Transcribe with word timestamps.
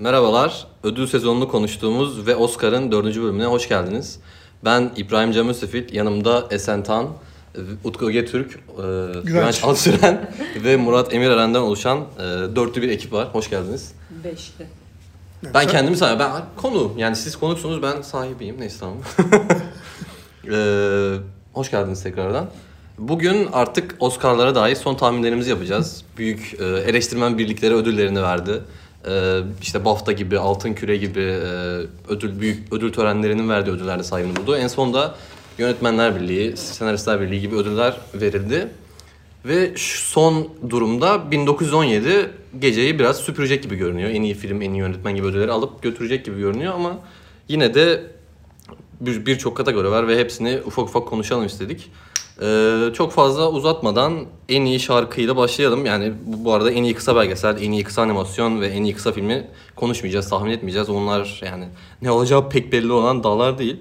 Merhabalar. 0.00 0.66
Ödül 0.82 1.06
sezonunu 1.06 1.48
konuştuğumuz 1.48 2.26
ve 2.26 2.36
Oscar'ın 2.36 2.92
dördüncü 2.92 3.22
bölümüne 3.22 3.46
hoş 3.46 3.68
geldiniz. 3.68 4.18
Ben 4.64 4.90
İbrahim 4.96 5.32
Cem 5.32 5.48
Ösefil, 5.48 5.94
yanımda 5.94 6.46
Esen 6.50 6.82
Tan, 6.82 7.08
Utku 7.84 8.10
Getürk, 8.10 8.54
e, 8.54 8.58
Güvenç 9.24 9.64
Alsüren 9.64 10.30
ve 10.64 10.76
Murat 10.76 11.14
Emir 11.14 11.30
Eren'den 11.30 11.60
oluşan 11.60 11.98
e, 11.98 12.22
dörtlü 12.56 12.82
bir 12.82 12.88
ekip 12.88 13.12
var. 13.12 13.28
Hoş 13.32 13.50
geldiniz. 13.50 13.92
Beşli. 14.24 14.66
Ben 15.54 15.66
kendimi 15.66 15.96
sahibi, 15.96 16.18
ben 16.18 16.32
konu 16.56 16.92
yani 16.96 17.16
siz 17.16 17.36
konuksunuz 17.36 17.82
ben 17.82 18.02
sahibiyim 18.02 18.60
neyse 18.60 18.76
tamam. 18.80 18.96
Ee, 20.52 21.14
hoş 21.52 21.70
geldiniz 21.70 22.02
tekrardan. 22.02 22.46
Bugün 22.98 23.48
artık 23.52 23.96
Oscar'lara 24.00 24.54
dair 24.54 24.76
son 24.76 24.94
tahminlerimizi 24.94 25.50
yapacağız. 25.50 26.04
Büyük 26.18 26.56
e, 26.60 26.64
eleştirmen 26.64 27.38
birlikleri 27.38 27.74
ödüllerini 27.74 28.22
verdi. 28.22 28.60
E, 29.08 29.40
işte 29.62 29.84
BAFTA 29.84 30.12
gibi, 30.12 30.38
Altın 30.38 30.74
Küre 30.74 30.96
gibi 30.96 31.20
e, 31.20 31.42
ödül 32.08 32.40
büyük 32.40 32.72
ödül 32.72 32.92
törenlerinin 32.92 33.48
verdiği 33.48 33.70
ödüllerde 33.70 34.02
sahibini 34.02 34.36
buldu. 34.36 34.56
En 34.56 34.66
sonunda 34.68 35.14
Yönetmenler 35.58 36.16
Birliği, 36.20 36.56
Senaristler 36.56 37.20
Birliği 37.20 37.40
gibi 37.40 37.56
ödüller 37.56 37.96
verildi. 38.14 38.68
Ve 39.44 39.70
son 39.76 40.48
durumda 40.70 41.30
1917 41.30 42.30
geceyi 42.58 42.98
biraz 42.98 43.16
süpürecek 43.16 43.62
gibi 43.62 43.76
görünüyor. 43.76 44.10
En 44.10 44.22
iyi 44.22 44.34
film, 44.34 44.62
en 44.62 44.70
iyi 44.72 44.78
yönetmen 44.78 45.14
gibi 45.16 45.26
ödülleri 45.26 45.52
alıp 45.52 45.82
götürecek 45.82 46.24
gibi 46.24 46.38
görünüyor 46.40 46.74
ama 46.74 46.98
yine 47.48 47.74
de 47.74 48.02
bir- 49.00 49.26
birçok 49.26 49.56
kategori 49.56 49.90
var 49.90 50.08
ve 50.08 50.18
hepsini 50.18 50.58
ufak 50.66 50.84
ufak 50.84 51.08
konuşalım 51.08 51.46
istedik. 51.46 51.90
Ee, 52.42 52.90
çok 52.94 53.12
fazla 53.12 53.50
uzatmadan 53.50 54.12
en 54.48 54.64
iyi 54.64 54.80
şarkıyla 54.80 55.36
başlayalım. 55.36 55.86
Yani 55.86 56.12
bu, 56.26 56.44
bu 56.44 56.52
arada 56.52 56.70
en 56.70 56.82
iyi 56.82 56.94
kısa 56.94 57.16
belgesel, 57.16 57.62
en 57.62 57.72
iyi 57.72 57.84
kısa 57.84 58.02
animasyon 58.02 58.60
ve 58.60 58.66
en 58.66 58.82
iyi 58.82 58.94
kısa 58.94 59.12
filmi 59.12 59.48
konuşmayacağız, 59.76 60.28
tahmin 60.28 60.50
etmeyeceğiz. 60.50 60.88
Onlar 60.88 61.40
yani 61.44 61.64
ne 62.02 62.10
olacağı 62.10 62.48
pek 62.48 62.72
belli 62.72 62.92
olan 62.92 63.24
dallar 63.24 63.58
değil. 63.58 63.76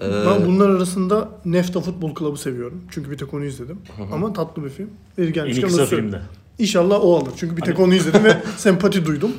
Ee, 0.00 0.04
Ben 0.26 0.46
bunlar 0.46 0.70
arasında 0.70 1.28
Nefta 1.44 1.80
Futbol 1.80 2.14
Club'ı 2.14 2.36
seviyorum. 2.38 2.82
Çünkü 2.90 3.10
bir 3.10 3.18
tek 3.18 3.34
onu 3.34 3.44
izledim. 3.44 3.78
Ama 4.12 4.32
tatlı 4.32 4.64
bir 4.64 4.70
film. 4.70 4.90
Yeri 5.18 5.28
En 5.28 5.32
iyi 5.32 5.34
gelmişken 5.34 5.68
kısa 5.68 5.86
filmde. 5.86 6.20
İnşallah 6.58 7.04
o 7.04 7.16
alır. 7.16 7.32
Çünkü 7.36 7.56
bir 7.56 7.62
tek 7.62 7.80
onu 7.80 7.94
izledim 7.94 8.24
ve 8.24 8.42
sempati 8.56 9.06
duydum. 9.06 9.30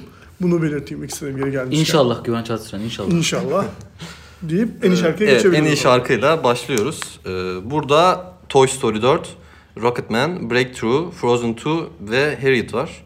Bunu 0.42 0.62
belirteyim 0.64 1.04
ikisine 1.04 1.30
yeri 1.30 1.52
gelmişken. 1.52 1.80
İnşallah 1.80 2.24
Güvenç 2.24 2.50
Arslan 2.52 2.82
inşallah. 2.82 3.12
İnşallah. 3.12 3.66
Deyip 4.42 4.70
en 4.86 4.92
iyi 4.92 4.98
şarkıya 4.98 5.30
evet, 5.30 5.46
en 5.46 5.52
geçebiliriz. 5.52 5.80
iyi 5.80 5.82
şarkıyla 5.82 6.44
başlıyoruz. 6.44 7.20
Ee, 7.26 7.30
burada 7.72 8.34
Toy 8.50 8.68
Story 8.68 9.02
4, 9.02 9.30
Rocketman, 9.82 10.50
Breakthrough, 10.50 11.12
Frozen 11.12 11.48
2 11.54 11.70
ve 12.02 12.36
Harriet 12.42 12.74
var. 12.74 13.04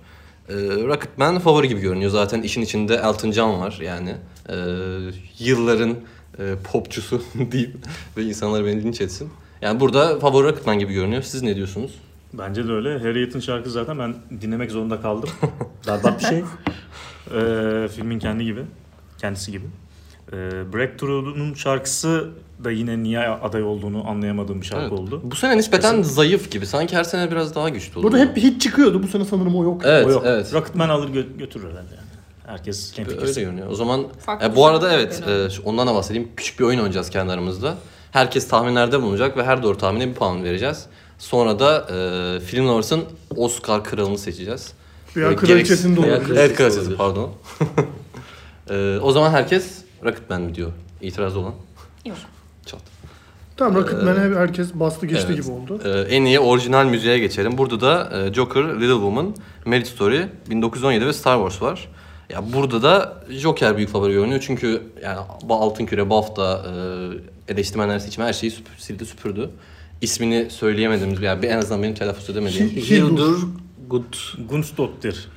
Ee, 0.49 0.53
Rocketman 0.87 1.39
favori 1.39 1.67
gibi 1.67 1.81
görünüyor. 1.81 2.11
Zaten 2.11 2.41
işin 2.41 2.61
içinde 2.61 2.95
Elton 2.95 3.31
John 3.31 3.59
var 3.59 3.79
yani. 3.81 4.15
Ee, 4.49 4.55
yılların 5.39 5.95
e, 6.39 6.55
popçusu 6.71 7.21
diyeyim 7.51 7.81
ve 8.17 8.23
insanlar 8.23 8.65
beni 8.65 8.83
linç 8.83 9.01
etsin. 9.01 9.29
Yani 9.61 9.79
burada 9.79 10.19
favori 10.19 10.47
Rocketman 10.47 10.79
gibi 10.79 10.93
görünüyor. 10.93 11.21
Siz 11.21 11.41
ne 11.41 11.55
diyorsunuz? 11.55 11.91
Bence 12.33 12.67
de 12.67 12.71
öyle. 12.71 12.99
Harriet'in 12.99 13.39
şarkı 13.39 13.69
zaten 13.69 13.99
ben 13.99 14.15
dinlemek 14.41 14.71
zorunda 14.71 15.01
kaldım. 15.01 15.29
Berbat 15.87 16.19
bir 16.19 16.25
şey. 16.25 16.43
Ee, 17.35 17.87
filmin 17.95 18.19
kendi 18.19 18.45
gibi. 18.45 18.61
Kendisi 19.17 19.51
gibi. 19.51 19.65
Ee, 20.33 20.73
Breakthrough'un 20.73 21.53
şarkısı 21.53 22.29
da 22.63 22.71
yine 22.71 23.03
niye 23.03 23.19
aday 23.19 23.63
olduğunu 23.63 24.07
anlayamadığım 24.09 24.61
bir 24.61 24.65
şarkı 24.65 24.81
Evet. 24.83 24.99
oldu. 24.99 25.21
Bu 25.23 25.35
sene 25.35 25.57
nispeten 25.57 26.01
zayıf 26.01 26.51
gibi. 26.51 26.65
Sanki 26.65 26.95
her 26.95 27.03
sene 27.03 27.31
biraz 27.31 27.55
daha 27.55 27.69
güçlü 27.69 27.99
oluyor. 27.99 28.11
Burada 28.11 28.25
hep 28.25 28.35
bir 28.35 28.43
hit 28.43 28.61
çıkıyordu. 28.61 29.03
Bu 29.03 29.07
sene 29.07 29.25
sanırım 29.25 29.55
o 29.55 29.63
yok. 29.63 29.81
Evet, 29.85 30.05
o 30.07 30.09
yok. 30.11 30.23
evet. 30.25 30.53
Rocketman 30.53 30.89
alır 30.89 31.07
gö- 31.09 31.37
götürür 31.37 31.63
herhalde 31.63 31.95
yani. 31.95 32.07
Herkes 32.47 32.99
Öyle 32.99 33.11
hemfikir. 33.11 33.41
görünüyor. 33.41 33.67
O 33.69 33.75
zaman 33.75 34.03
Farklı 34.25 34.47
e, 34.47 34.55
bu 34.55 34.65
arada 34.65 34.89
şeyler 34.89 35.03
evet 35.03 35.23
e, 35.27 35.61
ondan 35.65 35.87
da 35.87 35.95
bahsedeyim. 35.95 36.29
Küçük 36.37 36.59
bir 36.59 36.65
oyun 36.65 36.77
oynayacağız 36.79 37.09
kendi 37.09 37.31
aramızda. 37.33 37.75
Herkes 38.11 38.47
tahminlerde 38.47 39.01
bulunacak 39.01 39.37
ve 39.37 39.43
her 39.43 39.63
doğru 39.63 39.77
tahmine 39.77 40.07
bir 40.07 40.13
puan 40.13 40.43
vereceğiz. 40.43 40.85
Sonra 41.19 41.59
da 41.59 41.87
e, 42.35 42.39
Film 42.39 42.67
Lovers'ın 42.67 43.03
Oscar 43.37 43.83
kralını 43.83 44.17
seçeceğiz. 44.17 44.73
Veya 45.15 45.25
Böyle 45.27 45.35
kraliçesini 45.37 45.95
de 45.95 45.99
olabilir. 45.99 46.15
kraliçesi 46.17 46.39
Evet 46.39 46.55
kraliçesi 46.57 46.95
pardon. 46.95 47.29
E, 48.69 48.97
o 49.01 49.11
zaman 49.11 49.31
herkes 49.31 49.77
Rocketman 50.05 50.41
mi 50.41 50.55
diyor? 50.55 50.71
İtiraz 51.01 51.37
olan. 51.37 51.53
Yok. 52.05 52.17
Çat. 52.65 52.79
Tamam 53.57 53.75
Rocketman'e 53.75 54.19
herkes 54.35 54.73
bastı 54.73 55.05
geçti 55.05 55.25
Evet. 55.27 55.41
gibi 55.43 55.51
oldu. 55.51 55.81
E, 55.85 55.89
en 56.15 56.25
iyi 56.25 56.39
orijinal 56.39 56.85
müziğe 56.85 57.19
geçelim. 57.19 57.57
Burada 57.57 57.81
da 57.81 58.19
e, 58.27 58.33
Joker, 58.33 58.63
Little 58.63 58.87
Woman, 58.93 59.35
Marriage 59.65 59.85
Story, 59.85 60.27
1917 60.49 61.05
ve 61.05 61.13
Star 61.13 61.37
Wars 61.37 61.61
var. 61.61 61.89
Ya 62.29 62.53
burada 62.53 62.83
da 62.83 63.23
Joker 63.29 63.77
büyük 63.77 63.89
favori 63.89 64.13
görünüyor 64.13 64.43
çünkü 64.45 64.81
yani 65.03 65.19
bu 65.43 65.53
Altın 65.55 65.85
Küre, 65.85 66.09
BAFTA, 66.09 66.65
e, 67.47 67.53
eleştirmenler 67.53 67.99
seçimi 67.99 68.27
her 68.27 68.33
şeyi 68.33 68.51
süp- 68.51 68.67
sildi 68.77 69.05
süpürdü. 69.05 69.49
İsmini 70.01 70.47
söyleyemediğimiz 70.49 71.21
yani 71.21 71.45
en 71.45 71.57
azından 71.57 71.83
benim 71.83 71.95
telaffuz 71.95 72.29
edemediğim. 72.29 72.69
Hildur 72.69 73.37
Good. 73.89 74.13
Gunstottir. 74.49 75.27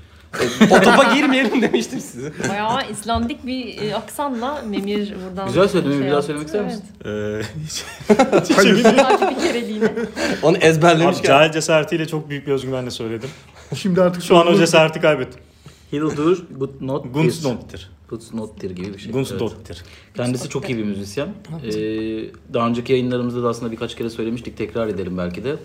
O 0.70 0.80
topa 0.80 1.14
girmeyelim 1.14 1.62
demiştim 1.62 2.00
size. 2.00 2.32
Bayağı 2.48 2.90
İslandik 2.90 3.46
bir 3.46 3.82
e, 3.82 3.94
aksanla 3.94 4.62
Memir 4.68 5.14
buradan 5.28 5.46
Güzel 5.48 5.68
söyledin, 5.68 5.92
Memir, 5.92 6.06
bir 6.06 6.12
daha 6.12 6.22
söylemek 6.22 6.46
ister 6.46 6.64
misin? 6.64 6.84
Ee, 7.04 7.08
Hayır. 8.56 8.82
Sadece 8.82 9.30
bir 9.30 9.40
kereliğine. 9.40 9.92
Onu 10.42 10.56
abi, 10.56 10.64
ezberlemişken. 10.64 11.28
cahil 11.28 11.52
cesaretiyle 11.52 12.06
çok 12.06 12.30
büyük 12.30 12.46
bir 12.46 12.52
özgüvenle 12.52 12.90
söyledim. 12.90 13.30
Şimdi 13.74 14.02
artık 14.02 14.22
Şu 14.22 14.36
an 14.36 14.46
o 14.46 14.54
cesareti 14.54 15.00
kaybettim. 15.00 15.40
Hildur 15.92 16.44
Good 16.58 16.70
Not 16.80 17.14
Gunstottir. 17.14 17.90
Good 18.08 18.22
Not'tir 18.34 18.70
gibi 18.70 18.86
bir 18.94 18.98
şey. 18.98 19.04
Evet. 19.04 19.14
Gunstottir. 19.14 19.84
Kendisi 20.16 20.48
çok 20.48 20.70
iyi 20.70 20.78
bir 20.78 20.84
müzisyen. 20.84 21.28
Ee, 21.64 21.72
daha 22.54 22.68
önceki 22.68 22.92
yayınlarımızda 22.92 23.42
da 23.42 23.48
aslında 23.48 23.72
birkaç 23.72 23.96
kere 23.96 24.10
söylemiştik. 24.10 24.56
Tekrar 24.56 24.88
edelim 24.88 25.18
belki 25.18 25.44
de. 25.44 25.56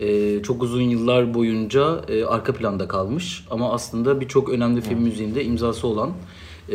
Ee, 0.00 0.42
çok 0.42 0.62
uzun 0.62 0.80
yıllar 0.80 1.34
boyunca 1.34 2.04
e, 2.08 2.24
arka 2.24 2.52
planda 2.52 2.88
kalmış. 2.88 3.44
Ama 3.50 3.72
aslında 3.72 4.20
birçok 4.20 4.48
önemli 4.48 4.80
film 4.80 4.98
müziğinde 4.98 5.44
imzası 5.44 5.86
olan 5.86 6.12
e, 6.68 6.74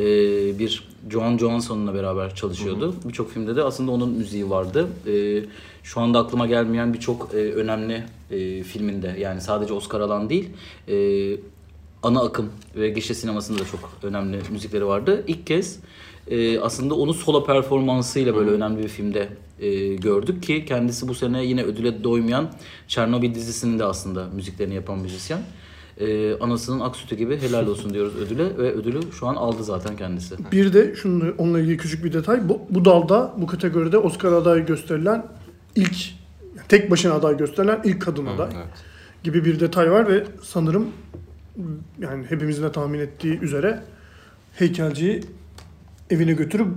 bir 0.60 0.88
Joan 1.10 1.38
Johansson'la 1.38 1.94
beraber 1.94 2.36
çalışıyordu. 2.36 2.96
Birçok 3.06 3.32
filmde 3.32 3.56
de 3.56 3.64
aslında 3.64 3.92
onun 3.92 4.10
müziği 4.10 4.50
vardı. 4.50 4.88
E, 5.08 5.44
şu 5.84 6.02
anda 6.02 6.20
aklıma 6.20 6.48
gelmeyen 6.48 6.94
birçok 6.94 7.34
e, 7.34 7.38
önemli 7.38 8.04
e, 8.32 8.64
filminde 8.64 9.16
yani 9.20 9.42
sadece 9.42 9.74
Oscar 9.74 10.00
alan 10.00 10.30
değil 10.30 10.50
e, 10.88 10.96
ana 12.04 12.22
akım 12.22 12.50
ve 12.76 12.90
gişe 12.90 13.14
sinemasında 13.14 13.60
da 13.60 13.66
çok 13.66 13.92
önemli 14.04 14.40
müzikleri 14.52 14.86
vardı. 14.86 15.24
İlk 15.28 15.48
kez 15.48 15.80
e, 16.28 16.60
aslında 16.60 16.96
onu 16.96 17.14
solo 17.14 17.46
performansıyla 17.46 18.36
böyle 18.36 18.52
önemli 18.52 18.84
bir 18.84 18.88
filmde 18.88 19.30
e, 19.62 19.96
gördük 19.96 20.44
ki 20.44 20.66
kendisi 20.66 21.08
bu 21.08 21.16
sene 21.16 21.46
yine 21.46 21.64
ödüle 21.64 22.04
doymayan 22.04 22.52
Çernobil 22.88 23.36
dizisinin 23.36 23.80
de 23.80 23.86
aslında 23.86 24.28
müziklerini 24.28 24.76
yapan 24.76 25.00
müzisyen. 25.00 25.42
E, 25.98 26.34
anasının 26.40 26.80
ak 26.80 26.96
sütü 26.96 27.16
gibi 27.16 27.38
helal 27.38 27.68
olsun 27.68 27.90
diyoruz 27.94 28.16
ödüle 28.16 28.58
ve 28.58 28.74
ödülü 28.74 29.00
şu 29.12 29.28
an 29.28 29.36
aldı 29.36 29.64
zaten 29.64 29.98
kendisi. 29.98 30.36
Bir 30.52 30.74
de 30.74 30.96
şunu, 30.96 31.34
onunla 31.38 31.60
ilgili 31.60 31.78
küçük 31.78 32.04
bir 32.04 32.14
detay. 32.14 32.50
Bu, 32.50 32.62
bu 32.70 32.86
dalda, 32.86 33.34
bu 33.38 33.48
kategoride 33.48 33.98
Oscar 33.98 34.32
adayı 34.32 34.66
gösterilen 34.66 35.26
ilk, 35.76 35.96
tek 36.68 36.92
başına 36.92 37.14
aday 37.14 37.38
gösterilen 37.38 37.82
ilk 37.84 38.02
kadın 38.02 38.26
aday 38.26 38.50
Evet. 38.56 38.68
gibi 39.24 39.46
bir 39.46 39.60
detay 39.60 39.92
var 39.92 40.10
ve 40.10 40.24
sanırım 40.44 40.88
yani 42.00 42.26
hepimizin 42.30 42.64
de 42.64 42.72
tahmin 42.72 43.00
ettiği 43.00 43.40
üzere 43.40 43.84
heykelciyi 44.54 45.24
evine 46.10 46.34
götürüp 46.34 46.68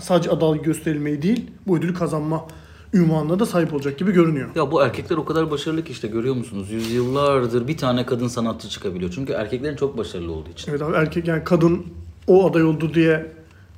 sadece 0.00 0.30
aday 0.30 0.62
gösterilmeyi 0.62 1.22
değil 1.22 1.50
bu 1.66 1.76
ödülü 1.76 1.94
kazanma 1.94 2.46
ünvanına 2.94 3.38
da 3.38 3.46
sahip 3.46 3.74
olacak 3.74 3.98
gibi 3.98 4.12
görünüyor. 4.12 4.48
Ya 4.54 4.70
bu 4.70 4.82
erkekler 4.82 5.16
o 5.16 5.24
kadar 5.24 5.50
başarılı 5.50 5.84
ki 5.84 5.92
işte 5.92 6.08
görüyor 6.08 6.34
musunuz? 6.34 6.70
Yüzyıllardır 6.70 7.68
bir 7.68 7.76
tane 7.76 8.06
kadın 8.06 8.28
sanatçı 8.28 8.68
çıkabiliyor. 8.68 9.12
Çünkü 9.14 9.32
erkeklerin 9.32 9.76
çok 9.76 9.98
başarılı 9.98 10.32
olduğu 10.32 10.50
için. 10.50 10.70
Evet 10.70 10.82
abi 10.82 10.96
erkek 10.96 11.28
yani 11.28 11.44
kadın 11.44 11.86
o 12.26 12.50
aday 12.50 12.64
oldu 12.64 12.94
diye 12.94 13.26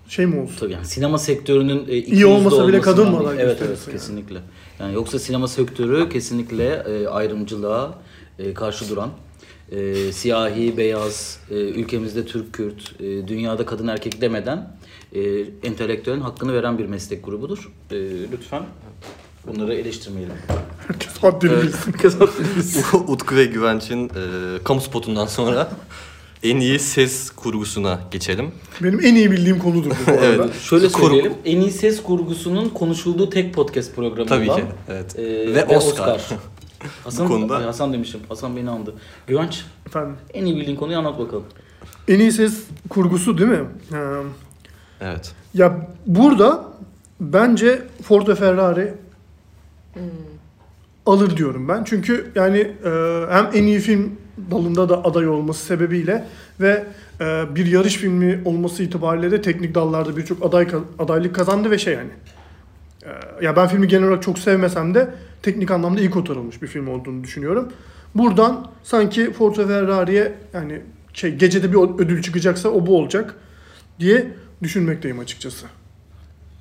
şey 0.08 0.26
mi 0.26 0.40
olsun? 0.40 0.56
Tabii 0.60 0.72
yani 0.72 0.86
sinema 0.86 1.18
sektörünün 1.18 1.84
e, 1.88 1.96
İyi 1.96 2.26
olmasa 2.26 2.68
bile 2.68 2.80
kadın 2.80 3.10
mı 3.10 3.18
aday. 3.18 3.36
Evet 3.40 3.58
evet 3.66 3.78
yani? 3.86 3.92
kesinlikle. 3.92 4.38
Yani 4.78 4.94
yoksa 4.94 5.18
sinema 5.18 5.48
sektörü 5.48 6.08
kesinlikle 6.08 6.68
e, 6.68 7.06
ayrımcılığa 7.06 7.98
e, 8.38 8.54
karşı 8.54 8.88
duran 8.88 9.10
e, 9.72 10.12
siyahi, 10.12 10.76
beyaz, 10.76 11.40
e, 11.50 11.54
ülkemizde 11.54 12.26
Türk, 12.26 12.52
Kürt, 12.52 13.00
e, 13.00 13.28
dünyada 13.28 13.66
kadın 13.66 13.88
erkek 13.88 14.20
demeden 14.20 14.76
e, 15.16 15.44
entelektüelin 15.68 16.20
hakkını 16.20 16.52
veren 16.54 16.78
bir 16.78 16.86
meslek 16.86 17.24
grubudur. 17.24 17.72
E, 17.90 17.96
lütfen 18.32 18.62
bunları 19.46 19.74
eleştirmeyelim. 19.74 20.34
Herkes 20.88 21.18
haddini 21.18 21.62
bilsin. 21.62 21.94
Utku 23.06 23.36
ve 23.36 23.44
Güvenç'in 23.44 24.08
e, 24.08 24.12
kamu 24.64 24.80
spotundan 24.80 25.26
sonra 25.26 25.70
en 26.42 26.56
iyi 26.56 26.78
ses 26.78 27.30
kurgusuna 27.30 28.00
geçelim. 28.10 28.50
Benim 28.82 29.00
en 29.00 29.14
iyi 29.14 29.30
bildiğim 29.30 29.58
konudur 29.58 29.90
bu 30.06 30.10
arada. 30.10 30.24
Evet. 30.26 30.54
Şöyle 30.60 30.88
Kur- 30.88 31.00
söyleyelim. 31.02 31.32
En 31.44 31.60
iyi 31.60 31.70
ses 31.70 32.02
kurgusunun 32.02 32.68
konuşulduğu 32.68 33.30
tek 33.30 33.54
podcast 33.54 33.94
programı 33.96 34.28
Tabii 34.28 34.50
olan, 34.50 34.60
ki. 34.60 34.66
Evet. 34.88 35.18
e, 35.18 35.54
Ve 35.54 35.64
Oscar. 35.76 36.20
Hasan, 37.04 37.26
Bu 37.28 37.32
konuda- 37.32 37.66
Hasan 37.66 37.92
demişim. 37.92 38.20
Hasan 38.28 38.56
beni 38.56 38.70
andı. 38.70 38.94
Güvenç 39.26 39.64
Efendim. 39.86 40.16
en 40.34 40.44
iyi 40.44 40.56
bildiğin 40.56 40.76
konuyu 40.76 40.98
anlat 40.98 41.18
bakalım. 41.18 41.44
En 42.08 42.18
iyi 42.20 42.32
ses 42.32 42.62
kurgusu 42.88 43.38
değil 43.38 43.50
mi? 43.50 43.64
Ee, 43.92 43.96
Evet. 45.00 45.32
ya 45.54 45.86
burada 46.06 46.64
bence 47.20 47.82
Ford 48.02 48.28
ve 48.28 48.34
Ferrari 48.34 48.94
alır 51.06 51.36
diyorum 51.36 51.68
ben. 51.68 51.84
Çünkü 51.84 52.30
yani 52.34 52.58
e, 52.58 52.90
hem 53.30 53.50
en 53.54 53.62
iyi 53.62 53.80
film 53.80 54.12
dalında 54.50 54.88
da 54.88 55.04
aday 55.04 55.28
olması 55.28 55.64
sebebiyle 55.66 56.24
ve 56.60 56.84
e, 57.20 57.54
bir 57.54 57.66
yarış 57.66 57.96
filmi 57.96 58.40
olması 58.44 58.82
itibariyle 58.82 59.30
de 59.30 59.42
teknik 59.42 59.74
dallarda 59.74 60.16
birçok 60.16 60.46
aday 60.46 60.68
adaylık 60.98 61.34
kazandı 61.34 61.70
ve 61.70 61.78
şey 61.78 61.94
yani. 61.94 62.10
e, 63.04 63.44
ya 63.44 63.56
ben 63.56 63.68
filmi 63.68 63.88
genel 63.88 64.08
olarak 64.08 64.22
çok 64.22 64.38
sevmesem 64.38 64.94
de 64.94 65.08
teknik 65.42 65.70
anlamda 65.70 66.00
iyi 66.00 66.10
kotarılmış 66.10 66.62
bir 66.62 66.66
film 66.66 66.88
olduğunu 66.88 67.24
düşünüyorum. 67.24 67.68
Buradan 68.14 68.66
sanki 68.82 69.32
Ford 69.32 69.58
ve 69.58 69.66
Ferrari'ye 69.66 70.32
yani 70.54 70.80
şey 71.12 71.34
gecede 71.34 71.72
bir 71.72 72.04
ödül 72.04 72.22
çıkacaksa 72.22 72.68
o 72.68 72.86
bu 72.86 72.98
olacak 72.98 73.34
diye 74.00 74.26
düşünmekteyim 74.62 75.18
açıkçası. 75.18 75.66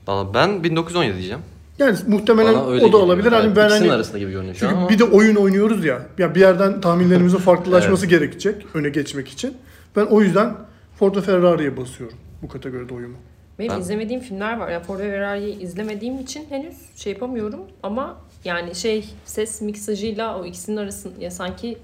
Valla 0.07 0.33
ben 0.33 0.63
1917 0.63 1.13
diyeceğim. 1.17 1.41
Yani 1.79 1.97
muhtemelen 2.07 2.53
Bana 2.55 2.65
öyle 2.67 2.81
o 2.81 2.83
da 2.83 2.85
geliyor. 2.85 3.03
olabilir. 3.03 3.31
Evet, 3.31 3.43
Hani 3.43 3.55
ben 3.55 3.69
hani 3.69 3.91
arasında 3.91 4.17
gibi 4.17 4.31
görünüyor 4.31 4.53
şu 4.55 4.59
çünkü 4.59 4.73
an 4.75 4.77
ama 4.77 4.89
bir 4.89 4.99
de 4.99 5.03
oyun 5.03 5.35
oynuyoruz 5.35 5.85
ya. 5.85 6.01
Ya 6.17 6.35
bir 6.35 6.39
yerden 6.39 6.81
tahminlerimizin 6.81 7.37
farklılaşması 7.49 8.05
gerekecek 8.07 8.65
öne 8.73 8.89
geçmek 8.89 9.27
için. 9.27 9.57
Ben 9.95 10.05
o 10.05 10.21
yüzden 10.21 10.55
Ford 10.99 11.15
ve 11.15 11.21
Ferrari'ye 11.21 11.77
basıyorum 11.77 12.17
bu 12.41 12.47
kategoride 12.47 12.93
oyumu. 12.93 13.15
Benim 13.59 13.71
Ben- 13.71 13.79
izlemediğim 13.79 14.21
filmler 14.21 14.57
var. 14.57 14.69
Yani 14.71 14.83
Ford 14.83 14.99
ve 14.99 15.11
Ferrari'yi 15.11 15.59
izlemediğim 15.59 16.19
için 16.19 16.45
henüz 16.49 16.75
şey 16.95 17.13
yapamıyorum 17.13 17.59
ama 17.83 18.17
yani 18.45 18.75
şey 18.75 19.09
ses 19.25 19.61
miksajıyla 19.61 20.39
o 20.39 20.45
ikisinin 20.45 20.77
arasında 20.77 21.23
ya 21.23 21.31
sanki 21.31 21.77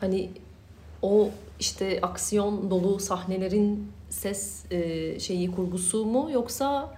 hani 0.00 0.30
o 1.02 1.30
işte 1.60 1.98
aksiyon 2.02 2.70
dolu 2.70 2.98
sahnelerin 3.00 3.92
ses 4.10 4.62
e, 4.70 5.20
şeyi 5.20 5.50
kurgusu 5.50 6.04
mu 6.04 6.30
yoksa 6.32 6.94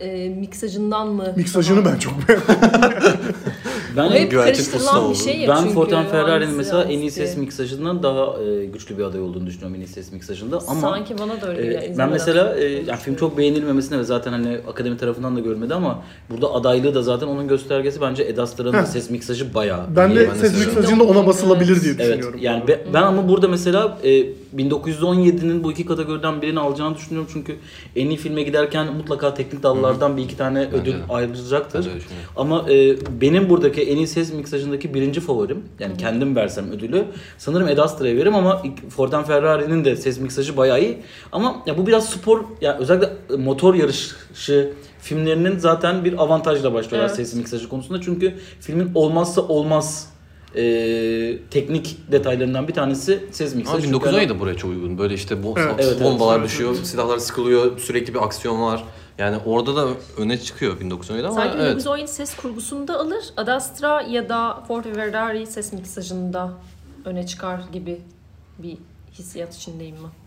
e, 0.00 0.28
miksajından 0.28 1.08
mı? 1.08 1.24
Miksajını 1.36 1.84
ben 1.84 1.96
çok 1.98 2.12
beğendim. 2.28 2.46
Ben 3.96 4.10
hep 4.10 4.32
karıştırılan 4.32 5.10
bir 5.10 5.14
şey 5.16 5.38
ya 5.38 5.48
Ben 5.48 5.60
çünkü. 5.62 5.74
Ford 5.74 5.90
and 5.90 6.06
Ferrari'nin 6.06 6.54
mesela 6.56 6.84
en 6.84 6.98
iyi 6.98 7.10
ses 7.10 7.36
miksajından 7.36 8.02
daha 8.02 8.42
e, 8.42 8.66
güçlü 8.66 8.98
bir 8.98 9.02
aday 9.04 9.20
olduğunu 9.20 9.46
düşünüyorum 9.46 9.74
en 9.76 9.80
iyi 9.80 9.86
ses 9.88 10.12
miksajında 10.12 10.58
ama 10.68 10.80
Sanki 10.80 11.18
bana 11.18 11.40
da 11.40 11.48
öyle 11.48 11.62
geliyor. 11.62 11.82
ben 11.98 12.10
mesela 12.10 12.56
e, 12.58 12.64
yani 12.68 12.98
film 12.98 13.14
çok 13.16 13.38
beğenilmemesine 13.38 13.98
ve 13.98 14.04
zaten 14.04 14.32
hani 14.32 14.58
akademi 14.68 14.96
tarafından 14.96 15.36
da 15.36 15.40
görmedi 15.40 15.74
ama 15.74 16.02
burada 16.30 16.52
adaylığı 16.54 16.94
da 16.94 17.02
zaten 17.02 17.26
onun 17.26 17.48
göstergesi 17.48 18.00
bence 18.00 18.22
Ed 18.22 18.36
Astra'nın 18.38 18.72
Heh. 18.72 18.78
da 18.82 18.86
ses 18.86 19.10
miksajı 19.10 19.54
bayağı 19.54 19.96
Ben 19.96 20.08
iyi. 20.10 20.16
de 20.16 20.34
ses 20.40 20.66
miksajında 20.66 21.04
ona 21.04 21.26
basılabilir 21.26 21.80
diye 21.82 21.92
Evet 21.92 22.00
düşünüyorum. 22.08 22.38
yani 22.42 22.68
be- 22.68 22.84
ben 22.94 23.02
ama 23.02 23.28
burada 23.28 23.48
mesela 23.48 23.98
e, 24.04 24.26
1917'nin 24.56 25.64
bu 25.64 25.72
iki 25.72 25.86
kategoriden 25.86 26.42
birini 26.42 26.60
alacağını 26.60 26.96
düşünüyorum 26.96 27.28
çünkü 27.32 27.56
en 27.96 28.06
iyi 28.06 28.16
filme 28.16 28.42
giderken 28.42 28.94
mutlaka 28.94 29.34
teknik 29.34 29.62
dallardan 29.62 30.16
bir 30.16 30.22
iki 30.22 30.36
tane 30.36 30.68
ödül 30.72 30.92
de. 30.92 30.96
ayrılacaktır. 31.08 31.78
Ben 31.78 31.84
de 31.84 31.88
öyle 31.88 32.00
düşünüyorum. 32.00 32.30
Ama 32.36 32.70
e, 32.70 32.96
benim 33.20 33.48
buradaki 33.50 33.82
en 33.82 33.96
iyi 33.96 34.06
ses 34.06 34.32
miksajındaki 34.32 34.94
birinci 34.94 35.20
favorim 35.20 35.64
yani 35.78 35.96
kendim 35.96 36.36
versem 36.36 36.70
ödülü 36.72 37.04
sanırım 37.38 37.68
Ed 37.68 37.78
Astra'ya 37.78 38.16
veririm 38.16 38.34
ama 38.34 38.62
ilk- 38.64 38.90
Ford 38.90 39.12
and 39.12 39.24
Ferrari'nin 39.24 39.84
de 39.84 39.96
ses 39.96 40.20
miksajı 40.20 40.56
bayağı 40.56 40.80
iyi. 40.80 40.98
Ama 41.32 41.62
ya 41.66 41.78
bu 41.78 41.86
biraz 41.86 42.08
spor 42.10 42.44
ya 42.60 42.78
özellikle 42.78 43.36
motor 43.36 43.74
yarışı 43.74 44.72
filmlerinin 45.00 45.58
zaten 45.58 46.04
bir 46.04 46.12
avantajla 46.22 46.74
başlıyorlar 46.74 47.08
Evet. 47.08 47.16
ses 47.16 47.34
miksajı 47.34 47.68
konusunda. 47.68 48.00
Çünkü 48.00 48.34
filmin 48.60 48.90
olmazsa 48.94 49.40
olmaz 49.40 50.10
e, 50.56 50.62
teknik 51.50 51.96
detaylarından 52.12 52.68
bir 52.68 52.72
tanesi 52.74 53.24
ses 53.30 53.54
miksajı. 53.54 53.76
Ama 53.76 53.80
Çünkü 53.82 53.94
1917 54.06 54.40
buraya 54.40 54.56
çok 54.56 54.70
uygun. 54.70 54.98
Böyle 54.98 55.14
işte 55.14 55.34
bo- 55.34 55.60
Evet. 55.60 55.74
Evet, 55.78 56.02
bombalar 56.02 56.38
evet. 56.38 56.48
düşüyor, 56.48 56.74
silahlar 56.74 57.18
sıkılıyor, 57.18 57.78
sürekli 57.78 58.14
bir 58.14 58.24
aksiyon 58.24 58.62
var. 58.62 58.84
Yani 59.18 59.36
orada 59.46 59.76
da 59.76 59.88
öne 60.16 60.38
çıkıyor 60.38 60.80
1917 60.80 61.26
ama 61.26 61.36
Sanki 61.36 61.56
evet. 61.58 61.70
1917 61.70 62.08
ses 62.08 62.36
kurgusunda 62.36 62.98
alır. 63.00 63.24
Ad 63.36 63.48
Astra 63.48 64.02
ya 64.02 64.28
da 64.28 64.64
Ford 64.68 64.84
Ferrari 64.84 65.46
ses 65.46 65.72
miksajında 65.72 66.52
öne 67.04 67.26
çıkar 67.26 67.60
gibi 67.72 68.00
bir 68.58 68.76
hissiyat 69.12 69.56
içindeyim 69.56 69.96
ben. 70.04 70.19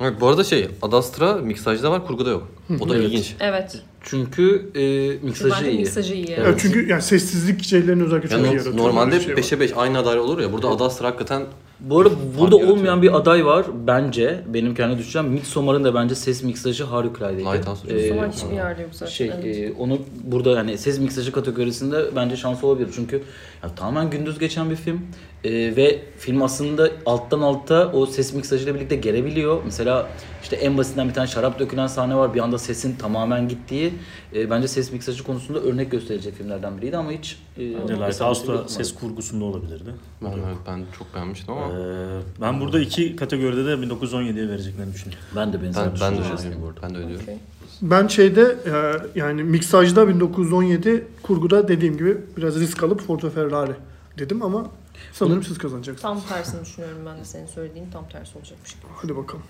Evet, 0.00 0.12
bu 0.20 0.28
arada 0.28 0.44
şey, 0.44 0.68
Ad 0.82 0.92
Astra 0.92 1.32
miksajda 1.34 1.90
var, 1.90 2.06
kurguda 2.06 2.30
yok. 2.30 2.48
O 2.80 2.88
da 2.88 2.96
Evet. 2.96 3.06
ilginç. 3.08 3.34
Evet. 3.40 3.82
Çünkü 4.02 4.70
e, 4.74 5.26
miksajı 5.26 5.54
bence 5.54 5.70
iyi. 5.72 5.78
miksajı 5.78 6.14
iyi. 6.14 6.26
Evet, 6.38 6.58
çünkü 6.62 6.88
yani 6.88 7.02
sessizlik 7.02 7.62
şeylerini 7.64 8.02
özellikle 8.02 8.28
çok 8.28 8.38
iyi 8.38 8.44
Yani 8.44 8.52
yaratıyor. 8.54 8.76
normalde 8.76 9.10
Böyle 9.10 9.20
bir 9.20 9.24
şey 9.24 9.34
var. 9.36 9.38
5'e 9.42 9.60
5 9.60 9.72
aynı 9.76 9.98
aday 9.98 10.18
olur 10.18 10.40
ya. 10.40 10.52
Burada 10.52 10.68
Ad 10.68 10.80
Astra 10.80 11.06
hakikaten 11.08 11.42
Bu 11.80 12.00
arada 12.00 12.14
burada 12.38 12.56
yaratıyor. 12.56 12.76
olmayan 12.78 13.02
bir 13.02 13.16
aday 13.16 13.44
var 13.46 13.66
bence. 13.86 14.40
Benim 14.48 14.74
kendi 14.74 14.98
düşüncem 14.98 15.26
Midsommar'ın 15.28 15.84
da 15.84 15.94
bence 15.94 16.14
ses 16.14 16.42
miksajı 16.42 16.84
harikulade. 16.84 17.38
Lighthouse 17.38 17.94
Ee, 17.96 18.08
Zaman 18.08 18.30
hiçbir 18.30 18.54
yerde 18.56 18.82
yok 18.82 18.90
zaten. 18.92 19.12
şey 19.12 19.30
Evet. 19.42 19.56
e, 19.56 19.72
onu 19.78 19.98
burada 20.24 20.50
yani 20.50 20.78
ses 20.78 20.98
miksajı 20.98 21.32
kategorisinde 21.32 22.04
bence 22.16 22.36
şans 22.36 22.64
olabilir. 22.64 22.88
Çünkü 22.96 23.22
ya, 23.62 23.74
tamamen 23.74 24.10
gündüz 24.10 24.38
geçen 24.38 24.70
bir 24.70 24.76
film 24.76 25.00
E, 25.44 25.76
ve 25.76 26.02
film 26.18 26.42
aslında 26.42 26.90
alttan 27.06 27.40
alta 27.40 27.92
o 27.92 28.06
ses 28.06 28.34
miksajıyla 28.34 28.74
birlikte 28.74 28.96
gelebiliyor. 28.96 29.62
Mesela 29.64 30.08
işte 30.42 30.56
en 30.56 30.78
basitinden 30.78 31.08
bir 31.08 31.14
tane 31.14 31.26
şarap 31.26 31.58
dökülen 31.58 31.86
sahne 31.86 32.16
var. 32.16 32.34
Bir 32.34 32.40
anda 32.40 32.58
sesin 32.58 32.96
tamamen 32.96 33.48
gittiği. 33.48 33.92
E, 34.34 34.50
bence 34.50 34.68
ses 34.68 34.92
miksajı 34.92 35.24
konusunda 35.24 35.60
örnek 35.60 35.90
gösterilecek 35.90 36.34
filmlerden 36.34 36.78
biriydi 36.78 36.96
ama 36.96 37.10
hiç 37.10 37.38
e, 37.58 37.60
Bence 37.60 37.94
Lighthouse'da 37.94 38.68
ses 38.68 38.94
kurgusunda 38.94 39.44
olabilirdi. 39.44 39.90
ben, 40.22 40.30
evet, 40.30 40.56
ben 40.68 40.82
çok 40.98 41.14
beğenmiştim 41.14 41.54
ama 41.54 41.66
Ee, 41.66 42.20
ben 42.40 42.60
burada 42.60 42.80
iki 42.80 43.16
kategoride 43.16 43.64
de 43.66 43.70
1917'ye 43.70 44.48
vereceklerini 44.48 44.94
düşünüyorum. 44.94 45.26
Ben 45.36 45.52
de 45.52 45.62
benzer 45.62 45.86
ben, 45.86 45.94
bir 45.94 46.00
ben 46.00 46.12
de 46.12 46.38
şey 46.38 46.46
öyle. 46.46 46.56
Ben 46.82 46.94
de 46.94 46.98
öyle 46.98 47.08
diyorum. 47.08 47.24
Okey. 47.24 47.38
Ben 47.82 48.06
şeyde 48.06 48.56
e, 48.66 48.72
yani 49.20 49.42
miksajda 49.42 50.08
1917 50.08 51.06
kurguda 51.22 51.68
dediğim 51.68 51.96
gibi 51.96 52.16
biraz 52.36 52.60
risk 52.60 52.82
alıp 52.82 53.00
Ford 53.00 53.20
Ferrari 53.20 53.72
dedim 54.18 54.42
ama 54.42 54.66
sanırım 55.12 55.42
siz 55.42 55.58
kazanacaksınız. 55.58 56.02
Tam 56.02 56.36
tersini 56.36 56.64
düşünüyorum 56.64 56.98
ben 57.06 57.18
de 57.18 57.24
senin 57.24 57.46
söylediğin 57.46 57.90
tam 57.90 58.08
tersi 58.08 58.38
olacakmış 58.38 58.70
gibi. 58.74 58.82
Hadi 58.96 59.16
bakalım. 59.16 59.44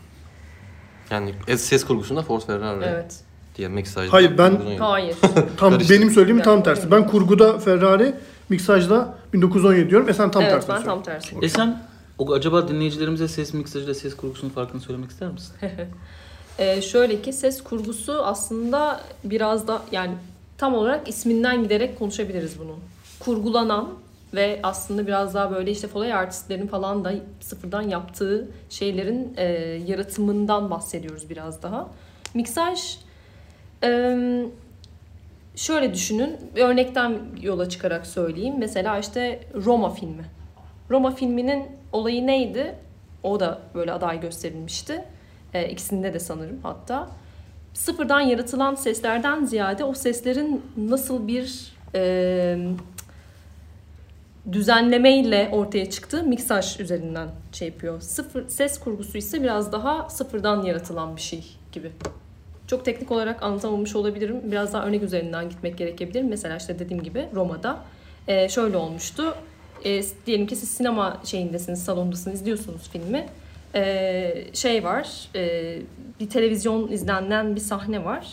Yani 1.10 1.34
ses 1.56 1.84
kurgusunda 1.84 2.22
Ford 2.22 2.40
Ferrari 2.42 2.84
Evet. 2.84 3.20
diye 3.56 3.68
miksajda. 3.68 4.12
Hayır, 4.12 4.38
ben- 4.38 4.52
1917. 4.52 4.78
Hayır. 4.82 5.16
Tam 5.56 5.70
Karıştı. 5.70 5.94
benim 5.94 6.10
söylediğim 6.10 6.42
tam 6.42 6.62
tersi. 6.62 6.90
Ben 6.90 7.06
kurguda 7.06 7.58
Ferrari, 7.58 8.14
miksajda 8.48 9.14
1917 9.32 9.90
diyorum. 9.90 10.08
E 10.08 10.12
sen 10.14 10.30
tam 10.30 10.42
evet 10.42 10.52
tersini 10.52 10.68
ben 10.68 10.76
söyle. 10.76 10.88
tam 10.88 11.02
tersi. 11.02 11.36
E 11.42 11.48
sen 11.48 11.82
o, 12.18 12.32
acaba 12.32 12.68
dinleyicilerimize 12.68 13.28
ses 13.28 13.54
miksajıyla 13.54 13.94
ses 13.94 14.16
kurgusunun 14.16 14.50
farkını 14.50 14.80
söylemek 14.80 15.10
ister 15.10 15.28
misin? 15.30 15.54
Ee, 16.58 16.82
şöyle 16.82 17.22
ki 17.22 17.32
ses 17.32 17.62
kurgusu 17.62 18.12
aslında 18.24 19.00
biraz 19.24 19.68
da 19.68 19.82
yani 19.92 20.14
tam 20.58 20.74
olarak 20.74 21.08
isminden 21.08 21.62
giderek 21.62 21.98
konuşabiliriz 21.98 22.58
bunu. 22.58 22.76
Kurgulanan 23.20 23.88
ve 24.34 24.60
aslında 24.62 25.06
biraz 25.06 25.34
daha 25.34 25.50
böyle 25.50 25.70
işte 25.70 25.88
foley 25.88 26.14
artistlerin 26.14 26.66
falan 26.66 27.04
da 27.04 27.12
sıfırdan 27.40 27.82
yaptığı 27.82 28.48
şeylerin 28.70 29.34
e, 29.36 29.44
yaratımından 29.86 30.70
bahsediyoruz 30.70 31.30
biraz 31.30 31.62
daha. 31.62 31.88
Miksaj 32.34 32.96
e, 33.84 34.18
şöyle 35.56 35.94
düşünün 35.94 36.36
bir 36.56 36.62
örnekten 36.62 37.18
yola 37.40 37.68
çıkarak 37.68 38.06
söyleyeyim. 38.06 38.54
Mesela 38.58 38.98
işte 38.98 39.40
Roma 39.64 39.90
filmi. 39.90 40.24
Roma 40.90 41.10
filminin 41.10 41.66
olayı 41.92 42.26
neydi? 42.26 42.74
O 43.22 43.40
da 43.40 43.60
böyle 43.74 43.92
aday 43.92 44.20
gösterilmişti. 44.20 45.04
E, 45.54 45.68
ikisinde 45.68 46.14
de 46.14 46.18
sanırım 46.18 46.60
hatta. 46.62 47.08
Sıfırdan 47.74 48.20
yaratılan 48.20 48.74
seslerden 48.74 49.44
ziyade 49.44 49.84
o 49.84 49.94
seslerin 49.94 50.62
nasıl 50.76 51.28
bir 51.28 51.74
düzenlemeyle 54.52 55.48
ortaya 55.52 55.90
çıktığı 55.90 56.22
miksaj 56.22 56.80
üzerinden 56.80 57.28
şey 57.52 57.68
yapıyor. 57.68 58.00
Sıfır 58.00 58.48
ses 58.48 58.78
kurgusu 58.78 59.18
ise 59.18 59.42
biraz 59.42 59.72
daha 59.72 60.10
sıfırdan 60.10 60.62
yaratılan 60.62 61.16
bir 61.16 61.20
şey 61.20 61.44
gibi. 61.72 61.92
Çok 62.66 62.84
teknik 62.84 63.10
olarak 63.10 63.42
anlatamamış 63.42 63.96
olabilirim. 63.96 64.40
Biraz 64.44 64.72
daha 64.72 64.86
örnek 64.86 65.02
üzerinden 65.02 65.48
gitmek 65.50 65.78
gerekebilir. 65.78 66.22
Mesela 66.22 66.56
işte 66.56 66.78
dediğim 66.78 67.02
gibi 67.02 67.28
Roma'da 67.34 67.78
e, 68.28 68.48
şöyle 68.48 68.76
olmuştu. 68.76 69.34
E, 69.84 70.02
diyelim 70.26 70.46
ki 70.46 70.56
siz 70.56 70.70
sinema 70.70 71.20
şeyindesiniz, 71.24 71.84
salondasınız, 71.84 72.40
izliyorsunuz 72.40 72.88
filmi. 72.88 73.26
E, 73.74 74.44
şey 74.52 74.84
var, 74.84 75.28
e, 75.34 75.76
bir 76.20 76.28
televizyon 76.30 76.92
izlenen 76.92 77.56
bir 77.56 77.60
sahne 77.60 78.04
var. 78.04 78.26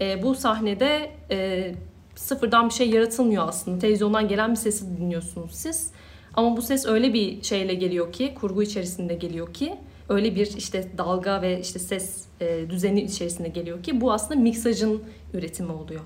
E, 0.00 0.22
bu 0.22 0.34
sahnede 0.34 1.10
e, 1.30 1.74
sıfırdan 2.18 2.68
bir 2.68 2.74
şey 2.74 2.90
yaratılmıyor 2.90 3.48
aslında. 3.48 3.78
Televizyondan 3.78 4.28
gelen 4.28 4.50
bir 4.50 4.56
sesi 4.56 4.96
dinliyorsunuz 4.96 5.50
siz. 5.54 5.90
Ama 6.34 6.56
bu 6.56 6.62
ses 6.62 6.86
öyle 6.86 7.14
bir 7.14 7.42
şeyle 7.42 7.74
geliyor 7.74 8.12
ki, 8.12 8.34
kurgu 8.40 8.62
içerisinde 8.62 9.14
geliyor 9.14 9.54
ki, 9.54 9.76
öyle 10.08 10.34
bir 10.34 10.56
işte 10.56 10.88
dalga 10.98 11.42
ve 11.42 11.60
işte 11.60 11.78
ses 11.78 12.24
e, 12.40 12.70
düzeni 12.70 13.00
içerisinde 13.02 13.48
geliyor 13.48 13.82
ki 13.82 14.00
bu 14.00 14.12
aslında 14.12 14.40
miksajın 14.40 15.02
üretimi 15.34 15.72
oluyor. 15.72 16.00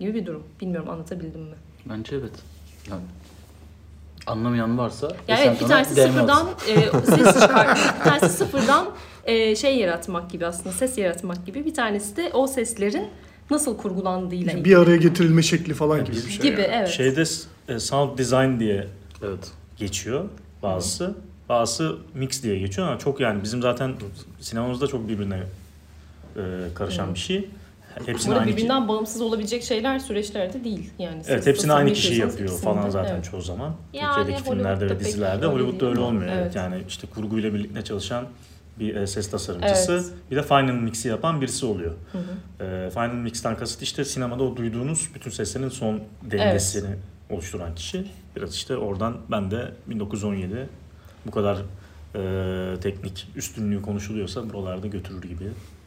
Gibi 0.00 0.14
bir 0.14 0.26
durum. 0.26 0.42
Bilmiyorum 0.60 0.90
anlatabildim 0.90 1.40
mi? 1.40 1.56
Bence 1.86 2.16
evet. 2.16 2.32
Yani 2.90 3.02
Anlamayan 4.26 4.78
varsa 4.78 5.16
Yani 5.28 5.40
evet, 5.44 5.60
bir 5.60 5.66
tanesi 5.66 5.94
sıfırdan 5.94 6.48
e, 6.68 6.76
ses 7.16 7.40
çıkar. 7.40 7.78
bir 7.98 8.04
tanesi 8.10 8.28
sıfırdan 8.36 8.86
e, 9.24 9.56
şey 9.56 9.78
yaratmak 9.78 10.30
gibi 10.30 10.46
aslında 10.46 10.72
ses 10.72 10.98
yaratmak 10.98 11.46
gibi. 11.46 11.64
Bir 11.64 11.74
tanesi 11.74 12.16
de 12.16 12.30
o 12.32 12.46
seslerin 12.46 13.08
nasıl 13.50 13.76
kurgulandığıyla 13.76 14.52
ilgili. 14.52 14.64
Bir 14.64 14.76
araya 14.76 14.96
getirilme 14.96 15.42
şekli 15.42 15.74
falan 15.74 16.04
gibi 16.04 16.16
bir 16.16 16.30
şey. 16.30 16.42
gibi 16.50 16.60
yani. 16.60 16.70
evet. 16.72 16.88
Şeyde 16.88 17.24
e, 17.68 17.78
sound 17.78 18.18
design 18.18 18.60
diye 18.60 18.86
Evet. 19.24 19.50
geçiyor 19.76 20.24
bazısı. 20.62 21.14
Bazısı 21.48 21.96
mix 22.14 22.42
diye 22.42 22.58
geçiyor 22.58 22.88
ama 22.88 22.98
çok 22.98 23.20
yani 23.20 23.42
bizim 23.42 23.62
zaten 23.62 23.92
sinemamızda 24.40 24.86
çok 24.86 25.08
birbirine 25.08 25.40
e, 26.36 26.40
karışan 26.74 27.14
bir 27.14 27.18
şey. 27.18 27.48
Hepsini 28.06 28.28
Burada 28.28 28.40
aynı 28.40 28.50
ki- 28.50 28.56
birbirinden 28.56 28.88
bağımsız 28.88 29.20
olabilecek 29.20 29.62
şeyler 29.62 29.98
süreçlerde 29.98 30.64
değil. 30.64 30.90
Yani 30.98 31.22
Evet 31.28 31.46
hepsini 31.46 31.72
aynı 31.72 31.92
kişi 31.92 32.14
yapıyor 32.14 32.48
ikisinde 32.48 32.64
falan 32.74 32.90
zaten 32.90 33.14
evet. 33.14 33.28
çoğu 33.30 33.40
zaman. 33.42 33.74
Yani 33.92 34.14
Türkiye'deki 34.16 34.50
filmlerde 34.50 34.90
ve 34.90 35.00
dizilerde. 35.00 35.46
Hollywood'da 35.46 35.86
öyle 35.86 36.00
olmuyor. 36.00 36.32
Evet. 36.36 36.56
Yani 36.56 36.74
işte 36.88 37.06
kurguyla 37.14 37.54
birlikte 37.54 37.84
çalışan 37.84 38.24
bir 38.78 38.96
e, 38.96 39.06
ses 39.06 39.30
tasarımcısı. 39.30 39.92
Evet. 39.92 40.04
Bir 40.30 40.36
de 40.36 40.42
final 40.42 40.74
mix'i 40.74 41.08
yapan 41.08 41.40
birisi 41.40 41.66
oluyor. 41.66 41.92
E, 42.60 42.90
final 42.90 43.14
mix'ten 43.14 43.56
kasıt 43.56 43.82
işte 43.82 44.04
sinemada 44.04 44.42
o 44.42 44.56
duyduğunuz 44.56 45.10
bütün 45.14 45.30
seslerin 45.30 45.68
son 45.68 46.00
dengesini 46.22 46.96
oluşturan 47.30 47.74
kişi. 47.74 48.06
Biraz 48.36 48.54
işte 48.54 48.76
oradan 48.76 49.16
ben 49.30 49.50
de 49.50 49.72
1917 49.86 50.68
bu 51.26 51.30
kadar 51.30 51.58
e, 52.14 52.80
teknik 52.80 53.28
üstünlüğü 53.36 53.82
konuşuluyorsa 53.82 54.50
buralarda 54.50 54.86
götürür 54.86 55.22
gibi 55.22 55.44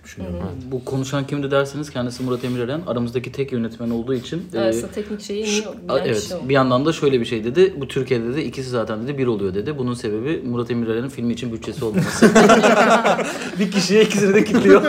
düşünüyorum. 0.08 0.40
Bu 0.72 0.86
konuşan 0.86 1.28
kimdi 1.28 1.52
derseniz 1.52 1.90
kendisi 1.90 2.24
Murat 2.24 2.44
Emireren. 2.44 2.82
Aramızdaki 2.88 3.32
tek 3.32 3.52
yönetmen 3.52 3.90
olduğu 3.90 4.14
için 4.14 4.38
e, 4.54 4.58
Evet, 4.58 4.94
teknik 4.96 5.22
şeyi 5.22 5.42
en 5.44 5.46
iyi 5.46 5.62
Ş- 5.62 5.66
bilen 5.84 6.02
evet. 6.06 6.22
kişi 6.22 6.36
o. 6.36 6.50
Bir 6.50 6.54
yandan 6.54 6.86
da 6.86 6.94
şöyle 6.94 7.20
bir 7.20 7.26
şey 7.26 7.44
dedi. 7.44 7.74
Bu 7.78 7.88
Türkiye'de 7.88 8.36
de 8.36 8.46
ikisi 8.46 8.70
zaten 8.70 9.04
dedi 9.04 9.18
bir 9.18 9.28
oluyor 9.28 9.54
dedi. 9.54 9.78
Bunun 9.78 9.94
sebebi 9.94 10.42
Murat 10.46 10.72
Emirer'in 10.72 11.10
filmi 11.10 11.34
için 11.34 11.54
bütçesi 11.54 11.86
olmaması. 11.86 12.32
bir 13.60 13.72
kişiye 13.72 14.04
ikisini 14.04 14.34
de 14.34 14.44
kilitliyor. 14.44 14.82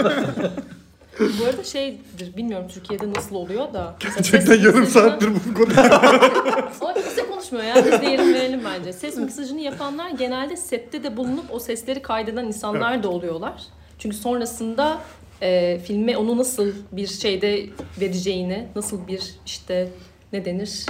Bu 1.21 1.45
arada 1.45 1.65
şeydir 1.65 2.37
bilmiyorum 2.37 2.67
Türkiye'de 2.75 3.13
nasıl 3.13 3.35
oluyor 3.35 3.73
da. 3.73 3.97
Gerçekten 4.01 4.41
ses 4.41 4.65
yarım 4.65 4.87
saattir 4.87 5.31
bu 5.35 5.55
konuda. 5.55 6.01
O 6.81 6.95
kimse 6.95 7.27
konuşmuyor 7.31 7.65
ya. 7.65 7.77
Biz 7.77 8.01
de 8.01 8.07
yerini 8.07 8.35
verelim 8.35 8.61
bence. 8.65 8.93
Ses 8.93 9.17
miksajını 9.17 9.61
yapanlar 9.61 10.11
genelde 10.11 10.57
sette 10.57 11.03
de 11.03 11.17
bulunup 11.17 11.45
o 11.51 11.59
sesleri 11.59 12.03
kaydeden 12.03 12.45
insanlar 12.45 13.03
da 13.03 13.09
oluyorlar. 13.09 13.63
Çünkü 13.99 14.17
sonrasında 14.17 15.03
e, 15.43 15.79
filme 15.85 16.17
onu 16.17 16.39
nasıl 16.39 16.73
bir 16.93 17.07
şeyde 17.07 17.67
vereceğini, 18.01 18.67
nasıl 18.77 19.09
bir 19.09 19.35
işte 19.47 19.89
ne 20.33 20.45
denir? 20.45 20.87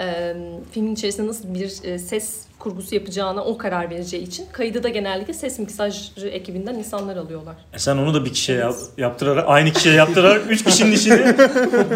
E, 0.00 0.36
filmin 0.72 0.94
içerisinde 0.94 1.26
nasıl 1.26 1.54
bir 1.54 1.84
e, 1.84 1.98
ses 1.98 2.46
kurgusu 2.58 2.94
yapacağına 2.94 3.44
o 3.44 3.58
karar 3.58 3.90
vereceği 3.90 4.22
için 4.22 4.46
kaydı 4.52 4.82
da 4.82 4.88
genellikle 4.88 5.34
ses 5.34 5.58
miksajı 5.58 6.28
ekibinden 6.28 6.74
insanlar 6.74 7.16
alıyorlar. 7.16 7.54
E 7.72 7.78
sen 7.78 7.96
onu 7.96 8.14
da 8.14 8.24
bir 8.24 8.32
kişiye 8.32 8.58
yap, 8.58 8.74
yaptırarak, 8.96 9.44
aynı 9.48 9.72
kişiye 9.72 9.94
yaptırarak 9.94 10.42
üç 10.50 10.64
kişinin 10.64 10.92
işini 10.92 11.16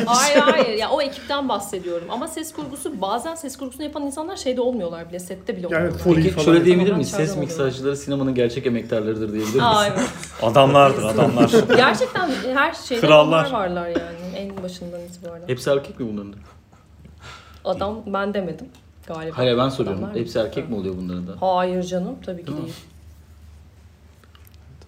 Hayır 0.07 0.37
hayır 0.37 0.78
ya 0.78 0.90
o 0.90 1.02
ekipten 1.02 1.49
bahsediyorum 1.49 2.07
ama 2.11 2.28
ses 2.28 2.52
kurgusu 2.52 3.00
bazen 3.00 3.35
ses 3.35 3.57
kurgusunu 3.57 3.83
yapan 3.83 4.02
insanlar 4.02 4.37
şeyde 4.37 4.61
olmuyor 4.61 4.92
bile 5.09 5.19
sette 5.19 5.57
bile 5.57 5.66
Yani 5.71 5.87
olmuyorlar. 5.87 6.14
Peki 6.14 6.30
falan. 6.30 6.45
şöyle 6.45 6.64
diyebilir 6.64 6.92
miyiz? 6.92 7.11
Ses 7.11 7.37
miksajcıları 7.37 7.97
sinemanın 7.97 8.35
gerçek 8.35 8.66
emektarlarıdır 8.66 9.33
diyebilir 9.33 9.54
miyiz? 9.54 9.62
Aa, 9.62 9.87
evet. 9.87 10.00
adamlardır 10.42 11.02
adamlar. 11.04 11.50
Gerçekten 11.76 12.30
her 12.54 12.73
şeyde 12.73 13.00
Krallar. 13.00 13.47
onlar 13.47 13.52
varlar 13.52 13.88
yani 13.88 14.37
en 14.37 14.62
başından 14.62 15.00
itibaren. 15.00 15.42
Hepsi 15.49 15.71
erkek 15.71 16.00
mi 16.00 16.07
bunların? 16.12 16.35
Adam 17.64 18.02
ben 18.06 18.34
demedim 18.34 18.68
galiba. 19.06 19.38
Hayır 19.38 19.58
ben 19.58 19.68
soruyorum. 19.68 20.04
Adamlar- 20.04 20.20
Hepsi 20.20 20.38
erkek 20.38 20.68
mi 20.68 20.74
oluyor 20.76 20.96
bunların 20.96 21.26
da? 21.28 21.32
Hayır 21.40 21.82
canım 21.82 22.16
tabii 22.26 22.40
ki 22.40 22.46
Değil 22.46 22.58
mi? 22.58 22.64
değil. 22.64 22.76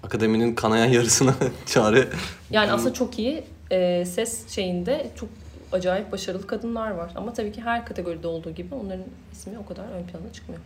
Akademinin 0.02 0.54
kanayan 0.54 0.86
yarısına 0.86 1.34
çare. 1.66 2.08
Yani 2.50 2.72
aslında 2.72 2.92
çok 2.94 3.18
iyi 3.18 3.44
e, 3.70 4.04
ses 4.04 4.48
şeyinde 4.48 5.10
çok 5.16 5.28
acayip 5.72 6.12
başarılı 6.12 6.46
kadınlar 6.46 6.90
var. 6.90 7.12
Ama 7.16 7.32
tabii 7.32 7.52
ki 7.52 7.60
her 7.62 7.86
kategoride 7.86 8.26
olduğu 8.26 8.50
gibi 8.50 8.74
onların 8.74 9.04
ismi 9.32 9.58
o 9.58 9.66
kadar 9.66 9.84
ön 9.84 10.02
plana 10.06 10.32
çıkmıyor. 10.32 10.60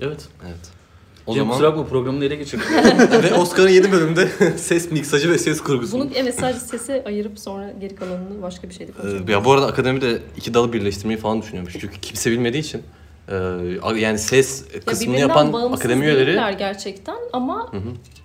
Evet. 0.00 0.28
Evet. 0.46 0.70
O 1.26 1.34
Cem 1.34 1.42
zaman 1.42 1.52
kusura 1.52 1.70
bakma 1.70 1.86
programını 1.86 2.24
ele 2.24 2.34
geçirdik. 2.36 2.66
ve 3.22 3.34
Oscar'ın 3.34 3.68
7 3.68 3.92
bölümünde 3.92 4.28
ses 4.56 4.90
miksajı 4.92 5.30
ve 5.30 5.38
ses 5.38 5.60
kurgusu. 5.60 5.98
Bunu 5.98 6.08
evet 6.14 6.34
sadece 6.34 6.60
sese 6.60 7.04
ayırıp 7.06 7.38
sonra 7.38 7.72
geri 7.80 7.94
kalanını 7.94 8.42
başka 8.42 8.68
bir 8.68 8.74
şeyde 8.74 8.92
konuşalım. 8.92 9.28
Ee, 9.28 9.32
ya 9.32 9.44
bu 9.44 9.52
arada 9.52 9.66
akademi 9.66 10.00
de 10.00 10.18
iki 10.36 10.54
dalı 10.54 10.72
birleştirmeyi 10.72 11.18
falan 11.18 11.42
düşünüyormuş. 11.42 11.76
Çünkü 11.80 12.00
kimse 12.00 12.30
bilmediği 12.30 12.60
için. 12.60 12.82
Ee, 13.28 13.34
yani 13.96 14.18
ses 14.18 14.64
Ya 14.74 14.80
kısmını 14.80 15.16
birbirinden 15.16 15.28
yapan 15.28 15.72
akademi 15.72 16.04
üyeleri 16.04 16.56
gerçekten 16.58 17.16
ama 17.32 17.72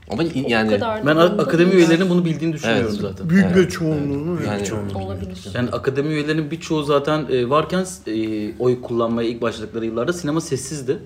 ama 0.10 0.24
yani 0.48 0.82
ben 1.06 1.16
akademi 1.16 1.72
üyelerinin 1.74 2.10
bunu 2.10 2.26
bildiğini 2.26 2.54
düşünüyorum 2.54 2.88
Evet. 2.92 3.02
zaten. 3.02 3.30
Büyük 3.30 3.46
Evet, 3.46 3.56
bir 3.58 3.70
çoğunluğunu. 3.70 4.44
yani 4.44 4.66
Çoğunluğu 4.66 4.98
Olabilir. 4.98 5.38
Yani 5.54 5.70
akademi 5.70 6.10
üyelerinin 6.14 6.52
birçoğu 6.52 6.84
zaten 6.84 7.26
e, 7.30 7.50
varken 7.50 7.86
e, 8.08 8.58
oy 8.60 8.82
kullanmaya 8.82 9.30
ilk 9.30 9.42
başladıkları 9.42 9.86
yıllarda 9.86 10.14
sinema 10.14 10.42
sessizdi. 10.42 11.00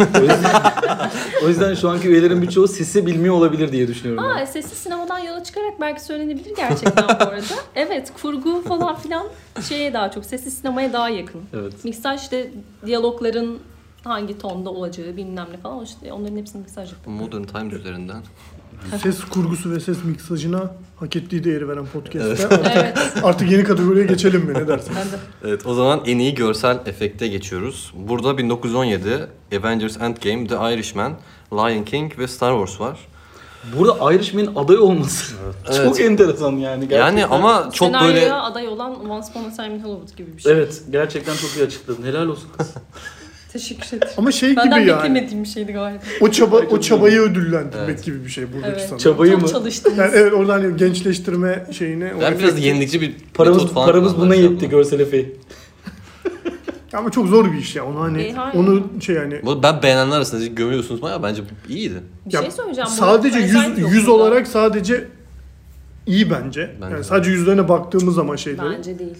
o, 0.00 0.20
yüzden, 0.20 0.62
o 1.44 1.48
yüzden 1.48 1.74
şu 1.74 1.88
anki 1.88 2.08
üyelerin 2.08 2.42
birçoğu 2.42 2.68
sesi 2.68 3.06
bilmiyor 3.06 3.34
olabilir 3.34 3.72
diye 3.72 3.88
düşünüyorum. 3.88 4.24
ben. 4.36 4.42
Aa, 4.42 4.46
sessiz 4.46 4.78
sinemadan 4.78 5.18
yola 5.18 5.44
çıkarak 5.44 5.80
belki 5.80 6.04
söylenebilir 6.04 6.56
gerçekten 6.56 7.04
bu 7.08 7.22
arada. 7.24 7.44
Evet, 7.74 8.12
kurgu 8.22 8.62
falan 8.62 8.96
filan 8.96 9.26
şeye 9.68 9.92
daha 9.94 10.10
çok, 10.10 10.24
sessiz 10.24 10.54
sinemaya 10.54 10.92
daha 10.92 11.08
yakın. 11.08 11.40
Evet. 11.54 11.84
Miksaj 11.84 12.20
işte 12.20 12.50
diyalogların 12.86 13.58
hangi 14.08 14.38
tonda 14.38 14.70
olacağı 14.70 15.16
bilmem 15.16 15.46
ne 15.52 15.56
falan 15.56 15.84
işte 15.84 16.12
onların 16.12 16.36
hepsini 16.36 16.60
miksaj 16.60 16.92
yapıyor. 16.92 17.16
Modern 17.16 17.42
Times 17.42 17.72
üzerinden. 17.72 18.22
Ses 19.02 19.24
kurgusu 19.24 19.70
ve 19.70 19.80
ses 19.80 20.04
miksajına 20.04 20.70
hak 20.96 21.16
ettiği 21.16 21.44
değeri 21.44 21.68
veren 21.68 21.86
podcast'te 21.86 22.46
artık, 22.48 22.72
Evet, 22.76 22.98
artık 23.22 23.50
yeni 23.50 23.64
kategoriye 23.64 24.06
geçelim 24.06 24.40
mi 24.44 24.54
ne 24.54 24.68
dersin? 24.68 24.92
ben 24.96 25.06
de. 25.06 25.16
Evet 25.44 25.66
o 25.66 25.74
zaman 25.74 26.00
en 26.06 26.18
iyi 26.18 26.34
görsel 26.34 26.78
efekte 26.86 27.28
geçiyoruz. 27.28 27.92
Burada 27.96 28.38
1917 28.38 29.28
Avengers 29.58 29.96
Endgame, 30.00 30.46
The 30.46 30.74
Irishman, 30.74 31.12
Lion 31.52 31.84
King 31.84 32.18
ve 32.18 32.28
Star 32.28 32.66
Wars 32.66 32.80
var. 32.80 32.98
Burada 33.78 34.12
Irishman'in 34.12 34.50
aday 34.56 34.78
olması 34.78 35.34
çok 35.66 35.76
Evet. 35.76 36.00
enteresan 36.00 36.52
yani. 36.52 36.80
Gerçekten. 36.88 36.98
Yani 36.98 37.26
ama 37.26 37.70
çok 37.72 37.88
Senaryoya 37.88 38.14
böyle 38.14 38.32
aday 38.34 38.68
olan 38.68 39.10
Once 39.10 39.26
Upon 39.30 39.44
a 39.44 39.52
Time 39.52 39.74
in 39.76 39.80
Hollywood 39.84 40.16
gibi 40.16 40.36
bir 40.36 40.42
şey. 40.42 40.52
Evet 40.52 40.82
gerçekten 40.90 41.36
çok 41.36 41.50
iyi 41.56 41.64
açıkladın. 41.66 42.02
Helal 42.02 42.26
olsun 42.28 42.48
kız. 42.58 42.74
Teşekkür 43.52 43.96
ederim. 43.96 44.12
Ama 44.16 44.32
şey 44.32 44.56
Benden 44.56 44.80
gibi 44.80 44.90
yani. 44.90 44.98
beklemediğim 44.98 45.44
bir 45.44 45.48
şeydi 45.48 45.72
galiba. 45.72 46.02
O 46.20 46.30
çaba 46.30 46.56
o 46.56 46.80
çabayı 46.80 47.20
ödüllendirmek 47.20 47.88
Evet. 47.88 48.04
gibi 48.04 48.24
bir 48.24 48.30
şey 48.30 48.52
buradaki 48.52 48.68
Evet. 48.70 48.80
sanırım. 48.80 48.98
Çabayı 48.98 49.32
Çok 49.32 49.42
mı? 49.42 49.48
çalıştınız. 49.48 49.98
Yani 49.98 50.10
evet 50.14 50.32
orada 50.32 50.52
hani 50.52 50.76
gençleştirme 50.76 51.66
şeyini. 51.72 52.04
o 52.18 52.20
ben 52.20 52.38
biraz 52.38 52.50
efekti- 52.54 52.60
yenilikçi 52.66 53.00
bir 53.00 53.14
Paramız, 53.34 53.58
metot 53.58 53.74
falan 53.74 53.86
paramız 53.86 54.16
buna 54.16 54.34
yetti 54.34 54.68
görsel 54.68 55.00
efeği. 55.00 55.36
Ama 56.92 57.10
çok 57.10 57.26
zor 57.28 57.52
bir 57.52 57.58
iş 57.58 57.76
ya. 57.76 57.84
Onu 57.86 58.00
hani 58.00 58.22
E, 58.22 58.32
hayır. 58.32 58.54
onu 58.54 58.86
şey 59.00 59.16
yani 59.16 59.40
Bu 59.44 59.62
ben 59.62 59.82
beğenenler 59.82 60.16
arasında 60.16 60.46
gömüyorsunuz 60.46 61.02
bayağı 61.02 61.22
bence 61.22 61.42
iyiydi. 61.68 61.94
Bir 62.26 62.32
Ya, 62.32 62.42
şey 62.42 62.50
söyleyeceğim. 62.50 62.88
bu 62.92 62.94
sadece 62.96 63.38
yüz, 63.38 63.92
yüz 63.92 64.08
olarak 64.08 64.46
sadece 64.48 65.04
iyi 66.06 66.30
bence. 66.30 66.70
Bence 66.80 66.84
yani 66.94 66.98
de. 66.98 67.04
sadece 67.04 67.30
yüzlerine 67.30 67.68
baktığımız 67.68 68.14
zaman 68.14 68.36
şeyleri. 68.36 68.70
Bence 68.78 68.98
değil. 68.98 69.14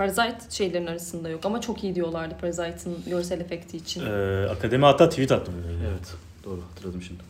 Parasite 0.00 0.36
şeylerin 0.50 0.86
arasında 0.86 1.28
yok 1.28 1.46
ama 1.46 1.60
çok 1.60 1.84
iyi 1.84 1.94
diyorlardı 1.94 2.34
Parasite'ın 2.40 2.96
görsel 3.06 3.40
efekti 3.40 3.76
için. 3.76 4.00
Ee, 4.06 4.46
akademi 4.50 4.84
hatta 4.84 5.08
tweet 5.08 5.32
attı 5.32 5.52
bununla 5.56 5.72
ilgili. 5.72 5.86
Evet 5.88 6.14
doğru 6.44 6.60
hatırladım 6.70 7.02
şimdi. 7.02 7.20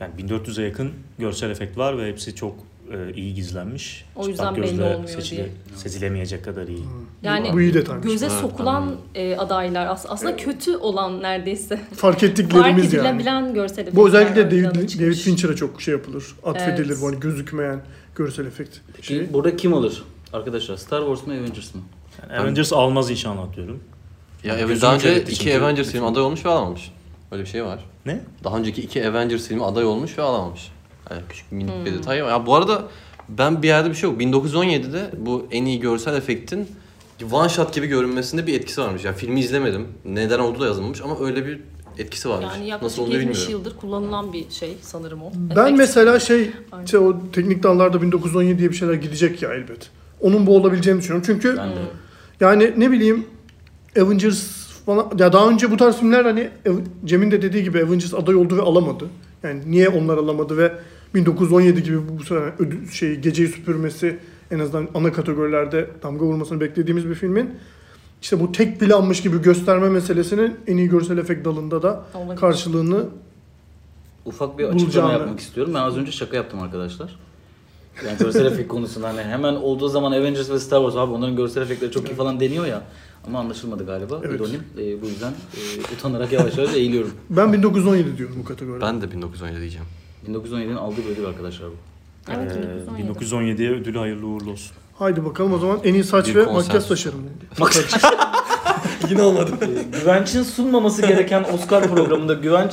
Yani 0.00 0.12
1400'e 0.18 0.64
yakın 0.64 0.92
görsel 1.18 1.50
efekt 1.50 1.78
var 1.78 1.98
ve 1.98 2.08
hepsi 2.08 2.34
çok 2.34 2.54
e, 2.92 3.14
iyi 3.14 3.34
gizlenmiş. 3.34 4.04
O 4.16 4.28
yüzden 4.28 4.44
Çıplak 4.48 4.56
belli 4.56 4.70
gözle 4.70 4.84
olmuyor 4.94 5.08
seçile- 5.20 5.36
diye. 5.36 5.48
Sezilemeyecek 5.76 6.44
kadar 6.44 6.68
iyi. 6.68 6.84
Yani 7.22 7.52
Bu 7.52 7.60
iyi 7.60 7.74
detaymış. 7.74 8.06
göze 8.06 8.26
Evet, 8.26 8.36
sokulan 8.40 8.74
anladım. 8.82 9.00
e, 9.14 9.36
adaylar 9.36 9.86
as- 9.86 10.06
aslında 10.08 10.36
kötü 10.36 10.76
olan 10.76 11.22
neredeyse. 11.22 11.76
Fark 11.76 11.94
Fark 11.96 12.22
ettiklerimiz 12.22 12.92
yani. 12.92 13.06
edilebilen 13.08 13.54
görsel 13.54 13.78
efektler. 13.82 13.96
Bu 13.96 14.08
özellikle 14.08 14.50
David, 14.50 14.64
David 14.76 14.88
çıkmış. 14.88 15.18
Fincher'a 15.22 15.56
çok 15.56 15.82
şey 15.82 15.92
yapılır. 15.94 16.24
Atfedilir 16.44 16.86
Evet. 16.86 16.98
bu 17.02 17.06
hani 17.06 17.20
gözükmeyen 17.20 17.80
görsel 18.16 18.46
efekt. 18.46 18.76
Peki 18.96 19.06
Şey. 19.06 19.32
burada 19.32 19.56
kim 19.56 19.74
alır? 19.74 20.02
Arkadaşlar 20.32 20.76
Star 20.76 21.00
Wars 21.00 21.26
mu 21.26 21.32
Avengers 21.32 21.74
mı? 21.74 21.80
Yani 22.30 22.40
Avengers 22.40 22.72
almaz 22.72 23.10
inşallah 23.10 23.56
diyorum. 23.56 23.80
Ya 24.44 24.56
evet, 24.58 24.82
daha 24.82 24.94
önce 24.94 25.22
iki. 25.22 25.58
Avengers 25.58 25.90
filmi 25.92 26.06
aday 26.06 26.22
olmuş 26.22 26.44
ve 26.46 26.50
alamamış. 26.50 26.92
Öyle 27.32 27.42
bir 27.42 27.48
şey 27.48 27.64
var. 27.64 27.84
Ne? 28.06 28.20
Daha 28.44 28.58
önceki 28.58 28.82
iki 28.82 29.08
Avengers 29.08 29.48
filmi 29.48 29.64
aday 29.64 29.84
olmuş 29.84 30.18
ve 30.18 30.22
alamamış. 30.22 30.72
Yani 31.10 31.22
küçük 31.28 31.52
minik 31.52 31.74
Hmm. 31.74 31.84
bir 31.84 31.92
detay 31.94 32.24
var. 32.24 32.28
Ya 32.30 32.46
bu 32.46 32.54
arada 32.54 32.82
ben 33.28 33.62
bir 33.62 33.68
yerde 33.68 33.90
bir 33.90 33.94
şey 33.94 34.10
yok. 34.10 34.20
1917'de 34.20 35.10
bu 35.18 35.46
en 35.50 35.64
iyi 35.64 35.80
görsel 35.80 36.14
efektin 36.16 36.68
one 37.32 37.48
shot 37.48 37.74
gibi 37.74 37.86
görünmesinde 37.86 38.46
bir 38.46 38.54
etkisi 38.54 38.80
varmış. 38.80 39.04
Ya 39.04 39.12
filmi 39.12 39.40
izlemedim. 39.40 39.88
Neden 40.04 40.38
olduğu 40.38 40.60
da 40.60 40.66
yazılmamış 40.66 41.00
ama 41.00 41.20
öyle 41.20 41.46
bir 41.46 41.60
etkisi 41.98 42.28
varmış. 42.28 42.44
Yani 42.46 42.58
Nasıl 42.58 42.68
yaklaşık 42.68 42.98
olduğunu 42.98 43.14
70 43.14 43.28
bilmiyorum. 43.38 43.52
yıldır 43.66 43.76
kullanılan 43.76 44.32
bir 44.32 44.50
şey 44.50 44.76
sanırım 44.82 45.22
o. 45.22 45.30
Ben 45.34 45.62
Efekt. 45.62 45.78
mesela 45.78 46.20
şey 46.20 46.50
Aynen. 46.72 46.84
işte 46.84 46.98
o 46.98 47.16
teknik 47.32 47.62
dallarda 47.62 48.02
1917 48.02 48.58
diye 48.58 48.70
bir 48.70 48.74
şeyler 48.76 48.94
gidecek 48.94 49.42
ya 49.42 49.54
elbet. 49.54 49.90
Onun 50.22 50.46
bu 50.46 50.56
olabileceğini 50.56 51.00
düşünüyorum. 51.00 51.24
Çünkü 51.26 51.56
Ben 51.56 51.68
de. 51.70 51.74
yani 52.40 52.72
ne 52.76 52.90
bileyim 52.90 53.24
Avengers 54.00 54.66
falan 54.86 55.10
ya 55.18 55.32
daha 55.32 55.48
önce 55.48 55.70
bu 55.70 55.76
tarz 55.76 55.96
filmler 55.96 56.24
hani 56.24 56.50
Cem'in 57.04 57.30
de 57.30 57.42
dediği 57.42 57.62
gibi 57.64 57.78
Avengers 57.84 58.14
aday 58.14 58.34
oldu 58.34 58.56
ve 58.56 58.62
alamadı. 58.62 59.04
Yani 59.42 59.60
niye 59.66 59.88
onlar 59.88 60.18
alamadı 60.18 60.56
ve 60.58 60.72
1917 61.14 61.82
gibi 61.82 62.08
bu, 62.08 62.18
bu 62.18 62.24
sene 62.24 62.38
ödül, 62.58 62.88
şey 62.90 63.16
geceyi 63.16 63.48
süpürmesi 63.48 64.18
en 64.50 64.58
azından 64.58 64.88
ana 64.94 65.12
kategorilerde 65.12 65.88
damga 66.02 66.24
vurmasını 66.24 66.60
beklediğimiz 66.60 67.08
bir 67.08 67.14
filmin 67.14 67.50
işte 68.22 68.40
bu 68.40 68.52
tek 68.52 68.80
planmış 68.80 69.22
gibi 69.22 69.42
gösterme 69.42 69.88
meselesinin 69.88 70.56
en 70.66 70.76
iyi 70.76 70.88
görsel 70.88 71.18
efekt 71.18 71.44
dalında 71.44 71.82
da 71.82 72.04
Olabilir. 72.14 72.36
karşılığını 72.40 73.04
Ufak 74.24 74.58
bir 74.58 74.64
açıklama 74.64 74.84
Bulacağını. 74.84 75.12
yapmak 75.12 75.40
istiyorum. 75.40 75.72
Ben 75.74 75.80
az 75.80 75.96
önce 75.96 76.12
şaka 76.12 76.36
yaptım 76.36 76.60
arkadaşlar. 76.60 77.16
Yani 78.06 78.18
görsel 78.18 78.46
efekt 78.46 78.68
konusunda 78.68 79.08
hani 79.08 79.22
hemen 79.22 79.54
olduğu 79.54 79.88
zaman 79.88 80.12
Avengers 80.12 80.50
ve 80.50 80.58
Star 80.58 80.78
Wars 80.80 80.96
abi 80.96 81.12
onların 81.12 81.36
görsel 81.36 81.62
efektleri 81.62 81.90
çok 81.90 82.10
iyi 82.10 82.14
falan 82.14 82.40
deniyor 82.40 82.66
ya. 82.66 82.82
Ama 83.26 83.38
anlaşılmadı 83.38 83.86
galiba. 83.86 84.20
Evet. 84.24 84.40
İronim. 84.40 84.62
E, 84.78 85.02
bu 85.02 85.06
yüzden 85.06 85.30
e, 85.32 85.94
utanarak 85.96 86.32
yavaş 86.32 86.58
yavaş 86.58 86.74
eğiliyorum. 86.74 87.10
ben 87.30 87.52
1917 87.52 88.18
diyorum 88.18 88.36
bu 88.40 88.44
kategoride. 88.44 88.84
Ben 88.84 89.00
de 89.02 89.12
1917 89.12 89.60
diyeceğim. 89.60 89.86
1917'nin 90.28 90.76
aldığı 90.76 90.96
bir 90.96 91.12
ödül 91.12 91.26
arkadaşlar 91.26 91.68
bu. 91.68 91.74
Evet, 92.36 92.52
Ee, 92.56 92.98
1917. 92.98 93.62
1917'ye 93.62 93.70
ödülü 93.70 93.98
hayırlı 93.98 94.26
uğurlu 94.26 94.50
olsun. 94.50 94.76
Haydi 94.98 95.24
bakalım 95.24 95.52
o 95.52 95.58
zaman 95.58 95.78
en 95.84 95.94
iyi 95.94 96.04
saç 96.04 96.28
Bir 96.28 96.34
ve 96.34 96.44
konsensus. 96.44 96.66
makyaj 97.58 97.86
tasarımı. 97.90 98.22
Yine 99.10 99.22
olmadı. 99.22 99.50
E, 99.62 99.98
Güvenç'in 100.00 100.42
sunmaması 100.42 101.02
gereken 101.06 101.44
Oscar 101.54 101.88
programında 101.88 102.34
Güvenç 102.34 102.72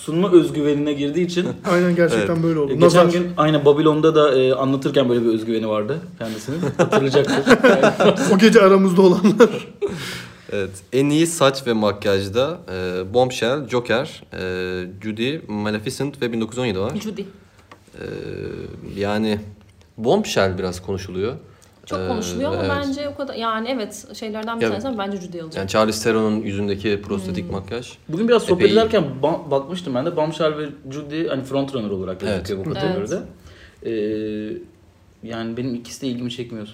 sunma 0.00 0.32
özgüvenine 0.32 0.92
girdiği 0.92 1.26
için 1.26 1.46
Aynen 1.70 1.96
gerçekten 1.96 2.34
Evet. 2.34 2.42
böyle 2.44 2.58
oldu. 2.58 2.72
e, 2.72 2.74
geçen 2.74 2.86
Nazar. 2.86 3.06
gün 3.20 3.30
aynı 3.36 3.64
Babylon'da 3.64 4.14
da 4.14 4.34
e, 4.38 4.52
anlatırken 4.54 5.08
böyle 5.08 5.24
bir 5.24 5.28
özgüveni 5.28 5.68
vardı 5.68 5.98
kendisinin. 6.18 6.58
Hatırlayacaktır. 6.76 7.58
o 8.34 8.38
gece 8.38 8.60
aramızda 8.60 9.02
olanlar. 9.02 9.68
Evet. 10.52 10.70
En 10.92 11.10
iyi 11.10 11.26
saç 11.26 11.66
ve 11.66 11.72
makyajda 11.72 12.58
e, 12.72 13.14
Bombshell, 13.14 13.68
Joker, 13.68 14.22
e, 14.32 14.40
Judy, 15.02 15.38
Maleficent 15.48 16.22
ve 16.22 16.32
1917 16.32 16.80
var. 16.80 16.92
Judy. 16.96 17.20
E, 17.20 18.04
yani 18.96 19.40
Bombshell 19.96 20.58
biraz 20.58 20.82
konuşuluyor. 20.82 21.34
Çok 21.90 21.98
Ee, 22.00 22.08
konuşuluyor 22.08 22.52
ama 22.52 22.60
evet. 22.62 22.70
bence 22.76 23.08
o 23.08 23.14
kadar 23.16 23.34
yani 23.34 23.68
evet 23.70 24.06
şeylerden 24.14 24.56
bir 24.56 24.62
Ya- 24.64 24.68
tanesi 24.70 24.88
ama 24.88 24.98
bence 24.98 25.16
Judy 25.20 25.40
alacak. 25.40 25.56
Yani 25.56 25.68
Charlize 25.68 26.02
Theron'un 26.04 26.36
yüzündeki 26.42 27.02
prostetik 27.02 27.50
makyaj. 27.50 27.92
Bugün 28.08 28.28
biraz 28.28 28.42
sohbet 28.42 28.66
Epey 28.66 28.72
ederken 28.72 29.04
ba- 29.22 29.50
bakmıştım 29.50 29.94
ben 29.94 30.06
de 30.06 30.16
Bombshell 30.16 30.58
ve 30.58 30.68
Judy 30.90 31.26
hani 31.28 31.44
frontrunner 31.44 31.90
olarak 31.90 32.20
gözüküyor 32.20 32.64
bu 32.64 32.70
Evet. 32.70 32.80
kategoride. 32.82 33.18
Ee, 33.86 33.90
yani 35.22 35.56
benim 35.56 35.74
ikisi 35.74 36.02
de 36.02 36.06
ilgimi 36.06 36.30
çekmiyor. 36.30 36.68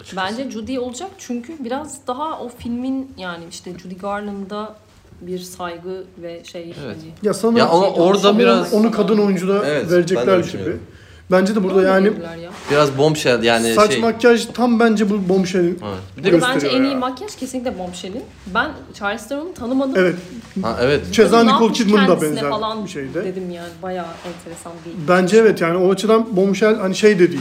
açıkçası. 0.00 0.16
Bence 0.16 0.50
Judy 0.50 0.78
olacak 0.78 1.10
çünkü 1.18 1.52
biraz 1.64 2.06
daha 2.06 2.40
o 2.40 2.48
filmin 2.48 3.10
yani 3.18 3.44
işte 3.50 3.78
Judy 3.78 3.94
Garland'a 3.94 4.74
bir 5.20 5.38
saygı 5.38 6.04
ve 6.22 6.44
şey 6.44 6.62
Evet. 6.62 6.76
hani 6.78 7.12
Ya 7.22 7.34
sanırım 7.34 7.56
Ya 7.58 7.68
ama 7.68 7.86
Şey, 7.94 8.02
orada 8.02 8.38
biraz 8.38 8.74
onu 8.74 8.90
kadın 8.90 9.18
oyuncuda 9.18 9.66
Evet, 9.66 9.90
verecekler 9.90 10.38
gibi. 10.38 10.76
Bence 11.30 11.54
de 11.54 11.64
burada 11.64 11.82
yani 11.82 12.06
ya. 12.06 12.50
biraz 12.70 12.98
Bombshell 12.98 13.42
yani 13.42 13.74
saç 13.74 13.92
şey. 13.92 14.00
makyaj 14.00 14.46
tam 14.54 14.80
bence 14.80 15.10
bu 15.10 15.28
bombshell'in. 15.28 15.78
Evet. 15.84 15.98
Bir 16.16 16.24
de 16.24 16.42
bence 16.42 16.66
en 16.66 16.82
ya. 16.82 16.90
iyi 16.90 16.96
makyaj 16.96 17.36
kesinlikle 17.36 17.78
Bombshell'in. 17.78 18.24
Ben 18.54 18.70
Charlize 18.94 19.28
Theron'u 19.28 19.54
tanımadım. 19.54 19.94
Evet. 19.96 20.14
ha, 20.62 20.78
evet. 20.82 21.12
Ceza 21.12 21.42
Ne 21.42 21.52
Nicole 21.52 21.72
Kidman 21.72 22.08
da 22.08 22.22
benzer 22.22 22.50
falan 22.50 22.84
bir 22.84 22.90
şeyde. 22.90 23.24
Dedim 23.24 23.50
yani 23.50 23.68
bayağı 23.82 24.06
enteresan 24.06 24.72
bir. 24.86 25.08
Bence 25.08 25.36
evet 25.36 25.60
yani 25.60 25.76
o 25.76 25.92
açıdan 25.92 26.36
bombshell 26.36 26.76
hani 26.76 26.94
şey 26.94 27.18
de 27.18 27.28
değil. 27.32 27.40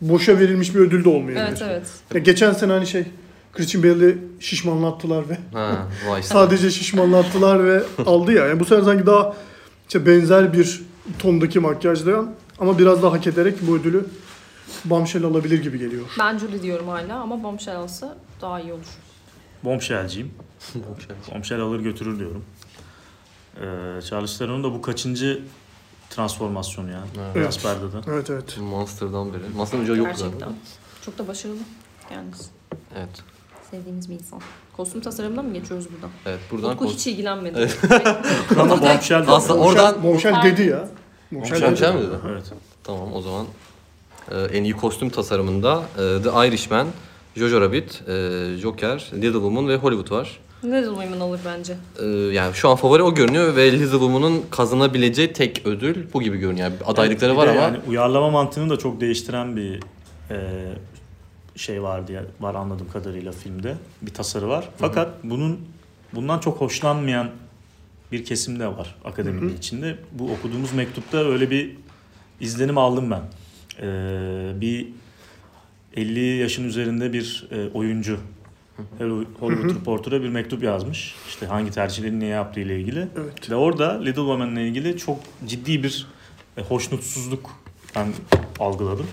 Boşa 0.00 0.38
verilmiş 0.38 0.74
bir 0.74 0.80
ödül 0.80 1.04
de 1.04 1.08
olmayabilir. 1.08 1.46
Evet 1.48 1.62
evet. 1.62 1.86
Ya 2.14 2.20
geçen 2.20 2.52
sene 2.52 2.72
hani 2.72 2.86
şey 2.86 3.04
Christian 3.52 3.84
Bale'i 3.84 4.18
şişmanlattılar 4.40 5.28
ve 5.28 5.38
Ha, 5.52 5.76
vay. 6.08 6.22
sadece 6.22 6.70
şişmanlattılar 6.70 7.64
ve 7.64 7.82
aldı 8.06 8.32
ya. 8.32 8.46
Yani 8.46 8.60
bu 8.60 8.64
sene 8.64 8.82
sanki 8.82 9.06
daha 9.06 9.36
işte 9.88 10.06
benzer 10.06 10.52
bir 10.52 10.82
tondaki 11.18 11.60
makyajla 11.60 12.24
ama 12.60 12.78
biraz 12.78 13.02
daha 13.02 13.12
hak 13.12 13.26
ederek 13.26 13.58
bu 13.68 13.76
ödülü 13.76 14.06
Bombshell 14.84 15.24
alabilir 15.24 15.62
gibi 15.62 15.78
geliyor. 15.78 16.06
Ben 16.18 16.38
Judy 16.38 16.62
diyorum 16.62 16.88
hala 16.88 17.20
ama 17.20 17.42
Bombshell 17.42 17.76
alsa 17.76 18.16
daha 18.40 18.60
iyi 18.60 18.72
olur. 18.72 18.86
Bombshell'ciyim. 19.64 20.34
Bombshell. 20.74 21.16
Bombshell 21.34 21.60
alır 21.60 21.80
götürür 21.80 22.18
diyorum. 22.18 22.44
Ee, 23.56 24.00
Charles 24.10 24.38
Theron'un 24.38 24.64
da 24.64 24.72
bu 24.72 24.82
kaçıncı 24.82 25.42
transformasyonu 26.10 26.90
ya? 26.90 27.00
Evet. 27.34 27.60
Perde'de. 27.62 27.96
Evet 28.12 28.30
evet. 28.30 28.58
Monster'dan 28.60 29.32
beri. 29.32 29.42
Monster'ın 29.56 29.82
önce 29.82 29.92
yoktu 29.92 30.04
Gerçekten. 30.18 30.38
zaten. 30.38 30.54
Çok 31.04 31.18
da 31.18 31.28
başarılı 31.28 31.58
kendisi. 32.08 32.44
Evet. 32.96 33.08
Sevdiğimiz 33.70 34.10
bir 34.10 34.14
insan. 34.14 34.40
Kostüm 34.76 35.00
tasarımından 35.00 35.44
mı 35.44 35.52
geçiyoruz 35.54 35.86
buradan? 35.92 36.10
Evet 36.26 36.40
buradan 36.50 36.70
Utku 36.72 36.86
hiç 36.86 37.06
ilgilenmedi. 37.06 37.58
Evet. 37.58 37.78
Ama 38.58 38.80
Bombshell 38.82 39.24
Aslında 39.28 39.60
oradan 39.60 39.94
Bombshell- 39.94 40.44
dedi 40.44 40.62
ya. 40.62 40.88
Bombshell 41.32 41.62
Bombshell 41.62 41.94
dedi. 41.94 42.02
mi 42.02 42.08
dedi? 42.08 42.16
Evet. 42.32 42.52
Tamam 42.84 43.12
o 43.14 43.20
zaman 43.20 43.46
e, 44.30 44.40
en 44.58 44.64
iyi 44.64 44.72
kostüm 44.72 45.10
tasarımında 45.10 45.82
e, 45.94 46.22
The 46.22 46.48
Irishman, 46.48 46.86
Jojo 47.36 47.60
Rabbit, 47.60 48.02
e, 48.08 48.56
Joker, 48.58 49.10
Little 49.14 49.32
Woman 49.32 49.68
ve 49.68 49.76
Hollywood 49.76 50.10
var. 50.10 50.40
Little 50.64 50.86
Women 50.88 51.20
alır 51.20 51.40
bence. 51.44 51.76
E, 52.02 52.06
yani 52.06 52.54
şu 52.54 52.68
an 52.68 52.76
favori 52.76 53.02
o 53.02 53.14
görünüyor 53.14 53.56
ve 53.56 53.72
Little 53.72 53.90
Woman'ın 53.90 54.42
kazanabileceği 54.50 55.32
tek 55.32 55.62
ödül 55.66 56.06
bu 56.12 56.22
gibi 56.22 56.38
görünüyor. 56.38 56.70
Yani 56.70 56.76
adaylıkları 56.86 57.32
Bir 57.32 57.36
var 57.36 57.46
ama 57.46 57.60
yani 57.60 57.78
uyarlama 57.88 58.30
mantığını 58.30 58.70
da 58.70 58.76
çok 58.78 59.00
değiştiren 59.00 59.56
bir 59.56 59.80
e, 60.30 60.36
şey 61.56 61.82
var 61.82 62.08
diye 62.08 62.22
var 62.40 62.54
anladığım 62.54 62.88
kadarıyla 62.92 63.32
filmde. 63.32 63.74
Bir 64.02 64.14
tasarı 64.14 64.48
var. 64.48 64.68
Fakat 64.78 65.08
bunun 65.24 65.60
bundan 66.14 66.38
çok 66.38 66.60
hoşlanmayan 66.60 67.30
bir 68.12 68.24
kesim 68.24 68.60
de 68.60 68.66
var 68.66 68.94
akademinin 69.04 69.56
içinde. 69.56 69.98
Bu 70.12 70.32
okuduğumuz 70.32 70.72
mektupta 70.72 71.18
öyle 71.18 71.50
bir 71.50 71.76
izlenim 72.40 72.78
aldım 72.78 73.10
ben. 73.10 73.22
Ee, 73.82 74.60
bir 74.60 74.88
50 75.96 76.20
yaşın 76.20 76.64
üzerinde 76.64 77.12
bir 77.12 77.48
e, 77.50 77.68
oyuncu 77.68 78.18
Hollywood 78.98 79.70
Reporter'a 79.70 80.22
bir 80.22 80.28
mektup 80.28 80.62
yazmış. 80.62 81.14
İşte 81.28 81.46
hangi 81.46 81.70
tercihleri 81.70 82.20
niye 82.20 82.30
yaptığı 82.30 82.60
ile 82.60 82.80
ilgili. 82.80 83.08
Evet. 83.16 83.50
Ve 83.50 83.54
orada 83.54 84.00
Little 84.00 84.14
Woman'la 84.14 84.60
ilgili 84.60 84.98
çok 84.98 85.18
ciddi 85.46 85.82
bir 85.82 86.06
e, 86.56 86.62
hoşnutsuzluk 86.62 87.50
ben 87.96 88.12
algıladım. 88.58 89.06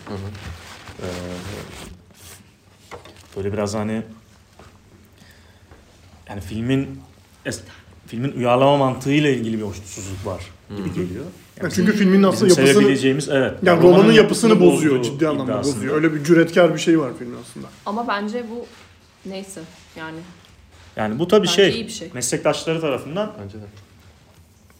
Ee, 1.01 1.05
böyle 3.37 3.53
biraz 3.53 3.73
hani 3.73 4.01
yani 6.29 6.41
filmin 6.41 7.01
filmin 8.07 8.31
uyarlama 8.31 8.77
mantığıyla 8.77 9.29
ilgili 9.29 9.57
bir 9.57 9.63
hoşnutsuzluk 9.63 10.25
var 10.25 10.41
gibi 10.77 10.93
geliyor. 10.93 11.25
Ya 11.63 11.69
çünkü 11.69 11.91
filmin 11.91 12.13
Bizim 12.13 12.29
aslında 12.29 12.49
yapısını 12.49 12.67
sevebileceğimiz 12.67 13.29
evet. 13.29 13.53
yani 13.63 13.83
romanın 13.83 14.11
yapısını 14.11 14.59
bozuyor 14.59 15.03
ciddi 15.03 15.27
anlamda 15.27 15.51
iddiasında. 15.51 15.75
bozuyor. 15.75 15.95
Öyle 15.95 16.13
bir 16.13 16.23
cüretkar 16.23 16.73
bir 16.73 16.79
şey 16.79 16.99
var 16.99 17.11
filmin 17.19 17.37
aslında. 17.41 17.67
Ama 17.85 18.07
bence 18.07 18.45
bu 18.51 18.65
neyse 19.29 19.61
yani. 19.95 20.17
Yani 20.95 21.19
bu 21.19 21.27
tabii 21.27 21.47
şey, 21.47 21.69
iyi 21.69 21.87
bir 21.87 21.91
şey. 21.91 22.09
meslektaşları 22.13 22.81
tarafından 22.81 23.31
bence 23.43 23.57
de. 23.57 23.65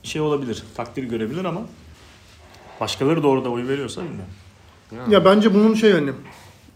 şey 0.04 0.22
olabilir, 0.22 0.64
takdir 0.76 1.04
görebilir 1.04 1.46
ama 1.46 1.62
başkaları 2.82 3.24
da 3.24 3.28
orada 3.28 3.50
oy 3.50 3.68
veriyorsa 3.68 4.02
bilmiyorum. 4.02 4.34
Ya 5.10 5.26
bence 5.26 5.54
bunun 5.54 5.74
şey 5.74 5.92
hani 5.92 6.12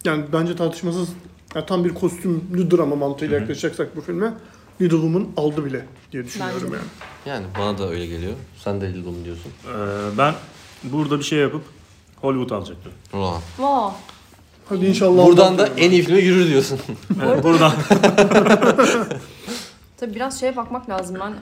yani 0.05 0.23
bence 0.33 0.55
tartışmasız 0.55 1.09
ya 1.55 1.65
tam 1.65 1.85
bir 1.85 1.93
kostümlü 1.93 2.71
drama 2.71 2.95
mantığıyla 2.95 3.39
yaklaşacaksak 3.39 3.95
bu 3.95 4.01
filme 4.01 4.33
Little 4.81 4.97
Woman 4.97 5.27
aldı 5.37 5.65
bile 5.65 5.85
diye 6.11 6.25
düşünüyorum 6.25 6.61
Bence 6.63 6.75
yani. 6.75 6.85
Yani 7.25 7.45
bana 7.59 7.77
da 7.77 7.89
öyle 7.89 8.05
geliyor. 8.07 8.33
Sen 8.63 8.81
de 8.81 8.87
Little 8.87 9.03
Woman 9.03 9.25
diyorsun. 9.25 9.51
Ee, 9.67 10.17
ben 10.17 10.33
burada 10.83 11.19
bir 11.19 11.23
şey 11.23 11.39
yapıp 11.39 11.63
Hollywood 12.21 12.49
alacaktım. 12.49 12.91
Ulan. 13.13 13.41
Vaa. 13.59 13.91
Hadi 14.69 14.85
inşallah 14.85 15.25
Buradan 15.25 15.57
da 15.57 15.67
en 15.67 15.91
iyi 15.91 16.03
filme 16.03 16.19
yürür 16.19 16.47
diyorsun. 16.47 16.79
Evet, 17.23 17.43
buradan 17.43 17.71
Tabii 19.97 20.15
biraz 20.15 20.39
şeye 20.39 20.55
bakmak 20.55 20.89
lazım. 20.89 21.17
Ben 21.19 21.33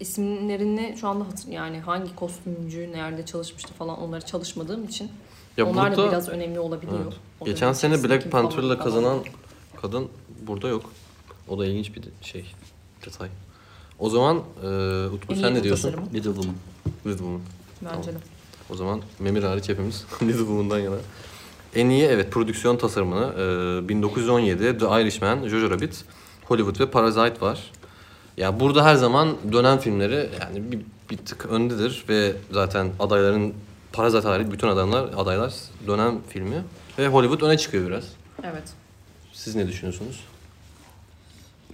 isimlerini 0.00 0.96
şu 1.00 1.08
anda 1.08 1.24
hatır 1.24 1.48
yani 1.48 1.80
hangi 1.80 2.14
kostümcü 2.14 2.92
nerede 2.92 3.26
çalışmıştı 3.26 3.74
falan 3.78 4.00
onları 4.00 4.26
çalışmadığım 4.26 4.84
için 4.84 5.10
ya 5.56 5.66
onlar 5.66 5.92
da 5.92 5.96
burada 5.96 6.10
biraz 6.10 6.28
önemli 6.28 6.60
olabiliyor. 6.60 6.98
Evet. 7.04 7.14
Geçen 7.44 7.72
sene 7.72 8.04
Black 8.04 8.30
Panther'la 8.30 8.78
kazanan 8.78 9.18
kadın 9.82 10.08
burada 10.46 10.68
yok. 10.68 10.84
O 11.48 11.58
da 11.58 11.66
ilginç 11.66 11.96
bir 11.96 12.02
şey, 12.22 12.44
detay. 13.06 13.28
O 13.98 14.10
zaman 14.10 14.36
e, 14.36 14.66
Utku 15.06 15.36
sen 15.36 15.54
ne 15.54 15.62
diyorsun? 15.64 15.88
tasarımı. 15.88 16.06
Little 16.14 16.34
Woman. 16.34 16.54
Little 17.06 17.18
Woman. 17.18 17.40
Bence 17.82 18.12
de. 18.12 18.16
O 18.70 18.76
zaman 18.76 19.02
Memir 19.18 19.42
hariç 19.42 19.68
hepimiz 19.68 20.04
Little 20.22 20.38
Woman'dan 20.38 20.78
yana. 20.78 20.96
En 21.74 21.88
iyi 21.90 22.04
evet 22.04 22.32
prodüksiyon 22.32 22.76
tasarımını 22.76 23.32
e, 23.84 23.88
1917 23.88 24.78
The 24.78 24.86
Irishman, 24.86 25.48
Jojo 25.48 25.70
Rabbit, 25.70 26.04
Hollywood 26.44 26.80
ve 26.80 26.90
Parasite 26.90 27.40
var. 27.40 27.70
Ya 28.36 28.60
burada 28.60 28.84
her 28.84 28.94
zaman 28.94 29.36
dönem 29.52 29.78
filmleri 29.78 30.30
yani 30.40 30.72
bir, 30.72 30.80
bir 31.10 31.16
tık 31.16 31.46
öndedir 31.46 32.04
ve 32.08 32.32
zaten 32.50 32.90
adayların 33.00 33.54
Parasite 33.92 34.28
hariç 34.28 34.52
bütün 34.52 34.68
adaylar 34.68 35.10
adaylar 35.16 35.54
dönem 35.86 36.18
filmi 36.28 36.64
ve 36.98 37.08
Hollywood 37.08 37.40
öne 37.40 37.58
çıkıyor 37.58 37.86
biraz. 37.86 38.04
Evet. 38.44 38.62
Siz 39.32 39.54
ne 39.54 39.68
düşünüyorsunuz? 39.68 40.24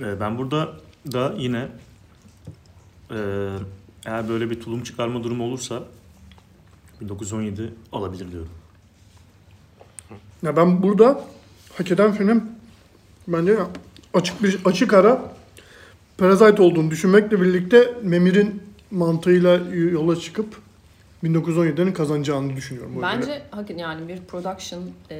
Ee, 0.01 0.21
ben 0.21 0.39
burada 0.39 0.73
da 1.13 1.35
yine 1.39 1.69
e, 3.11 3.17
eğer 4.07 4.29
böyle 4.29 4.51
bir 4.51 4.61
tulum 4.61 4.83
çıkarma 4.83 5.25
durumu 5.25 5.45
olursa 5.45 5.83
1917 7.01 7.75
alabilir 7.93 8.33
diyorum. 8.33 8.51
Ya 10.43 10.57
ben 10.57 10.83
burada 10.83 11.25
hak 11.79 11.91
eden 11.91 12.13
filmin 12.13 12.43
bence 13.29 13.57
açık 14.15 14.43
bir 14.43 14.59
açık 14.65 14.93
ara 14.93 15.37
Parasite 16.19 16.63
olduğunu 16.63 16.91
düşünmekle 16.91 17.41
birlikte 17.41 17.95
Memir'in 18.03 18.63
mantığıyla 18.91 19.61
yola 19.75 20.17
çıkıp 20.17 20.57
1917'nin 21.27 21.93
kazanacağını 21.93 22.57
düşünüyorum. 22.57 22.93
Bence 23.03 23.43
hakikaten 23.51 23.79
yani 23.79 24.09
bir 24.09 24.21
production 24.21 24.83
e, 25.11 25.17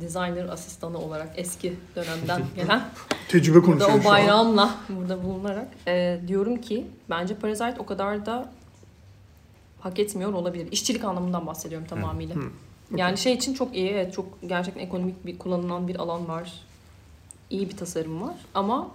designer 0.00 0.48
asistanı 0.48 0.98
olarak 0.98 1.28
eski 1.36 1.72
dönemden 1.96 2.42
gelen 2.56 2.88
tecrübe 3.28 3.54
burada 3.54 3.66
konuşuyorum 3.66 4.00
o 4.00 4.04
bayrağımla 4.04 4.74
burada 4.88 5.24
bulunarak 5.24 5.68
e, 5.88 6.20
diyorum 6.28 6.60
ki 6.60 6.86
bence 7.10 7.34
Parasite 7.34 7.74
o 7.78 7.86
kadar 7.86 8.26
da 8.26 8.52
hak 9.80 9.98
etmiyor 9.98 10.32
olabilir. 10.32 10.68
İşçilik 10.72 11.04
anlamından 11.04 11.46
bahsediyorum 11.46 11.86
tamamıyla. 11.86 12.36
Yani 12.96 13.18
şey 13.18 13.32
için 13.32 13.54
çok 13.54 13.76
iyi, 13.76 13.88
evet 13.88 14.14
çok 14.14 14.26
gerçekten 14.46 14.80
ekonomik 14.80 15.26
bir 15.26 15.38
kullanılan 15.38 15.88
bir 15.88 15.96
alan 15.96 16.28
var. 16.28 16.52
İyi 17.50 17.70
bir 17.70 17.76
tasarım 17.76 18.22
var 18.22 18.34
ama 18.54 18.90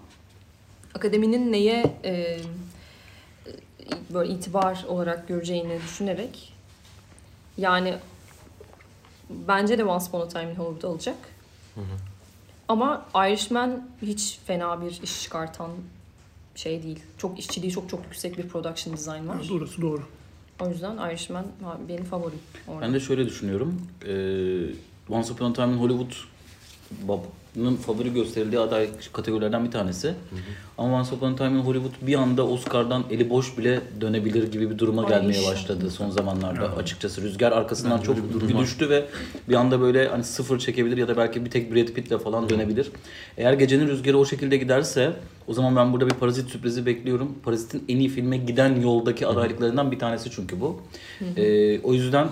akademinin 0.96 1.52
neye 1.52 1.84
e, 2.04 2.40
böyle 4.14 4.34
itibar 4.34 4.86
olarak 4.88 5.28
göreceğini 5.28 5.80
düşünerek 5.84 6.54
yani 7.58 7.96
bence 9.30 9.78
de 9.78 9.84
Once 9.84 10.06
Upon 10.06 10.22
a 10.22 10.28
Time 10.28 10.52
in 10.52 10.56
Hollywood 10.56 10.84
alacak. 10.92 11.18
Ama 12.68 13.06
Irishman 13.16 13.90
hiç 14.02 14.40
fena 14.46 14.82
bir 14.82 15.00
iş 15.04 15.24
çıkartan 15.24 15.72
şey 16.56 16.84
değil. 16.84 17.00
Çok 17.18 17.40
işçiliği 17.40 17.72
çok 17.72 17.90
çok 17.90 18.04
yüksek 18.04 18.38
bir 18.38 18.48
production 18.48 18.98
design 18.98 19.28
var. 19.28 19.50
Orası 19.54 19.82
doğru. 19.82 20.02
O 20.62 20.70
yüzden 20.70 21.10
Irishman 21.12 21.46
benim 21.90 22.04
favorim. 22.04 22.40
Orada. 22.68 22.82
Ben 22.82 22.94
de 22.94 23.00
şöyle 23.00 23.26
düşünüyorum. 23.26 23.82
Ee, 24.08 25.14
Once 25.14 25.34
Upon 25.34 25.52
a 25.52 25.54
Time 25.54 25.74
in 25.74 25.78
Hollywood 25.78 26.12
Bob'ın 27.08 27.76
favori 27.76 28.14
gösterildiği 28.14 28.62
aday 28.62 28.88
kategorilerden 29.14 29.66
bir 29.66 29.72
tanesi. 29.72 30.14
Ama 30.78 31.00
Once 31.00 31.16
Upon 31.16 31.34
a 31.34 31.36
Time 31.36 31.60
in 31.60 31.64
Hollywood 31.64 32.08
bir 32.08 32.16
anda 32.16 32.48
Oscar'dan 32.48 33.04
eli 33.12 33.30
boş 33.30 33.58
bile 33.58 33.82
dönebilir 34.02 34.52
gibi 34.52 34.70
bir 34.70 34.78
duruma 34.78 35.04
Ay, 35.04 35.10
gelmeye 35.10 35.28
inşallah. 35.38 35.52
başladı 35.52 35.92
son 35.92 36.10
zamanlarda 36.10 36.76
açıkçası. 36.76 37.22
Rüzgar 37.22 37.52
arkasından 37.52 37.98
Bence 37.98 38.06
çok 38.06 38.50
bir 38.50 38.58
düştü 38.58 38.90
ve 38.90 39.06
bir 39.50 39.56
anda 39.56 39.82
böyle 39.82 40.08
hani 40.08 40.24
sıfır 40.24 40.60
çekebilir 40.60 40.98
ya 40.98 41.08
da 41.08 41.18
belki 41.18 41.46
bir 41.46 41.50
tek 41.50 41.76
Brad 41.76 41.88
Pitt'le 41.88 42.18
falan 42.24 42.50
dönebilir. 42.50 42.92
Eğer 43.38 43.54
gecenin 43.54 43.88
rüzgarı 43.88 44.18
o 44.18 44.26
şekilde 44.26 44.58
giderse 44.58 45.14
o 45.48 45.54
zaman 45.54 45.76
ben 45.76 45.94
burada 45.94 46.10
bir 46.10 46.14
Parazit 46.16 46.50
sürprizi 46.50 46.86
bekliyorum. 46.86 47.36
Parazit'in 47.44 47.84
en 47.90 47.98
iyi 47.98 48.10
filme 48.10 48.38
giden 48.38 48.82
yoldaki 48.82 49.28
adaylıklarından 49.28 49.92
bir 49.92 50.00
tanesi 50.00 50.32
çünkü 50.32 50.62
bu. 50.62 50.82
Ee, 51.38 51.80
o 51.80 51.94
yüzden 51.94 52.28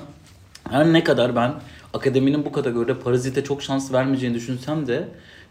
her 0.70 0.94
ne 0.94 1.04
kadar 1.04 1.36
ben 1.36 1.54
akademinin 1.94 2.46
bu 2.46 2.52
kategoride 2.52 2.94
Parazit'e 2.94 3.44
çok 3.44 3.64
şans 3.64 3.94
vermeyeceğini 3.94 4.36
düşünsem 4.36 4.88
de 4.88 5.08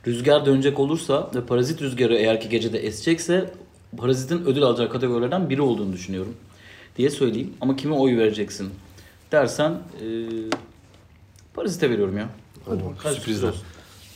rüzgar 0.06 0.46
dönecek 0.46 0.78
olursa 0.80 1.30
ve 1.34 1.40
Parazit 1.40 1.82
rüzgarı 1.82 2.14
eğer 2.14 2.40
ki 2.40 2.48
gecede 2.48 2.78
esecekse 2.78 3.50
Parazit'in 3.96 4.44
ödül 4.44 4.62
alacağı 4.62 4.90
kategorilerden 4.90 5.50
biri 5.50 5.62
olduğunu 5.62 5.92
düşünüyorum 5.92 6.36
diye 6.96 7.10
söyleyeyim. 7.10 7.52
Ama 7.60 7.76
kime 7.76 7.94
oy 7.94 8.16
vereceksin 8.16 8.70
dersen 9.32 9.70
e, 9.70 10.06
Parazit'e 11.54 11.90
veriyorum 11.90 12.18
ya. 12.18 12.28
Hadi 12.66 12.84
bakalım. 12.84 13.16
Sürprizler. 13.16 13.48
olsun. 13.48 13.62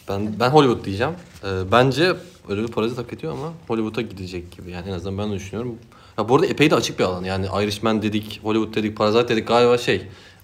Ben 0.09 0.41
ben 0.41 0.51
Hollywood 0.51 0.85
diyeceğim. 0.85 1.13
Ee, 1.45 1.49
bence 1.73 2.13
ödülü 2.49 2.69
Parazit 2.69 2.99
hak 2.99 3.13
ediyor 3.13 3.33
ama 3.33 3.53
Hollywood'a 3.69 4.01
gidecek 4.01 4.53
gibi. 4.53 4.71
Yani 4.71 4.89
en 4.89 4.93
azından 4.93 5.19
ben 5.19 5.33
de 5.33 5.35
düşünüyorum. 5.37 5.79
Ya 6.19 6.29
bu 6.29 6.35
arada 6.35 6.47
epey 6.47 6.71
de 6.71 6.75
açık 6.75 6.99
bir 6.99 7.05
alan. 7.05 7.25
Yani 7.25 7.47
Irishman 7.63 8.03
dedik, 8.03 8.41
Hollywood 8.43 8.75
dedik, 8.75 8.97
Parazit 8.97 9.29
dedik 9.29 9.49
galiba 9.49 9.79
şey 9.79 10.03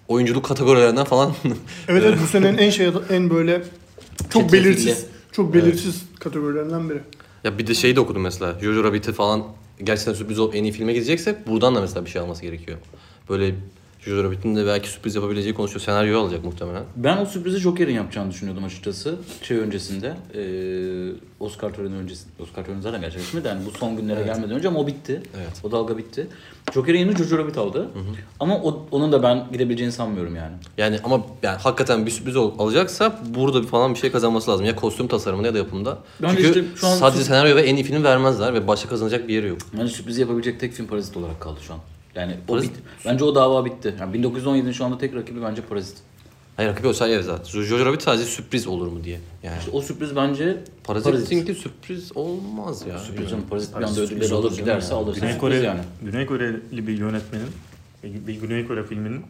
oyunculuk 0.09 0.45
kategorilerinden 0.45 1.05
falan 1.05 1.33
Evet 1.89 2.03
evet 2.07 2.19
bu 2.23 2.27
senenin 2.27 2.59
en 2.59 2.71
şey 2.71 2.91
en 3.11 3.31
böyle 3.31 3.63
çok 4.31 4.43
Çetrefilli. 4.43 4.65
belirsiz 4.65 5.07
çok 5.33 5.55
belirsiz 5.55 6.03
kategorilerinden 6.21 6.91
biri. 6.91 7.01
Ya 7.45 7.59
bir 7.59 7.67
de 7.67 7.75
şeyi 7.75 7.97
de 7.97 8.01
okudum 8.01 8.23
mesela. 8.23 8.59
Jojo 8.61 8.85
Rabbit'i 8.85 9.13
falan 9.13 9.45
gerçekten 9.85 10.13
sürpriz 10.15 10.39
olup 10.39 10.55
en 10.55 10.65
iyi 10.65 10.73
filme 10.73 10.93
gidecekse 10.93 11.43
buradan 11.47 11.75
da 11.75 11.81
mesela 11.81 12.05
bir 12.05 12.11
şey 12.11 12.23
alması 12.23 12.43
gerekiyor. 12.43 12.79
Böyle 13.29 13.55
Jojo 14.05 14.25
Rabbit'in 14.25 14.57
de 14.57 14.67
belki 14.67 14.89
sürpriz 14.89 15.15
yapabileceği 15.15 15.55
konuşuyor. 15.55 15.81
Senaryoyu 15.81 16.19
alacak 16.19 16.45
muhtemelen. 16.45 16.83
Ben 16.97 17.17
o 17.17 17.27
sürprizi 17.27 17.59
Joker'in 17.59 17.95
yapacağını 17.95 18.31
düşünüyordum 18.31 18.65
açıkçası. 18.65 19.15
Şey 19.43 19.57
öncesinde, 19.59 20.15
eee, 20.35 21.13
Oscar 21.41 21.71
töreni 21.73 21.95
öncesinde. 21.95 22.33
Oscar 22.43 22.65
töreni 22.65 22.83
zaten 22.83 23.01
gerçekleşmedi. 23.01 23.49
Yani 23.49 23.67
bu 23.67 23.71
son 23.79 23.97
günlere 23.97 24.21
Evet. 24.21 24.35
gelmeden 24.35 24.57
önce 24.57 24.69
ama 24.69 24.79
o 24.81 24.87
bitti. 24.87 25.23
Evet. 25.37 25.61
O 25.65 25.73
dalga 25.73 25.99
bitti. 25.99 26.27
Joker'in 26.75 26.99
yerini 26.99 27.17
Jojo 27.17 27.39
Rabbit 27.39 27.59
aldı. 27.59 27.89
Ama 28.41 28.57
o, 28.59 28.87
onun 28.91 29.13
da 29.13 29.23
ben 29.23 29.47
gidebileceğini 29.53 29.93
sanmıyorum 29.93 30.37
yani. 30.37 30.53
Yani 30.79 30.99
ama 31.05 31.21
yani 31.43 31.59
hakikaten 31.59 32.07
bir 32.07 32.11
sürpriz 32.11 32.37
alacaksa 32.37 33.21
burada 33.35 33.63
bir 33.63 33.67
falan 33.67 33.95
bir 33.95 33.99
şey 33.99 34.13
kazanması 34.13 34.51
lazım. 34.51 34.67
Ya 34.67 34.77
kostüm 34.77 35.09
tasarımında 35.09 35.47
ya 35.49 35.55
da 35.55 35.59
yapımda. 35.59 35.99
Bence 36.23 36.37
Çünkü 36.43 36.49
işte 36.61 36.77
şu 36.77 36.87
an 36.87 36.97
sadece 36.97 37.23
sü- 37.23 37.27
senaryo 37.27 37.57
ve 37.57 37.63
en 37.63 37.77
iyi 37.77 37.85
film 37.85 38.05
vermezler 38.05 38.55
ve 38.55 38.67
başka 38.69 38.89
kazanacak 38.89 39.29
bir 39.29 39.35
yeri 39.35 39.49
yok. 39.49 39.59
Yani 39.79 39.89
sürprizi 39.89 40.21
yapabilecek 40.21 40.61
tek 40.61 40.73
film 40.73 40.87
Parazit 40.87 41.17
olarak 41.17 41.41
kaldı 41.41 41.61
şu 41.67 41.73
an. 41.73 41.79
Yani 42.15 42.37
o 42.49 42.53
Parazit- 42.53 42.63
bit- 42.63 42.83
bence 43.07 43.25
o 43.25 43.35
dava 43.35 43.65
bitti. 43.65 43.95
Yani 44.01 44.13
1917'nin 44.23 44.73
şu 44.73 44.85
anda 44.85 44.99
tek 44.99 45.15
rakibi 45.15 45.43
bence 45.43 45.63
Parazit. 45.63 45.97
Hayır 46.57 46.71
rakibi 46.71 46.89
olsa 46.89 47.09
evet 47.09 47.25
zaten. 47.25 47.45
Jojo 47.45 47.87
Rabbit 47.87 48.03
sadece 48.03 48.25
sürpriz 48.25 48.67
olur 48.67 48.87
mu 48.87 49.05
diye. 49.05 49.21
Yani 49.43 49.59
İşte 49.59 49.71
o 49.71 49.81
sürpriz 49.83 50.17
bence 50.17 50.57
Parazit'inki 50.85 51.55
sürpriz 51.55 52.17
olmaz 52.17 52.87
ya. 52.87 52.99
Sürpriz 52.99 53.31
canım. 53.31 53.45
Parazit 53.51 53.69
bir 53.69 53.75
Parazit 53.75 53.99
anda 53.99 54.07
ödülleri 54.15 54.35
alır 54.35 54.57
giderse 54.57 54.95
ya. 54.95 55.01
alır. 55.01 55.15
Güney 55.15 55.29
Sürpriz 55.33 55.41
Kore, 55.41 55.57
yani. 55.57 55.81
Güney 56.03 56.27
Koreli 56.27 56.87
bir 56.87 56.99
yönetmenin 56.99 57.47
bir 58.05 58.41
Güney 58.41 58.67
Kore 58.67 58.83
filminin 58.87 59.23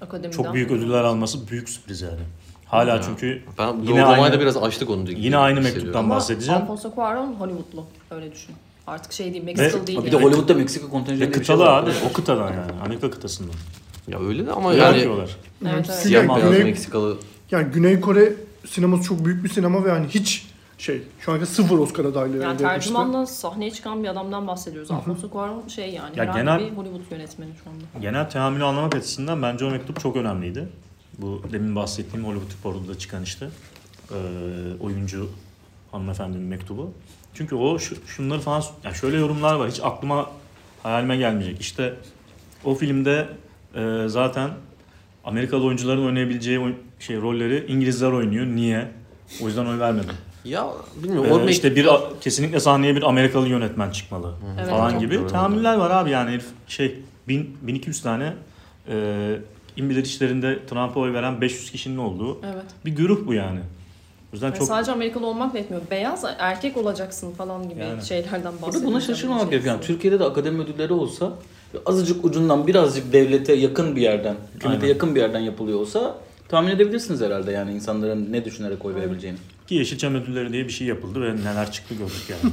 Akademiden. 0.00 0.36
çok 0.42 0.54
büyük 0.54 0.70
ödüller 0.70 1.04
alması 1.04 1.48
büyük 1.48 1.68
sürpriz 1.68 2.00
yani. 2.00 2.20
Hala 2.66 3.02
çünkü 3.02 3.42
Ben 3.58 3.76
yine 3.82 4.04
aynı, 4.04 4.32
da 4.34 4.40
biraz 4.40 4.56
açtık 4.56 4.90
onu 4.90 5.06
diye. 5.06 5.18
yine 5.18 5.36
aynı 5.36 5.60
mektuptan 5.60 6.10
bahsedeceğim. 6.10 6.62
Alfonso 6.62 6.88
Cuarón 6.88 7.34
Hollywoodlu. 7.34 7.84
Öyle 8.10 8.32
düşün. 8.32 8.54
Artık 8.86 9.12
şey 9.12 9.32
değil, 9.32 9.44
Meksikalı 9.44 9.86
değil. 9.86 9.98
Bir 10.04 10.12
de 10.12 10.16
yani. 10.16 10.24
Hollywood'da 10.24 10.54
Meksika 10.54 10.88
kontenjanı 10.88 11.16
Ve 11.16 11.18
diye 11.20 11.28
bir 11.28 11.34
şey 11.34 11.56
kıtalı 11.56 11.62
var. 11.70 11.82
abi. 11.82 11.90
O 12.10 12.12
kıtadan 12.12 12.52
yani. 12.52 12.72
Amerika 12.84 13.10
kıtasından. 13.10 13.54
Ya 14.08 14.18
öyle 14.20 14.46
de 14.46 14.52
ama 14.52 14.70
Öyle 14.70 14.82
yani 14.82 14.96
yapıyorlar. 14.96 15.36
Evet, 15.62 15.74
evet. 15.74 15.86
siyah 15.86 16.24
Yani 16.24 16.36
beyaz 16.40 16.52
Güney- 16.52 16.64
Meksikalı 16.64 17.16
Yani 17.50 17.72
Güney 17.72 18.00
Kore 18.00 18.32
sineması 18.66 19.02
çok 19.02 19.24
büyük 19.24 19.44
bir 19.44 19.48
sinema 19.48 19.84
ve 19.84 19.88
yani 19.88 20.06
hiç 20.08 20.46
şey 20.78 21.02
şu 21.20 21.32
anki 21.32 21.46
sıfır 21.46 21.78
Oscar 21.78 22.04
adaylığı 22.04 22.36
Yani 22.36 22.44
elde 22.44 22.52
etmişti. 22.52 22.64
tercümanla 22.64 23.26
sahneye 23.26 23.70
çıkan 23.70 24.02
bir 24.02 24.08
adamdan 24.08 24.46
bahsediyoruz. 24.46 24.90
Alfonso 24.90 25.26
Cuarón 25.26 25.70
şey 25.70 25.84
yani 25.90 26.18
Ya 26.18 26.22
herhangi 26.24 26.38
genel- 26.38 26.58
bir 26.60 26.76
Hollywood 26.76 27.10
yönetmeni 27.10 27.50
şu 27.64 27.70
anda. 27.70 27.84
Genel 28.02 28.30
teamülü 28.30 28.64
anlamak 28.64 28.94
açısından 28.94 29.42
bence 29.42 29.64
o 29.64 29.70
mektup 29.70 30.00
çok 30.00 30.16
önemliydi. 30.16 30.68
Bu 31.18 31.42
demin 31.52 31.76
bahsettiğim 31.76 32.26
Hollywood 32.26 32.52
Reporter'da 32.58 32.98
çıkan 32.98 33.22
işte 33.22 33.48
eee, 34.10 34.16
oyuncu 34.80 35.28
hanımefendinin 35.92 36.44
mektubu. 36.44 36.90
Çünkü 37.36 37.54
o 37.54 37.78
şu, 37.78 37.94
şunları 38.06 38.40
falan 38.40 38.62
yani 38.84 38.94
şöyle 38.94 39.16
yorumlar 39.16 39.54
var 39.54 39.70
hiç 39.70 39.80
aklıma 39.82 40.30
hayalime 40.82 41.16
gelmeyecek. 41.16 41.60
İşte 41.60 41.94
o 42.64 42.74
filmde 42.74 43.28
eee, 43.76 44.08
zaten 44.08 44.50
Amerikalı 45.24 45.64
oyuncuların 45.64 46.06
oynayabileceği 46.06 46.58
oy- 46.58 46.74
şey 46.98 47.16
rolleri 47.20 47.64
İngilizler 47.68 48.12
oynuyor. 48.12 48.46
Niye? 48.46 48.88
O 49.42 49.46
yüzden 49.46 49.66
oy 49.66 49.78
vermedim. 49.78 50.14
ya 50.44 50.66
bilmiyorum. 51.02 51.48
Ee, 51.48 51.50
işte 51.50 51.76
bir 51.76 51.88
kesinlikle 52.20 52.60
sahneye 52.60 52.96
bir 52.96 53.02
Amerikalı 53.02 53.48
yönetmen 53.48 53.90
çıkmalı 53.90 54.34
Evet, 54.58 54.70
falan 54.70 54.98
gibi 54.98 55.26
tahammüller 55.26 55.76
var 55.76 55.90
abi 55.90 56.10
yani 56.10 56.30
herif 56.30 56.46
şey 56.68 56.98
bin, 57.28 57.56
1200 57.62 58.02
tane 58.02 58.32
e, 58.88 59.36
İmbilir 59.76 60.04
işlerinde 60.04 60.66
Trump'a 60.66 61.00
oy 61.00 61.12
veren 61.12 61.40
500 61.40 61.70
kişinin 61.70 61.98
olduğu 61.98 62.38
Evet. 62.44 62.64
bir 62.84 62.90
güruh 62.90 63.26
bu 63.26 63.34
yani. 63.34 63.60
Yüzden 64.36 64.52
çok 64.52 64.68
sadece 64.68 64.92
Amerikalı 64.92 65.26
olmak 65.26 65.54
da 65.54 65.58
yetmiyor. 65.58 65.82
Beyaz 65.90 66.24
erkek 66.38 66.76
olacaksın 66.76 67.32
falan 67.32 67.68
gibi 67.68 67.80
Yani. 67.80 68.02
şeylerden 68.04 68.42
Burada 68.42 68.62
bahsediyoruz. 68.62 68.90
buna 68.92 69.00
şaşırmamak 69.00 69.50
gerekiyor. 69.50 69.74
Yani 69.74 69.78
içerisinde. 69.78 69.96
Türkiye'de 69.96 70.18
de 70.20 70.24
akademi 70.24 70.62
ödülleri 70.62 70.92
olsa 70.92 71.32
azıcık 71.86 72.24
ucundan 72.24 72.66
birazcık 72.66 73.12
devlete 73.12 73.52
yakın 73.52 73.96
bir 73.96 74.00
yerden, 74.00 74.36
hükümete 74.54 74.80
Aynen. 74.80 74.94
yakın 74.94 75.14
bir 75.14 75.20
yerden 75.20 75.40
yapılıyor 75.40 75.80
olsa 75.80 76.18
tahmin 76.48 76.70
edebilirsiniz 76.70 77.20
herhalde 77.20 77.52
yani 77.52 77.72
insanların 77.72 78.32
ne 78.32 78.44
düşünerek 78.44 78.84
oy 78.84 78.94
verebileceğini. 78.94 79.38
ki 79.66 79.74
Yeşilçam 79.74 80.14
ödülleri 80.14 80.52
diye 80.52 80.64
bir 80.64 80.72
şey 80.72 80.86
yapıldı 80.86 81.22
ve 81.22 81.36
neler 81.36 81.72
çıktı 81.72 81.94
gördük 81.94 82.24
yani. 82.30 82.52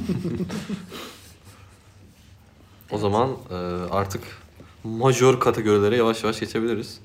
O 2.92 2.98
zaman 2.98 3.30
e, 3.50 3.54
artık 3.90 4.22
majör 4.84 5.40
kategorilere 5.40 5.96
yavaş 5.96 6.22
yavaş 6.24 6.40
geçebiliriz. 6.40 7.00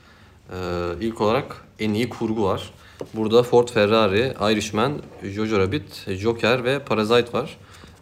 E, 0.54 0.56
ilk 1.02 1.22
olarak 1.22 1.65
en 1.80 1.94
iyi 1.94 2.10
kurgu 2.10 2.44
var. 2.44 2.70
Burada 3.14 3.44
Ford 3.44 3.68
Ferrari, 3.68 4.34
Irishman, 4.52 4.94
Jojo 5.24 5.60
Rabbit, 5.60 6.10
Joker 6.10 6.64
ve 6.64 6.80
Parasite 6.80 7.34
var. 7.34 7.58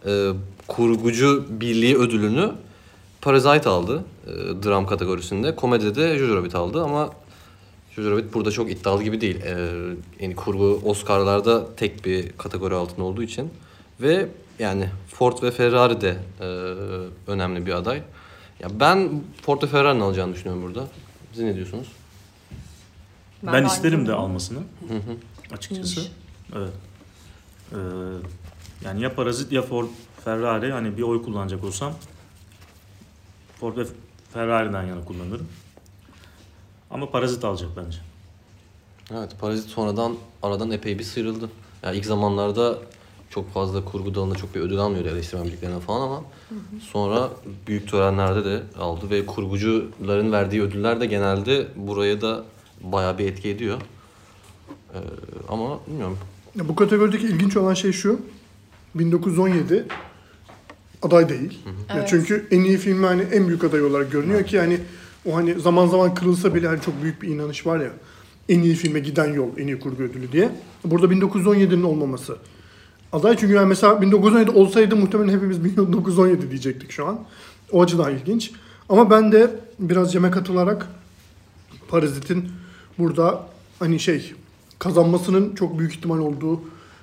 E, 0.06 0.30
kurgucu 0.68 1.46
birliği 1.50 1.96
ödülünü 1.96 2.52
Parasite 3.20 3.68
aldı 3.68 4.04
e, 4.26 4.30
dram 4.64 4.86
kategorisinde. 4.86 5.56
Komedide 5.56 5.94
de 5.94 6.18
Jojo 6.18 6.36
Rabbit 6.36 6.54
aldı 6.54 6.82
ama 6.82 7.10
Jojo 7.96 8.10
Rabbit 8.10 8.34
burada 8.34 8.50
çok 8.50 8.70
iddialı 8.70 9.02
gibi 9.02 9.20
değil. 9.20 9.40
E, 9.42 9.70
yani 10.20 10.36
kurgu 10.36 10.80
Oscar'larda 10.84 11.74
tek 11.76 12.04
bir 12.04 12.32
kategori 12.32 12.74
altında 12.74 13.04
olduğu 13.04 13.22
için. 13.22 13.50
Ve 14.00 14.28
yani 14.58 14.88
Ford 15.08 15.42
ve 15.42 15.50
Ferrari 15.50 16.00
de 16.00 16.16
e, 16.40 16.44
önemli 17.30 17.66
bir 17.66 17.72
aday. 17.72 18.02
Ya 18.60 18.68
ben 18.80 19.10
Ford 19.42 19.62
ve 19.62 19.66
Ferrari'nin 19.66 20.00
alacağını 20.00 20.34
düşünüyorum 20.34 20.62
burada. 20.62 20.88
Siz 21.32 21.44
ne 21.44 21.54
diyorsunuz? 21.54 21.88
Ben, 23.42 23.52
aynı 23.52 23.66
isterim 23.66 24.06
de 24.06 24.12
almasını. 24.12 24.58
Açıkçası. 25.52 26.00
İyiymiş. 26.00 26.12
Evet. 26.56 26.72
Ee, 27.72 27.76
yani 28.84 29.02
ya 29.02 29.14
Parazit 29.14 29.52
ya 29.52 29.62
Ford 29.62 29.86
Ferrari 30.24 30.72
hani 30.72 30.96
bir 30.96 31.02
oy 31.02 31.22
kullanacak 31.22 31.64
olsam 31.64 31.92
Ford 33.60 33.76
ve 33.76 33.86
Ferrari'den 34.32 34.82
yana 34.82 35.04
kullanırım. 35.04 35.48
Ama 36.90 37.10
Parazit 37.10 37.44
alacak 37.44 37.70
bence. 37.76 37.98
Evet, 39.10 39.30
Parazit 39.40 39.70
sonradan 39.70 40.16
aradan 40.42 40.70
epey 40.70 40.98
bir 40.98 41.04
sıyrıldı. 41.04 41.50
Ya 41.82 41.92
ilk 41.92 42.06
zamanlarda 42.06 42.78
çok 43.30 43.52
fazla 43.52 43.84
kurgu 43.84 44.14
dalında 44.14 44.34
çok 44.34 44.54
bir 44.54 44.60
ödül 44.60 44.78
almıyordu 44.78 45.08
eleştirmen 45.08 45.46
birliklerine 45.46 45.80
falan 45.80 46.00
ama 46.00 46.22
sonra 46.80 47.30
büyük 47.66 47.88
törenlerde 47.88 48.44
de 48.44 48.62
aldı 48.78 49.10
ve 49.10 49.26
kurgucuların 49.26 50.32
verdiği 50.32 50.62
ödüller 50.62 51.00
de 51.00 51.06
genelde 51.06 51.68
buraya 51.76 52.20
da 52.20 52.44
bayağı 52.80 53.18
bir 53.18 53.26
etki 53.26 53.48
ediyor. 53.48 53.78
Ee, 54.94 54.98
ama 55.48 55.80
bilmiyorum. 55.86 56.18
Ya 56.56 56.68
bu 56.68 56.74
kategorideki 56.76 57.26
ilginç 57.26 57.56
olan 57.56 57.74
şey 57.74 57.92
şu. 57.92 58.20
1917 58.94 59.86
aday 61.02 61.28
değil. 61.28 61.58
Ya 61.88 61.94
Evet. 61.96 62.08
çünkü 62.10 62.46
en 62.50 62.60
iyi 62.60 62.78
film 62.78 63.02
hani 63.02 63.22
en 63.22 63.48
büyük 63.48 63.64
aday 63.64 63.82
olarak 63.82 64.12
görünüyor 64.12 64.44
ki 64.44 64.58
hani 64.58 64.80
o 65.26 65.36
hani 65.36 65.60
zaman 65.60 65.86
zaman 65.86 66.14
kırılsa 66.14 66.54
bile 66.54 66.66
hani 66.68 66.80
çok 66.80 67.02
büyük 67.02 67.22
bir 67.22 67.28
inanış 67.28 67.66
var 67.66 67.80
ya. 67.80 67.90
En 68.48 68.62
iyi 68.62 68.74
filme 68.74 69.00
giden 69.00 69.32
yol, 69.32 69.48
en 69.58 69.66
iyi 69.66 69.80
kurgu 69.80 70.02
ödülü 70.02 70.32
diye. 70.32 70.50
Burada 70.84 71.06
1917'nin 71.06 71.82
olmaması. 71.82 72.36
Aday 73.12 73.36
çünkü 73.36 73.54
yani 73.54 73.68
mesela 73.68 74.02
1917 74.02 74.50
olsaydı 74.50 74.96
muhtemelen 74.96 75.36
hepimiz 75.36 75.64
1917 75.64 76.50
diyecektik 76.50 76.90
şu 76.92 77.06
an. 77.06 77.20
O 77.72 77.82
açıdan 77.82 78.14
ilginç. 78.14 78.50
Ama 78.88 79.10
ben 79.10 79.32
de 79.32 79.50
biraz 79.78 80.12
Cem'e 80.12 80.30
katılarak 80.30 80.86
Parazit'in 81.88 82.48
burada 82.98 83.46
hani 83.78 84.00
şey 84.00 84.34
kazanmasının 84.78 85.54
çok 85.54 85.78
büyük 85.78 85.94
ihtimal 85.94 86.18
olduğu 86.18 86.60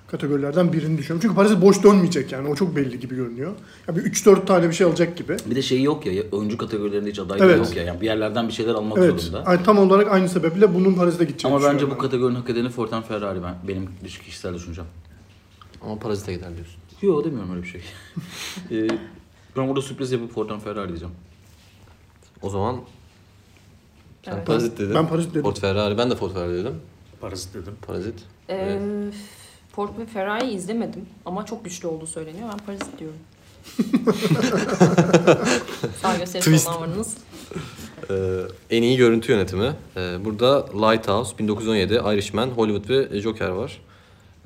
kategorilerden 0.07 0.73
birini 0.73 0.97
düşünüyorum. 0.97 1.21
Çünkü 1.21 1.35
Parazit 1.35 1.61
boş 1.61 1.83
dönmeyecek 1.83 2.31
yani. 2.31 2.47
O 2.49 2.55
çok 2.55 2.75
belli 2.75 2.99
gibi 2.99 3.15
görünüyor. 3.15 3.51
Ya 3.87 3.95
bir 3.95 4.01
3-4 4.01 4.45
tane 4.45 4.69
bir 4.69 4.73
şey 4.73 4.87
alacak 4.87 5.17
gibi. 5.17 5.37
Bir 5.45 5.55
de 5.55 5.61
şey 5.61 5.81
yok 5.81 6.05
ya 6.05 6.23
oyuncu 6.31 6.57
kategorilerinde 6.57 7.09
hiç 7.09 7.19
adaylığı 7.19 7.45
Evet. 7.45 7.57
yok 7.57 7.75
ya. 7.75 7.83
Yani 7.83 8.01
bir 8.01 8.05
yerlerden 8.05 8.47
bir 8.47 8.53
şeyler 8.53 8.73
almak 8.73 8.97
Evet. 8.97 9.21
zorunda. 9.21 9.51
Yani 9.51 9.63
tam 9.63 9.77
olarak 9.77 10.11
aynı 10.11 10.29
sebeple 10.29 10.75
bunun 10.75 10.93
Parazit'e 10.93 11.25
gideceğini 11.25 11.57
Ama 11.57 11.65
bence 11.73 11.91
bu 11.91 11.97
kategorinin 11.97 12.39
hak 12.39 12.49
edeni 12.49 12.69
Ford 12.69 12.91
and 12.91 13.03
Ferrari 13.03 13.43
ben, 13.43 13.55
benim 13.67 13.89
kişisel 14.25 14.53
düşüncem. 14.53 14.85
Ama 15.81 15.99
Parazit'e 15.99 16.33
gider 16.33 16.49
diyorsun. 16.55 16.75
Yok 17.01 17.25
demiyorum 17.25 17.51
öyle 17.51 17.63
bir 17.63 17.67
şey. 17.67 17.81
ee, 18.71 18.87
ben 19.57 19.67
burada 19.67 19.81
sürpriz 19.81 20.11
yapıp 20.11 20.33
Ford 20.33 20.49
and 20.49 20.61
Ferrari 20.61 20.87
diyeceğim. 20.87 21.13
O 22.41 22.49
zaman 22.49 22.75
sen 24.25 24.33
Evet. 24.35 24.47
Parazit 24.47 24.77
dedin. 24.79 24.95
Ben 24.95 25.07
Parazit 25.07 25.31
dedim. 25.31 25.41
Ford 25.41 25.57
Ferrari. 25.57 25.97
Ben 25.97 26.09
de 26.11 26.15
Ford 26.15 26.31
Ferrari 26.31 26.53
dedim. 26.53 26.75
Parazit 27.21 27.53
dedim. 27.53 27.73
Parazit. 27.87 28.15
Ee, 28.49 28.79
Ford 29.71 29.89
ve 29.99 30.05
Ferrari 30.05 30.51
izlemedim 30.51 31.05
ama 31.25 31.45
çok 31.45 31.65
güçlü 31.65 31.87
olduğu 31.87 32.07
söyleniyor. 32.07 32.49
Ben 32.51 32.57
Parazit 32.65 32.99
diyorum. 32.99 33.17
Sağ 36.01 36.17
gösterisi 36.17 36.67
varınız. 36.69 37.17
Ee, 38.09 38.15
en 38.69 38.83
iyi 38.83 38.97
görüntü 38.97 39.31
yönetimi. 39.31 39.71
Ee, 39.97 40.25
burada 40.25 40.65
Lighthouse, 40.73 41.37
1917, 41.37 41.93
Irishman, 41.93 42.49
Hollywood 42.49 42.89
ve 42.89 43.21
Joker 43.21 43.49
var. 43.49 43.81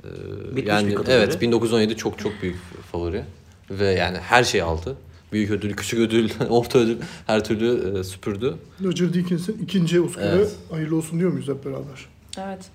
Ee, 0.03 0.07
Bitmiş 0.55 0.67
yani 0.67 0.95
evet 1.07 1.41
1917 1.41 1.97
çok 1.97 2.19
çok 2.19 2.31
büyük 2.41 2.57
favori 2.91 3.23
ve 3.69 3.85
yani 3.85 4.17
her 4.17 4.43
şey 4.43 4.61
aldı. 4.61 4.95
Büyük 5.31 5.51
ödül, 5.51 5.73
küçük 5.73 5.99
ödül, 5.99 6.29
orta 6.49 6.79
ödül 6.79 6.97
her 7.27 7.43
türlü 7.43 7.99
e, 7.99 8.03
süpürdü. 8.03 8.55
Roger 8.83 9.13
Deakens'in 9.13 9.57
ikinci 9.63 10.01
Oscar'ı 10.01 10.35
Evet. 10.35 10.55
hayırlı 10.71 10.95
olsun 10.95 11.19
diyor 11.19 11.31
muyuz 11.31 11.47
hep 11.47 11.65
beraber? 11.65 12.05
Evet. 12.37 12.69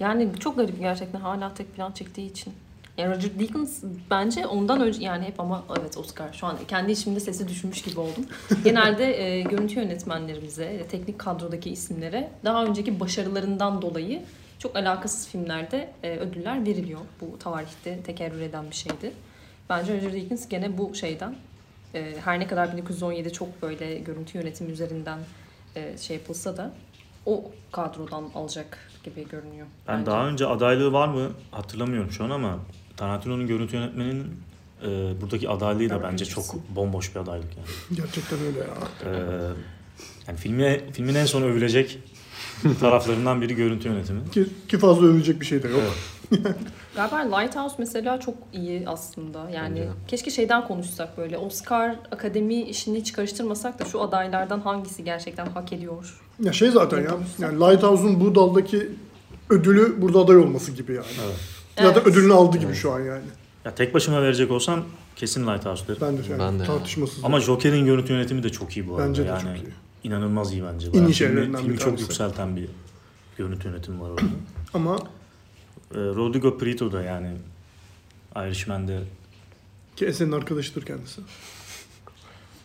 Yani 0.00 0.28
çok 0.40 0.56
garip 0.56 0.80
gerçekten 0.80 1.20
hala 1.20 1.54
tek 1.54 1.74
plan 1.74 1.92
çektiği 1.92 2.30
için. 2.30 2.52
Yani 2.98 3.16
Roger 3.16 3.38
Deakins 3.38 3.82
bence 4.10 4.46
ondan 4.46 4.80
önce 4.80 5.02
yani 5.04 5.24
hep 5.24 5.40
ama 5.40 5.64
evet 5.80 5.96
Oscar 5.98 6.32
şu 6.32 6.46
an 6.46 6.56
kendi 6.68 6.92
içimde 6.92 7.20
sesi 7.20 7.48
düşmüş 7.48 7.82
gibi 7.82 8.00
oldum. 8.00 8.24
Genelde 8.64 9.22
e, 9.24 9.40
görüntü 9.40 9.74
yönetmenlerimize, 9.80 10.64
e, 10.64 10.86
teknik 10.86 11.18
kadrodaki 11.18 11.70
isimlere 11.70 12.30
daha 12.44 12.64
önceki 12.64 13.00
başarılarından 13.00 13.82
dolayı 13.82 14.22
çok 14.58 14.76
alakasız 14.76 15.28
filmlerde 15.28 15.92
e, 16.02 16.16
ödüller 16.16 16.66
veriliyor. 16.66 17.00
Bu 17.20 17.38
tarihte 17.38 18.00
tekerrür 18.02 18.40
eden 18.40 18.70
bir 18.70 18.76
şeydi. 18.76 19.12
Bence 19.70 19.96
Roger 19.96 20.12
Deakins 20.12 20.48
gene 20.48 20.78
bu 20.78 20.94
şeyden 20.94 21.34
e, 21.94 22.14
her 22.24 22.40
ne 22.40 22.46
kadar 22.46 22.72
1917 22.72 23.32
çok 23.32 23.62
böyle 23.62 23.98
görüntü 23.98 24.38
yönetimi 24.38 24.70
üzerinden 24.70 25.18
e, 25.76 25.98
şey 25.98 26.16
yapılsa 26.16 26.56
da 26.56 26.74
o 27.26 27.50
kadrodan 27.72 28.24
alacak 28.34 28.78
gibi 29.04 29.28
görünüyor. 29.28 29.66
Ben 29.88 29.98
bence. 29.98 30.10
daha 30.10 30.28
önce 30.28 30.46
adaylığı 30.46 30.92
var 30.92 31.08
mı 31.08 31.30
hatırlamıyorum 31.50 32.10
şu 32.10 32.24
an 32.24 32.30
ama 32.30 32.58
Tarantino'nun 32.96 33.46
görüntü 33.46 33.76
yönetmeninin 33.76 34.42
e, 34.82 34.86
buradaki 35.20 35.48
adaylığı 35.48 35.90
da 35.90 36.02
bence 36.02 36.24
çok 36.24 36.54
bomboş 36.68 37.14
bir 37.14 37.20
adaylık 37.20 37.56
yani. 37.56 38.00
Gerçekten 38.00 38.38
öyle 38.40 38.58
ya. 38.58 38.66
Ee, 39.04 39.10
yani 40.28 40.38
filmi, 40.38 40.80
filmin 40.92 41.14
en 41.14 41.26
son 41.26 41.42
övülecek 41.42 41.98
taraflarından 42.80 43.42
biri 43.42 43.54
görüntü 43.54 43.88
yönetimi. 43.88 44.30
Ki, 44.30 44.46
ki 44.68 44.78
fazla 44.78 45.06
övülecek 45.06 45.40
bir 45.40 45.46
şey 45.46 45.62
de 45.62 45.68
yok. 45.68 45.82
Evet. 46.32 46.56
Galiba 46.96 47.36
Lighthouse 47.36 47.74
mesela 47.78 48.20
çok 48.20 48.34
iyi 48.52 48.88
aslında. 48.88 49.50
Yani 49.50 49.78
Bence 49.80 49.88
keşke 50.08 50.30
şeyden 50.30 50.68
konuşsak 50.68 51.18
böyle. 51.18 51.38
Oscar 51.38 51.96
akademi 52.10 52.62
işini 52.62 52.98
hiç 52.98 53.12
karıştırmasak 53.12 53.78
da 53.78 53.84
şu 53.84 54.00
adaylardan 54.02 54.60
hangisi 54.60 55.04
gerçekten 55.04 55.46
hak 55.46 55.72
ediyor? 55.72 56.20
Ya 56.42 56.52
şey 56.52 56.70
zaten 56.70 56.98
ya. 56.98 57.10
Yani 57.38 57.60
Lighthouse'un 57.60 58.20
bu 58.20 58.34
daldaki 58.34 58.88
ödülü 59.50 60.02
burada 60.02 60.18
aday 60.18 60.36
olması 60.36 60.72
gibi 60.72 60.92
yani. 60.94 61.06
Evet. 61.26 61.36
Zaten 61.76 61.92
Evet. 62.00 62.06
ödülünü 62.06 62.32
aldı 62.32 62.56
gibi 62.56 62.66
Evet. 62.66 62.76
şu 62.76 62.92
an 62.92 63.00
yani. 63.00 63.24
Ya 63.64 63.74
tek 63.74 63.94
başıma 63.94 64.22
verecek 64.22 64.50
olsam 64.50 64.84
kesin 65.16 65.46
Lighthouse 65.46 65.88
derim. 65.88 65.98
Ben 66.00 66.18
de 66.18 66.20
yani 66.30 66.38
Ben 66.40 66.58
de 66.60 66.64
tartışmasız. 66.64 67.24
Ama 67.24 67.40
Joker'in 67.40 67.86
görüntü 67.86 68.12
yönetimi 68.12 68.42
de 68.42 68.48
çok 68.48 68.76
iyi 68.76 68.88
bu 68.88 68.94
arada. 68.96 69.08
Bence 69.08 69.24
de 69.24 69.28
yani 69.28 69.42
çok 69.42 69.56
iyi. 69.56 69.72
inanılmaz 70.04 70.52
iyi 70.52 70.62
bence. 70.64 70.88
En 70.94 71.04
iyi 71.04 71.14
şeylerinden 71.14 71.42
filmi, 71.42 71.54
bir 71.56 71.62
filmi 71.62 71.78
çok 71.78 71.84
tanesi. 71.86 72.02
yükselten 72.02 72.56
bir 72.56 72.68
görüntü 73.38 73.68
yönetimi 73.68 74.00
var 74.00 74.10
orada. 74.10 74.22
Ama 74.74 74.98
Rodrigo 75.94 76.58
Prieto 76.58 76.92
da 76.92 77.02
yani 77.02 77.28
Irishman'de. 78.36 79.00
ki 79.96 80.06
Esen'in 80.06 80.32
arkadaşıdır 80.32 80.86
kendisi. 80.86 81.20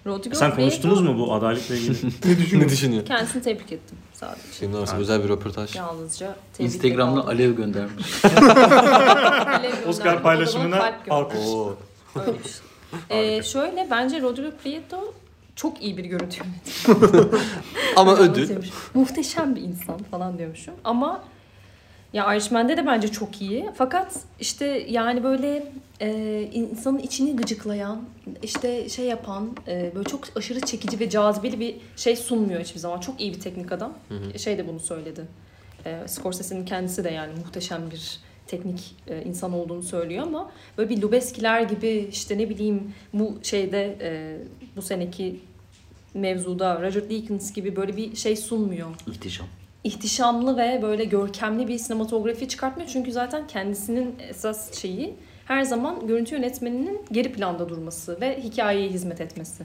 Rodrigo 0.05 0.35
Sen 0.35 0.55
konuştunuz 0.55 0.99
Prieto, 0.99 1.13
mu 1.13 1.19
bu 1.27 1.33
adaylıkla 1.33 1.75
ilgili? 1.75 1.93
Ne 1.93 2.09
ne 2.31 2.37
düşünüyorsun? 2.37 2.69
düşünüyor? 2.69 3.05
Kendisini 3.05 3.43
tebrik 3.43 3.71
ettim 3.71 3.97
sadece. 4.13 4.41
Şimdi 4.59 4.77
arası 4.77 4.91
Evet. 4.93 5.01
özel 5.01 5.23
bir 5.23 5.29
röportaj. 5.29 5.75
Yalnızca 5.75 6.35
tebrik 6.53 6.73
Instagram'da 6.73 7.19
aldım. 7.19 7.29
alev 7.29 7.51
göndermiş. 7.55 8.25
Alev. 9.45 9.87
Oscar 9.87 10.23
paylaşımına 10.23 10.93
alkış. 11.09 11.39
Ee, 13.09 13.43
şöyle 13.43 13.87
bence 13.91 14.21
Rodrigo 14.21 14.51
Prieto 14.63 15.13
çok 15.55 15.81
iyi 15.83 15.97
bir 15.97 16.05
görüntü 16.05 16.37
yönetmeni. 16.43 17.29
Ama 17.95 18.15
ödül. 18.17 18.49
Muhteşem 18.93 19.55
bir 19.55 19.61
insan 19.61 19.97
falan 20.11 20.37
diyormuşum. 20.37 20.73
Ama 20.83 21.23
ya 22.13 22.35
Irishman'de 22.35 22.77
de 22.77 22.85
bence 22.85 23.07
çok 23.07 23.41
iyi. 23.41 23.69
Fakat 23.75 24.19
işte 24.39 24.65
yani 24.89 25.23
böyle 25.23 25.71
e, 26.01 26.41
insanın 26.53 26.99
içini 26.99 27.35
gıcıklayan, 27.35 28.01
işte 28.43 28.89
şey 28.89 29.05
yapan, 29.05 29.57
e, 29.67 29.91
böyle 29.95 30.09
çok 30.09 30.23
aşırı 30.35 30.59
çekici 30.59 30.99
ve 30.99 31.09
cazibeli 31.09 31.59
bir 31.59 31.75
şey 31.95 32.15
sunmuyor 32.15 32.61
hiçbir 32.61 32.79
zaman. 32.79 32.99
Çok 32.99 33.21
iyi 33.21 33.33
bir 33.33 33.39
teknik 33.39 33.71
adam. 33.71 33.93
Şey 34.37 34.57
de 34.57 34.67
bunu 34.67 34.79
söyledi. 34.79 35.25
E, 35.85 36.07
Scorsese'nin 36.07 36.65
kendisi 36.65 37.03
de 37.03 37.09
yani 37.09 37.33
muhteşem 37.39 37.91
bir 37.91 38.19
teknik 38.47 38.95
e, 39.07 39.23
insan 39.23 39.53
olduğunu 39.53 39.83
söylüyor 39.83 40.23
ama 40.23 40.51
böyle 40.77 40.89
bir 40.89 41.01
Lubeskiler 41.01 41.61
gibi 41.61 42.09
işte 42.11 42.37
ne 42.37 42.49
bileyim 42.49 42.93
bu 43.13 43.39
şeyde 43.43 43.97
e, 44.01 44.37
bu 44.75 44.81
seneki 44.81 45.39
mevzuda 46.13 46.81
Roger 46.81 47.09
Deakins 47.09 47.53
gibi 47.53 47.75
böyle 47.75 47.97
bir 47.97 48.15
şey 48.15 48.35
sunmuyor. 48.35 48.87
İhtişam. 49.07 49.47
İhtişamlı 49.87 50.57
ve 50.57 50.79
böyle 50.81 51.05
görkemli 51.05 51.67
bir 51.67 51.77
sinematografi 51.77 52.47
çıkartmıyor. 52.47 52.89
Çünkü 52.89 53.11
zaten 53.11 53.47
kendisinin 53.47 54.15
esas 54.29 54.81
şeyi 54.81 55.15
her 55.45 55.63
zaman 55.63 56.07
görüntü 56.07 56.35
yönetmeninin 56.35 57.01
geri 57.11 57.31
planda 57.31 57.69
durması 57.69 58.21
ve 58.21 58.43
hikayeye 58.43 58.89
hizmet 58.89 59.21
etmesi. 59.21 59.63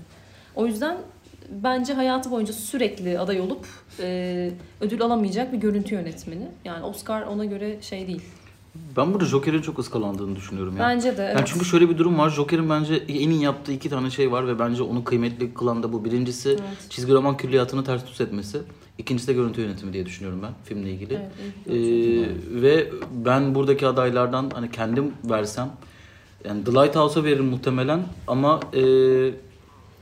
O 0.57 0.67
yüzden 0.67 0.97
bence 1.51 1.93
hayatı 1.93 2.31
boyunca 2.31 2.53
sürekli 2.53 3.19
aday 3.19 3.41
olup 3.41 3.67
e, 4.01 4.51
ödül 4.81 5.03
alamayacak 5.03 5.53
bir 5.53 5.59
görüntü 5.59 5.95
yönetmeni. 5.95 6.49
Yani 6.65 6.85
Oscar 6.85 7.23
ona 7.23 7.45
göre 7.45 7.83
şey 7.83 8.07
değil. 8.07 8.23
Ben 8.97 9.15
burada 9.15 9.25
Joker'in 9.25 9.63
çok 9.63 9.79
ıskalandığını 9.79 10.37
düşünüyorum 10.37 10.77
ya. 10.77 10.83
Bence 10.83 11.17
de 11.17 11.25
evet. 11.25 11.37
Yani 11.37 11.47
çünkü 11.47 11.65
şöyle 11.65 11.89
bir 11.89 11.99
durum 11.99 12.19
var. 12.19 12.31
Joker'in 12.31 12.71
bence 12.71 12.95
en 12.95 13.31
iyi 13.31 13.43
yaptığı 13.43 13.73
iki 13.73 13.91
tane 13.91 14.11
şey 14.11 14.33
var 14.33 14.47
ve 14.47 14.59
bence 14.59 14.83
onu 14.83 15.05
kıymetli 15.05 15.55
kılan 15.55 15.83
da 15.83 15.93
bu. 15.93 16.05
Birincisi 16.05 16.49
Evet. 16.51 16.91
çizgi 16.91 17.13
roman 17.13 17.37
külliyatını 17.37 17.85
ters 17.85 18.07
düz 18.07 18.21
etmesi. 18.21 18.59
İkincisi 19.03 19.29
de 19.29 19.33
görüntü 19.33 19.61
yönetimi 19.61 19.93
diye 19.93 20.07
düşünüyorum 20.07 20.41
ben 20.43 20.51
filmle 20.65 20.91
ilgili. 20.91 21.15
Evet. 21.15 21.77
Ee, 22.57 22.62
ve 22.62 22.91
ben 23.25 23.55
buradaki 23.55 23.87
adaylardan 23.87 24.51
hani 24.55 24.71
kendim 24.71 25.12
versem 25.25 25.71
Yani 26.45 26.65
The 26.65 26.73
Lighthouse'a 26.73 27.25
veririm 27.25 27.45
muhtemelen 27.45 28.03
ama 28.27 28.61
e, 28.73 28.81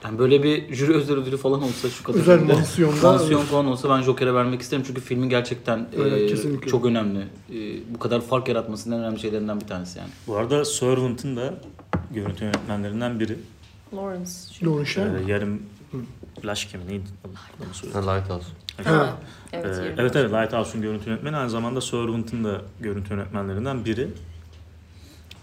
yani 0.04 0.18
böyle 0.18 0.42
bir 0.42 0.74
jüri 0.74 0.94
özel 0.94 1.16
ödülü 1.16 1.36
falan 1.36 1.62
olsa 1.62 1.88
şu 1.88 2.12
Özel 2.12 2.24
kategoride 2.24 2.52
mansiyonda. 2.52 3.12
mansiyon 3.12 3.40
falan 3.40 3.66
olsa 3.66 3.90
ben 3.90 4.02
Joker'e 4.02 4.34
vermek 4.34 4.60
isterim 4.60 4.84
çünkü 4.86 5.00
filmin 5.00 5.28
gerçekten 5.28 5.88
Evet, 5.96 6.44
e, 6.64 6.66
çok 6.68 6.86
önemli. 6.86 7.18
E, 7.18 7.56
bu 7.94 7.98
kadar 7.98 8.20
fark 8.20 8.48
yaratmasının 8.48 8.96
en 8.96 9.00
önemli 9.02 9.20
şeylerinden 9.20 9.60
bir 9.60 9.66
tanesi 9.66 9.98
yani. 9.98 10.10
Bu 10.26 10.36
arada 10.36 10.64
Servant'ın 10.64 11.36
da 11.36 11.54
görüntü 12.14 12.44
yönetmenlerinden 12.44 13.20
biri. 13.20 13.36
Lawrence. 13.94 14.30
Doğru 14.64 14.82
Ee, 14.82 15.30
yarım 15.32 15.62
Flash 16.42 16.72
gibi 16.72 16.87
neydi? 16.87 17.05
Adını. 17.24 18.07
Lighthouse. 18.16 18.46
Evet, 18.79 19.11
Evet, 19.53 19.76
yerine. 19.76 19.94
evet 20.03 20.16
evet 20.16 20.33
Lighthouse'un 20.33 20.83
görüntü 20.83 21.11
yönetmeni 21.11 21.37
aynı 21.37 21.50
zamanda 21.50 21.81
Servant'ın 21.81 22.44
da 22.44 22.62
görüntü 22.81 23.14
yönetmenlerinden 23.14 23.85
biri. 23.85 24.09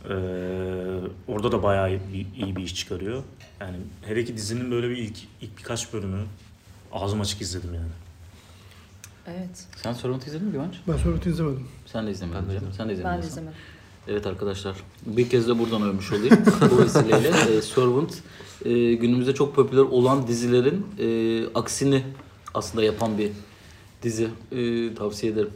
Ee, 0.09 0.13
orada 1.27 1.51
da 1.51 1.63
bayağı 1.63 1.91
iyi, 1.91 2.35
iyi 2.35 2.55
bir 2.55 2.63
iş 2.63 2.75
çıkarıyor. 2.75 3.23
Yani 3.61 3.77
her 4.05 4.15
iki 4.15 4.37
dizinin 4.37 4.71
böyle 4.71 4.89
bir 4.89 4.97
ilk, 4.97 5.17
ilk 5.41 5.57
birkaç 5.57 5.93
bölümü 5.93 6.23
ağzım 6.91 7.21
açık 7.21 7.41
izledim 7.41 7.73
yani. 7.73 7.87
Evet. 9.27 9.65
Sen 9.75 9.93
Servant'ı 9.93 10.27
izledin 10.27 10.45
mi 10.47 10.51
Güvenç? 10.51 10.75
Ben 10.87 10.97
sonra 10.97 11.17
izlemedim. 11.25 11.67
Sen 11.85 12.07
de 12.07 12.11
izlemedin. 12.11 12.39
Ben 12.41 12.49
de 12.49 12.55
izlemedim. 12.55 12.73
Sen 12.77 12.89
de 12.89 12.93
izlemedin. 12.93 13.17
Ben 13.17 13.23
de 13.23 13.27
izlemedim. 13.27 13.57
Evet 14.07 14.27
arkadaşlar 14.27 14.75
bir 15.05 15.29
kez 15.29 15.47
de 15.47 15.59
buradan 15.59 15.81
övmüş 15.81 16.11
olayım. 16.11 16.37
Bu 16.71 16.77
vesileyle 16.77 17.27
e, 17.57 17.61
Servant 17.61 18.13
e, 18.65 18.93
günümüzde 18.93 19.33
çok 19.33 19.55
popüler 19.55 19.81
olan 19.81 20.27
dizilerin 20.27 20.85
e, 20.99 21.45
aksini 21.55 22.03
aslında 22.53 22.83
yapan 22.83 23.17
bir 23.17 23.31
dizi. 24.03 24.27
E, 24.51 24.93
tavsiye 24.95 25.31
ederim. 25.31 25.51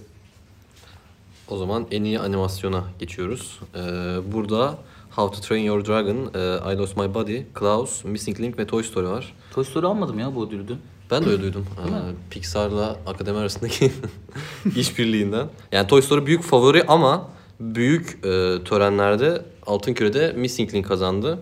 O 1.52 1.58
zaman 1.58 1.88
en 1.92 2.04
iyi 2.04 2.20
animasyona 2.20 2.84
geçiyoruz. 3.00 3.60
Ee, 3.76 3.80
burada 4.34 4.78
How 5.16 5.36
to 5.36 5.48
Train 5.48 5.64
Your 5.64 5.86
Dragon, 5.86 6.16
e, 6.16 6.74
I 6.74 6.78
Lost 6.78 6.98
My 6.98 7.14
Body, 7.14 7.42
Klaus, 7.54 8.04
Missing 8.04 8.40
Link 8.40 8.60
ve 8.60 8.68
Toy 8.68 8.84
Story 8.84 9.08
var. 9.08 9.34
Toy 9.54 9.64
Story 9.64 9.86
almadım 9.86 10.20
ya 10.20 10.36
bu 10.36 10.48
ödülü 10.48 10.68
dün. 10.68 10.78
Ben 11.12 11.26
de 11.26 11.30
öyle 11.30 11.42
duydum. 11.42 11.66
Ee, 11.80 11.90
Pixar'la 12.30 12.98
akademi 13.08 13.38
arasındaki 13.38 13.92
işbirliğinden. 14.76 15.48
Yani 15.72 15.88
Toy 15.88 16.02
Story 16.02 16.26
büyük 16.26 16.44
favori 16.44 16.84
ama 16.88 17.30
büyük 17.62 18.10
e, 18.26 18.64
törenlerde 18.64 19.42
Altın 19.66 19.94
Küre'de 19.94 20.34
Missing 20.38 20.74
Link 20.74 20.88
kazandı. 20.88 21.40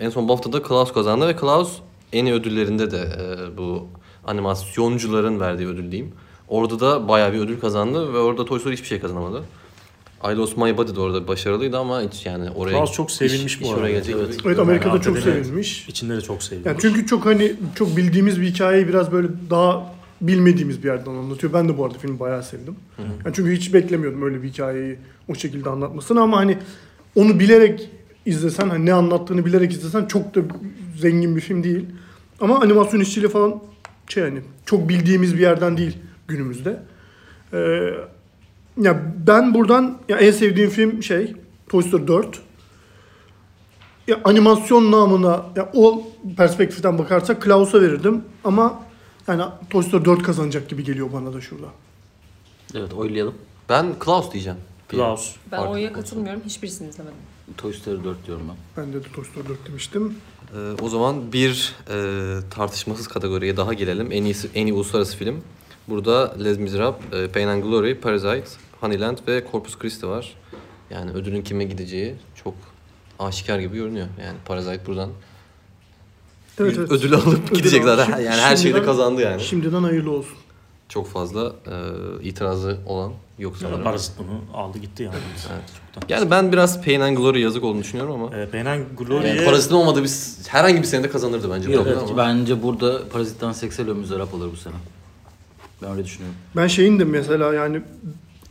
En 0.00 0.10
son 0.10 0.28
BAFTA'da 0.28 0.62
Klaus 0.62 0.92
kazandı 0.92 1.28
ve 1.28 1.36
Klaus 1.36 1.72
en 2.12 2.24
iyi 2.26 2.34
ödüllerinde 2.34 2.90
de 2.90 2.98
e, 2.98 3.58
bu 3.58 3.88
animasyoncuların 4.26 5.40
verdiği 5.40 5.68
ödül 5.68 5.92
diyeyim. 5.92 6.12
Orada 6.48 6.80
da 6.80 7.08
bayağı 7.08 7.32
bir 7.32 7.38
ödül 7.38 7.60
kazandı 7.60 8.14
ve 8.14 8.18
orada 8.18 8.44
Toy 8.44 8.60
Story 8.60 8.74
hiçbir 8.74 8.86
şey 8.86 9.00
kazanamadı. 9.00 9.42
I 10.24 10.36
Lost 10.36 10.56
My 10.56 10.76
Body 10.76 10.94
de 10.96 11.00
orada 11.00 11.28
başarılıydı 11.28 11.78
ama 11.78 12.02
hiç 12.02 12.26
yani 12.26 12.50
oraya... 12.50 12.72
Klaus 12.72 12.92
çok 12.92 13.10
sevilmiş 13.10 13.54
iş- 13.54 13.60
bu 13.60 13.64
iş 13.64 13.70
arada. 13.70 13.80
oraya 13.80 13.92
gelecek 13.92 14.16
Evet. 14.18 14.28
Evet 14.30 14.44
Yani 14.44 14.60
Amerika'da 14.60 15.00
çok 15.00 15.18
sevilmiş. 15.18 15.88
İçinde 15.88 16.16
de 16.16 16.20
çok 16.20 16.42
sevilmiş. 16.42 16.66
Yani 16.66 16.76
çünkü 16.80 17.06
çok 17.06 17.26
hani 17.26 17.52
çok 17.74 17.96
bildiğimiz 17.96 18.40
bir 18.40 18.46
hikayeyi 18.46 18.88
biraz 18.88 19.12
böyle 19.12 19.28
daha 19.50 19.92
bilmediğimiz 20.20 20.82
bir 20.82 20.88
yerden 20.88 21.10
anlatıyor. 21.10 21.52
Ben 21.52 21.68
de 21.68 21.78
bu 21.78 21.84
arada 21.84 21.98
filmi 21.98 22.20
bayağı 22.20 22.42
sevdim. 22.42 22.76
Yani 23.24 23.34
çünkü 23.34 23.52
hiç 23.52 23.74
beklemiyordum 23.74 24.22
öyle 24.22 24.42
bir 24.42 24.48
hikayeyi 24.48 24.98
o 25.28 25.34
şekilde 25.34 25.70
anlatmasını 25.70 26.20
ama 26.20 26.36
hani 26.36 26.58
onu 27.14 27.40
bilerek 27.40 27.90
izlesen 28.26 28.68
hani 28.68 28.86
ne 28.86 28.92
anlattığını 28.92 29.46
bilerek 29.46 29.72
izlesen 29.72 30.06
çok 30.06 30.34
da 30.34 30.40
zengin 30.98 31.36
bir 31.36 31.40
film 31.40 31.64
değil. 31.64 31.86
Ama 32.40 32.60
animasyon 32.60 33.00
işçiliği 33.00 33.30
falan 33.30 33.60
şey 34.08 34.22
hani 34.22 34.40
çok 34.66 34.88
bildiğimiz 34.88 35.34
bir 35.34 35.40
yerden 35.40 35.76
değil 35.76 35.98
günümüzde. 36.28 36.82
Ee, 37.52 37.90
ya 38.80 39.02
ben 39.26 39.54
buradan 39.54 39.98
ya 40.08 40.16
en 40.16 40.30
sevdiğim 40.30 40.70
film 40.70 41.02
şey 41.02 41.34
Toy 41.68 41.82
Story 41.82 42.08
4. 42.08 42.40
Ya 44.06 44.20
animasyon 44.24 44.92
namına 44.92 45.46
ya 45.56 45.70
o 45.74 46.02
perspektiften 46.36 46.98
bakarsak 46.98 47.42
Klaus'a 47.42 47.80
verirdim 47.80 48.22
ama 48.44 48.82
yani 49.28 49.42
Toy 49.70 49.82
Story 49.82 50.04
4 50.04 50.22
kazanacak 50.22 50.68
gibi 50.68 50.84
geliyor 50.84 51.12
bana 51.12 51.32
da 51.32 51.40
şurada. 51.40 51.66
Evet 52.74 52.92
oylayalım. 52.92 53.34
Ben 53.68 53.98
Klaus 53.98 54.32
diyeceğim. 54.32 54.58
Klaus. 54.88 55.36
Ben 55.52 55.56
Farklı 55.56 55.72
O'ya 55.74 55.84
olsun. 55.90 55.94
katılmıyorum. 56.02 56.42
Hiçbirisini 56.46 56.88
izlemedim. 56.88 57.16
Toy 57.56 57.72
Story 57.72 58.04
4 58.04 58.26
diyorum 58.26 58.46
ben. 58.48 58.84
Ben 58.84 58.92
de 58.92 59.02
Toy 59.02 59.24
Story 59.24 59.48
4 59.48 59.68
demiştim. 59.68 60.16
Ee, 60.54 60.82
o 60.82 60.88
zaman 60.88 61.32
bir 61.32 61.74
e, 61.90 61.94
tartışmasız 62.50 63.08
kategoriye 63.08 63.56
daha 63.56 63.74
gelelim. 63.74 64.12
En 64.12 64.24
iyisi 64.24 64.48
en 64.54 64.66
iyi 64.66 64.72
uluslararası 64.72 65.16
film. 65.16 65.42
Burada 65.88 66.34
Les 66.44 66.58
Miserables, 66.58 67.12
e, 67.12 67.28
Pain 67.28 67.48
and 67.48 67.62
Glory, 67.62 67.94
Parasite, 68.00 68.44
Honeyland 68.80 69.18
ve 69.28 69.44
Corpus 69.52 69.78
Christi 69.78 70.08
var. 70.08 70.34
Yani 70.90 71.10
ödülün 71.10 71.42
kime 71.42 71.64
gideceği 71.64 72.14
çok 72.44 72.54
aşikar 73.18 73.58
gibi 73.58 73.76
görünüyor. 73.76 74.06
Yani 74.24 74.36
Parasite 74.44 74.86
buradan 74.86 75.10
Evet, 76.60 76.74
evet. 76.78 76.90
ödülü 76.92 77.16
alıp 77.16 77.44
Ödül 77.50 77.56
gidecek 77.56 77.82
aldı. 77.82 77.96
zaten. 77.96 78.04
Şimdi- 78.12 78.22
Yani 78.22 78.40
her 78.40 78.56
şeyde 78.56 78.68
şimdiden- 78.68 78.84
kazandı 78.84 79.20
yani. 79.20 79.42
Şimdiden 79.42 79.82
hayırlı 79.82 80.10
olsun. 80.10 80.32
Çok 80.88 81.08
fazla 81.08 81.46
e, 81.66 81.74
itirazı 82.28 82.76
olan 82.86 83.12
yok 83.38 83.56
sanırım. 83.60 83.84
Parazit 83.84 84.12
bunu 84.18 84.58
aldı 84.60 84.78
gitti 84.78 85.02
yani. 85.02 85.14
Çoktan. 85.94 86.08
Yani 86.16 86.30
ben 86.30 86.52
biraz 86.52 86.84
Pain 86.84 87.00
and 87.00 87.16
Glory 87.16 87.40
yazık 87.40 87.64
olduğunu 87.64 87.82
düşünüyorum 87.82 88.14
ama 88.14 88.36
Ee, 88.36 88.46
Pain 88.48 88.66
and 88.66 88.82
Glory'ye 88.98 89.34
yani 89.34 89.44
Parazit'in 89.44 89.74
olmadığı 89.74 90.02
bir 90.04 90.10
herhangi 90.48 90.78
bir 90.78 90.84
senede 90.86 91.10
kazanırdı 91.10 91.50
bence. 91.54 91.70
Yok, 91.72 91.86
burada 91.86 92.00
ama. 92.00 92.16
bence 92.16 92.62
burada 92.62 93.08
Parazit'ten 93.08 93.52
Seksel 93.52 93.90
Ömüzerap 93.90 94.34
alır 94.34 94.48
bu 94.52 94.56
sene. 94.56 94.74
Ben 95.82 95.90
öyle 95.92 96.04
düşünüyorum. 96.04 96.36
Ben 96.56 96.66
şeyin 96.66 96.98
de 96.98 97.04
mesela 97.04 97.54
yani 97.54 97.82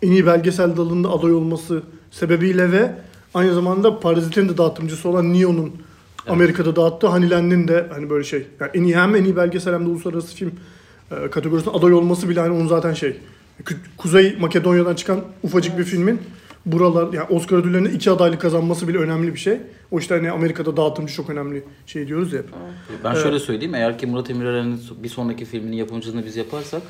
en 0.01 0.11
iyi 0.11 0.25
belgesel 0.25 0.77
dalında 0.77 1.09
aday 1.09 1.33
olması 1.33 1.83
sebebiyle 2.11 2.71
ve 2.71 2.95
aynı 3.33 3.53
zamanda 3.53 3.99
Parazit'in 3.99 4.49
de 4.49 4.57
dağıtımcısı 4.57 5.09
olan 5.09 5.33
Neon'un 5.33 5.71
Amerika'da 6.29 6.75
dağıttığı 6.75 7.07
Honeyland'in 7.07 7.67
de 7.67 7.85
hani 7.93 8.09
böyle 8.09 8.23
şey. 8.23 8.47
Yani 8.59 8.71
en 8.73 8.83
iyi 8.83 8.97
hem 8.97 9.15
en 9.15 9.23
iyi 9.23 9.35
belgesel 9.35 9.73
hem 9.73 9.85
de 9.85 9.89
uluslararası 9.89 10.35
film 10.35 10.51
e, 11.11 11.29
kategorisinde 11.29 11.75
aday 11.77 11.93
olması 11.93 12.29
bile 12.29 12.39
hani 12.39 12.51
onun 12.53 12.67
zaten 12.67 12.93
şey. 12.93 13.17
Kü- 13.63 13.75
Kuzey 13.97 14.35
Makedonya'dan 14.39 14.95
çıkan 14.95 15.21
ufacık 15.43 15.77
bir 15.77 15.83
filmin 15.83 16.19
buralar 16.65 17.13
yani 17.13 17.27
Oscar 17.29 17.57
ödüllerinde 17.57 17.89
iki 17.91 18.11
adaylık 18.11 18.41
kazanması 18.41 18.87
bile 18.87 18.97
önemli 18.97 19.33
bir 19.33 19.39
şey. 19.39 19.57
O 19.91 19.99
işte 19.99 20.15
hani 20.15 20.31
Amerika'da 20.31 20.77
dağıtımcı 20.77 21.13
çok 21.13 21.29
önemli 21.29 21.63
şey 21.85 22.07
diyoruz 22.07 22.33
ya 22.33 22.39
hep. 22.39 22.45
Ben 23.03 23.11
Evet. 23.11 23.23
şöyle 23.23 23.39
söyleyeyim. 23.39 23.75
Eğer 23.75 23.97
ki 23.97 24.05
Murat 24.07 24.29
Emirören'in 24.29 24.81
bir 25.03 25.09
sonraki 25.09 25.45
filminin 25.45 25.75
yapımcılığını 25.77 26.25
biz 26.25 26.35
yaparsak 26.37 26.81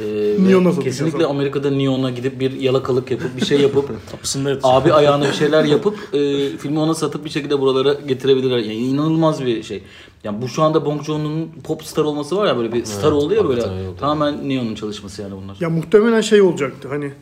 e, 0.00 0.04
Neon'a 0.48 0.78
kesinlikle. 0.78 1.26
Amerika'da 1.26 1.70
Neon'a 1.70 2.10
gidip 2.10 2.40
bir 2.40 2.52
yalakalık 2.52 3.10
yapıp 3.10 3.36
bir 3.36 3.46
şey 3.46 3.60
yapıp 3.60 3.90
abi 4.62 4.92
ayağına 4.92 5.28
bir 5.28 5.32
şeyler 5.32 5.64
yapıp 5.64 6.14
e, 6.14 6.48
filmi 6.56 6.78
ona 6.78 6.94
satıp 6.94 7.24
bir 7.24 7.30
şekilde 7.30 7.60
buralara 7.60 7.92
getirebilirler. 7.92 8.58
Yani 8.58 8.74
inanılmaz 8.74 9.46
bir 9.46 9.62
şey. 9.62 9.82
Yani 10.24 10.42
bu 10.42 10.48
şu 10.48 10.62
anda 10.62 10.84
Bong 10.84 11.02
Joon'un 11.02 11.48
pop 11.64 11.84
star 11.84 12.04
olması 12.04 12.36
var 12.36 12.46
ya 12.46 12.56
böyle 12.56 12.72
bir 12.72 12.84
star 12.84 13.12
oldu 13.12 13.34
ya 13.34 13.48
böyle. 13.48 13.62
Tamamen 14.00 14.48
Neon'un 14.48 14.74
çalışması 14.74 15.22
yani 15.22 15.34
bunlar. 15.42 15.56
Ya 15.60 15.70
muhtemelen 15.70 16.20
şey 16.20 16.40
olacaktı 16.40 16.88
hani 16.88 17.12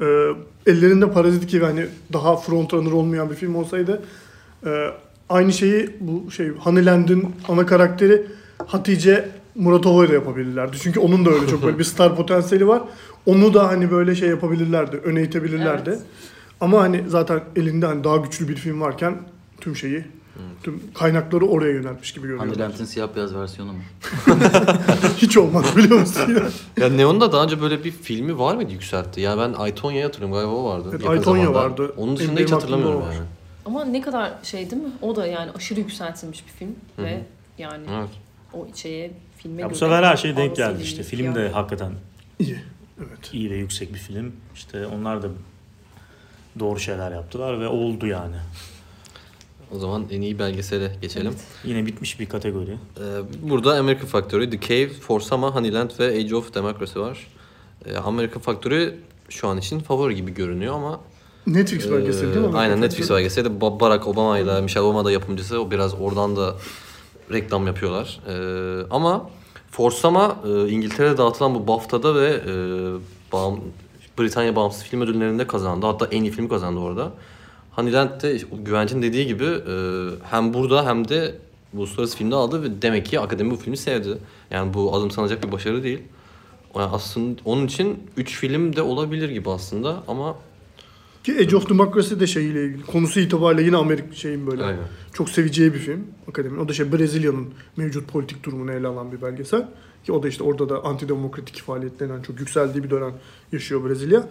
e, 0.00 0.06
ellerinde 0.66 1.10
parazit 1.10 1.50
gibi 1.50 1.64
hani 1.64 1.86
daha 2.12 2.36
frontrunner 2.36 2.92
olmayan 2.92 3.30
bir 3.30 3.34
film 3.34 3.54
olsaydı 3.54 4.02
e, 4.66 4.86
aynı 5.28 5.52
şeyi 5.52 5.90
bu 6.00 6.30
şey 6.30 6.48
Honeyland'in 6.48 7.34
ana 7.48 7.66
karakteri 7.66 8.26
Hatice 8.66 9.28
Muratova'ya 9.58 10.08
da 10.10 10.12
yapabilirlerdi. 10.14 10.76
Çünkü 10.82 11.00
onun 11.00 11.24
da 11.26 11.30
öyle 11.30 11.46
çok 11.46 11.62
böyle 11.62 11.78
bir 11.78 11.84
star 11.84 12.16
potansiyeli 12.16 12.68
var. 12.68 12.82
Onu 13.26 13.54
da 13.54 13.68
hani 13.68 13.90
böyle 13.90 14.14
şey 14.14 14.28
yapabilirlerdi, 14.28 14.96
öne 14.96 15.22
itebilirlerdi. 15.22 15.90
Evet. 15.90 16.02
Ama 16.60 16.80
hani 16.80 17.04
zaten 17.08 17.40
elinde 17.56 17.86
hani 17.86 18.04
daha 18.04 18.16
güçlü 18.16 18.48
bir 18.48 18.56
film 18.56 18.80
varken 18.80 19.16
tüm 19.60 19.76
şeyi, 19.76 20.04
tüm 20.62 20.82
kaynakları 20.94 21.46
oraya 21.46 21.72
yöneltmiş 21.72 22.12
gibi 22.12 22.26
görünüyor. 22.26 22.46
Honeyland'in 22.54 22.84
siyah 22.84 23.08
beyaz 23.16 23.34
versiyonu 23.34 23.72
mu? 23.72 23.78
Hiç 25.16 25.36
olmadı 25.36 25.66
biliyor 25.76 26.00
musun? 26.00 26.22
Ya 26.76 26.88
Neon'un 26.88 27.20
da 27.20 27.32
daha 27.32 27.44
önce 27.44 27.60
böyle 27.60 27.84
bir 27.84 27.90
filmi 27.90 28.38
var 28.38 28.54
mıydı 28.54 28.72
yükseltti? 28.72 29.20
Ya 29.20 29.38
ben 29.38 29.52
Aytonya'yı 29.52 30.04
hatırlıyorum 30.04 30.36
galiba 30.36 30.52
o 30.52 30.64
vardı. 30.64 30.88
Evet, 30.92 31.08
Aytonya 31.08 31.44
zamanda. 31.44 31.64
vardı. 31.64 31.94
Onun 31.96 32.16
dışında 32.16 32.36
Benim 32.36 32.46
hiç 32.46 32.52
hatırlamıyorum 32.52 33.02
yani. 33.02 33.26
Ama 33.66 33.84
ne 33.84 34.00
kadar 34.00 34.32
şey 34.42 34.70
değil 34.70 34.82
mi? 34.82 34.88
O 35.02 35.16
da 35.16 35.26
yani 35.26 35.50
aşırı 35.50 35.80
yükseltilmiş 35.80 36.44
bir 36.46 36.52
film 36.52 36.74
ve 36.98 37.22
yani 37.58 37.86
Evet. 37.98 38.08
o 38.52 38.66
şeye 38.74 39.10
filme 39.42 39.62
Ya 39.62 39.70
bu 39.70 39.74
sefer 39.74 40.02
her 40.02 40.16
şey 40.16 40.36
denk 40.36 40.56
geldi 40.56 40.82
işte. 40.82 41.02
Film 41.02 41.34
de 41.34 41.48
hakikaten 41.48 41.92
İyi. 42.38 42.58
Evet. 42.98 43.18
iyi 43.34 43.50
ve 43.50 43.56
yüksek 43.56 43.94
bir 43.94 43.98
film. 43.98 44.32
İşte 44.54 44.86
onlar 44.86 45.22
da 45.22 45.28
doğru 46.58 46.80
şeyler 46.80 47.12
yaptılar 47.12 47.60
ve 47.60 47.68
oldu 47.68 48.06
yani. 48.06 48.36
O 49.74 49.78
zaman 49.78 50.04
en 50.10 50.20
iyi 50.20 50.38
belgesele 50.38 50.92
geçelim. 51.02 51.34
Yine 51.64 51.86
bitmiş 51.86 52.20
bir 52.20 52.26
kategori. 52.28 52.70
Ee, 52.70 53.02
burada 53.42 53.78
American 53.78 54.06
Factory, 54.06 54.50
The 54.50 54.60
Cave, 54.60 54.88
For 54.88 55.20
Sama, 55.20 55.54
Honeyland 55.54 55.90
ve 55.98 56.06
Age 56.06 56.34
of 56.36 56.54
Democracy 56.54 56.98
var. 56.98 57.26
Ee, 57.86 57.96
American 57.96 58.40
Factory 58.40 58.90
şu 59.28 59.48
an 59.48 59.58
için 59.58 59.80
favori 59.80 60.14
gibi 60.16 60.34
görünüyor 60.34 60.74
ama 60.74 61.00
Netflix 61.46 61.90
belgeseli 61.90 62.34
değil 62.34 62.46
mi? 62.46 62.52
Ee, 62.54 62.58
Aynen 62.58 62.80
Netflix 62.80 63.10
belgeseli. 63.10 63.48
Ba- 63.48 63.80
Barack 63.80 64.06
Obama 64.08 64.38
ile 64.38 64.60
Michelle 64.60 64.84
Obama 64.86 65.04
da 65.04 65.12
yapımcısı. 65.12 65.60
O 65.60 65.70
biraz 65.70 65.94
oradan 66.00 66.36
da 66.36 66.56
reklam 67.32 67.66
yapıyorlar. 67.66 68.20
Ee, 68.28 68.86
ama 68.90 69.30
Forsama 69.70 70.36
e, 70.46 70.68
İngiltere'de 70.68 71.16
dağıtılan 71.16 71.54
bu 71.54 71.66
BAFTA'da 71.66 72.14
ve 72.14 72.28
e, 72.28 72.52
bağım, 73.32 73.60
Britanya 74.18 74.56
Bağımsız 74.56 74.82
Film 74.82 75.00
Ödülleri'nde 75.00 75.46
kazandı. 75.46 75.86
Hatta 75.86 76.06
en 76.06 76.22
iyi 76.22 76.30
film 76.30 76.48
kazandı 76.48 76.80
orada. 76.80 77.12
Honeyland'de 77.70 78.40
Güvenç'in 78.52 79.02
dediği 79.02 79.26
gibi 79.26 79.44
e, 79.44 79.74
hem 80.30 80.54
burada 80.54 80.86
hem 80.86 81.08
de 81.08 81.34
uluslararası 81.74 82.16
filmde 82.16 82.34
aldı 82.34 82.62
ve 82.62 82.82
demek 82.82 83.06
ki 83.06 83.20
akademi 83.20 83.50
bu 83.50 83.56
filmi 83.56 83.76
sevdi. 83.76 84.18
Yani 84.50 84.74
bu 84.74 84.96
azımsanacak 84.96 85.46
bir 85.46 85.52
başarı 85.52 85.82
değil. 85.82 86.02
Yani 86.76 86.90
aslında 86.92 87.40
onun 87.44 87.66
için 87.66 88.10
3 88.16 88.38
film 88.38 88.76
de 88.76 88.82
olabilir 88.82 89.28
gibi 89.28 89.50
aslında 89.50 90.02
ama 90.08 90.36
Ki 91.28 91.38
Age 91.38 91.56
of 91.56 91.70
Democracy 91.70 92.14
de 92.20 92.26
şeyiyle 92.26 92.64
ilgili. 92.64 92.82
Konusu 92.82 93.20
itibariyle 93.20 93.62
yine 93.62 93.76
Amerika 93.76 94.14
şeyin 94.14 94.46
böyle. 94.46 94.64
Aynen. 94.64 94.82
Çok 95.12 95.28
seveceği 95.28 95.74
bir 95.74 95.78
film. 95.78 96.06
Akademinin. 96.28 96.60
O 96.60 96.68
da 96.68 96.72
şey 96.72 96.92
Brezilya'nın 96.92 97.48
mevcut 97.76 98.12
politik 98.12 98.44
durumunu 98.44 98.72
ele 98.72 98.86
alan 98.86 99.12
bir 99.12 99.22
belgesel. 99.22 99.68
Ki 100.04 100.12
o 100.12 100.22
da 100.22 100.28
işte 100.28 100.44
orada 100.44 100.68
da 100.68 100.84
antidemokratik 100.84 101.62
faaliyetlerin 101.62 102.22
çok 102.22 102.40
yükseldiği 102.40 102.84
bir 102.84 102.90
dönem 102.90 103.12
yaşıyor 103.52 103.88
Brezilya. 103.88 104.28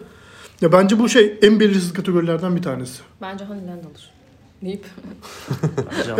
Ya 0.60 0.72
bence 0.72 0.98
bu 0.98 1.08
şey 1.08 1.38
en 1.42 1.60
belirsiz 1.60 1.92
kategorilerden 1.92 2.56
bir 2.56 2.62
tanesi. 2.62 3.02
Bence 3.20 3.44
Honeyland 3.44 3.84
alır. 3.84 4.10
Deyip. 4.62 4.86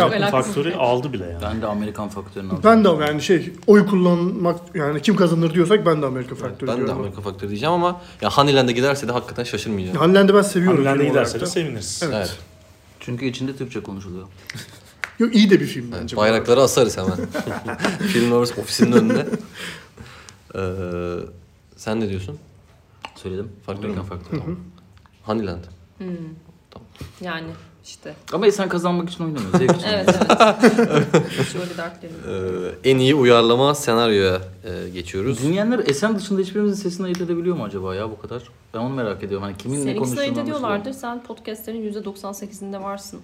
Amerikan 0.02 0.30
faktörü 0.30 0.74
aldı 0.74 1.12
bile 1.12 1.24
yani. 1.24 1.42
Ben 1.42 1.62
de 1.62 1.66
Amerikan 1.66 2.08
faktörünü 2.08 2.48
aldım. 2.52 2.60
Ben 2.64 2.84
de 2.84 2.88
yani 2.88 3.22
şey 3.22 3.52
oy 3.66 3.86
kullanmak 3.86 4.60
yani 4.74 5.02
kim 5.02 5.16
kazanır 5.16 5.54
diyorsak 5.54 5.86
ben 5.86 6.02
de 6.02 6.06
Amerika 6.06 6.34
faktörü 6.34 6.70
ben 6.70 6.76
de 6.76 6.80
diyorum. 6.80 7.00
Amerika 7.00 7.20
Faktörü 7.22 7.50
diyeceğim 7.50 7.72
ama 7.72 8.00
ya 8.20 8.30
Honeyland'e 8.30 8.72
giderse 8.72 9.08
de 9.08 9.12
hakikaten 9.12 9.44
şaşırmayacağım. 9.44 9.98
Hannelland'ı 9.98 10.34
ben 10.34 10.42
seviyorum. 10.42 10.82
Olarak 10.82 11.00
giderse 11.08 11.40
de 11.40 11.46
seviniriz. 11.46 12.00
Evet. 12.04 12.14
Evet. 12.16 12.38
Çünkü 13.00 13.26
içinde 13.26 13.56
Türkçe 13.56 13.82
konuşuluyor. 13.82 14.26
Yok 15.18 15.34
iyi 15.34 15.50
de 15.50 15.60
bir 15.60 15.66
film 15.66 15.86
Evet, 15.92 16.02
bence. 16.02 16.16
bayrakları 16.16 16.60
asarız 16.60 16.96
hemen. 16.98 17.18
Film 17.98 18.30
Lovers 18.30 18.58
ofisinin 18.58 18.92
önüne. 18.92 19.26
Ee, 20.54 20.60
sen 21.76 22.00
ne 22.00 22.08
diyorsun? 22.08 22.38
Söyledim. 23.16 23.52
Faktör 23.66 23.84
Amerikan 23.84 24.04
faktörü. 24.04 24.40
Honeyland. 25.22 25.64
Yani 27.20 27.46
işte. 27.88 28.14
Ama 28.32 28.50
sen 28.50 28.68
kazanmak 28.68 29.10
için 29.10 29.24
oynamıyor. 29.24 29.58
Zevk 29.58 29.76
için. 29.76 29.88
Evet 29.92 30.08
evet. 30.78 31.06
Hiç 31.30 31.54
öyle 31.54 31.76
dertlerim. 31.76 32.16
yok. 32.26 32.74
Ee, 32.84 32.90
en 32.90 32.98
iyi 32.98 33.14
uyarlama 33.14 33.74
senaryoya 33.74 34.40
e, 34.64 34.88
geçiyoruz. 34.88 35.42
Dinleyenler 35.42 35.78
Esen 35.78 36.18
dışında 36.18 36.40
hiçbirimizin 36.40 36.82
sesini 36.82 37.06
ayırt 37.06 37.20
edebiliyor 37.20 37.56
mu 37.56 37.64
acaba 37.64 37.94
ya 37.94 38.10
bu 38.10 38.18
kadar? 38.20 38.42
Ben 38.74 38.78
onu 38.78 38.94
merak 38.94 39.22
ediyorum. 39.22 39.44
Hani 39.46 39.56
kimin 39.56 39.74
ne 39.74 39.78
Seninkisini 39.82 39.98
konuştuğunu 40.04 40.20
ayırt 40.20 40.38
ediyorlardır. 40.38 40.92
Sen 40.92 41.22
podcastlerin 41.22 41.92
%98'inde 41.92 42.82
varsın. 42.82 43.20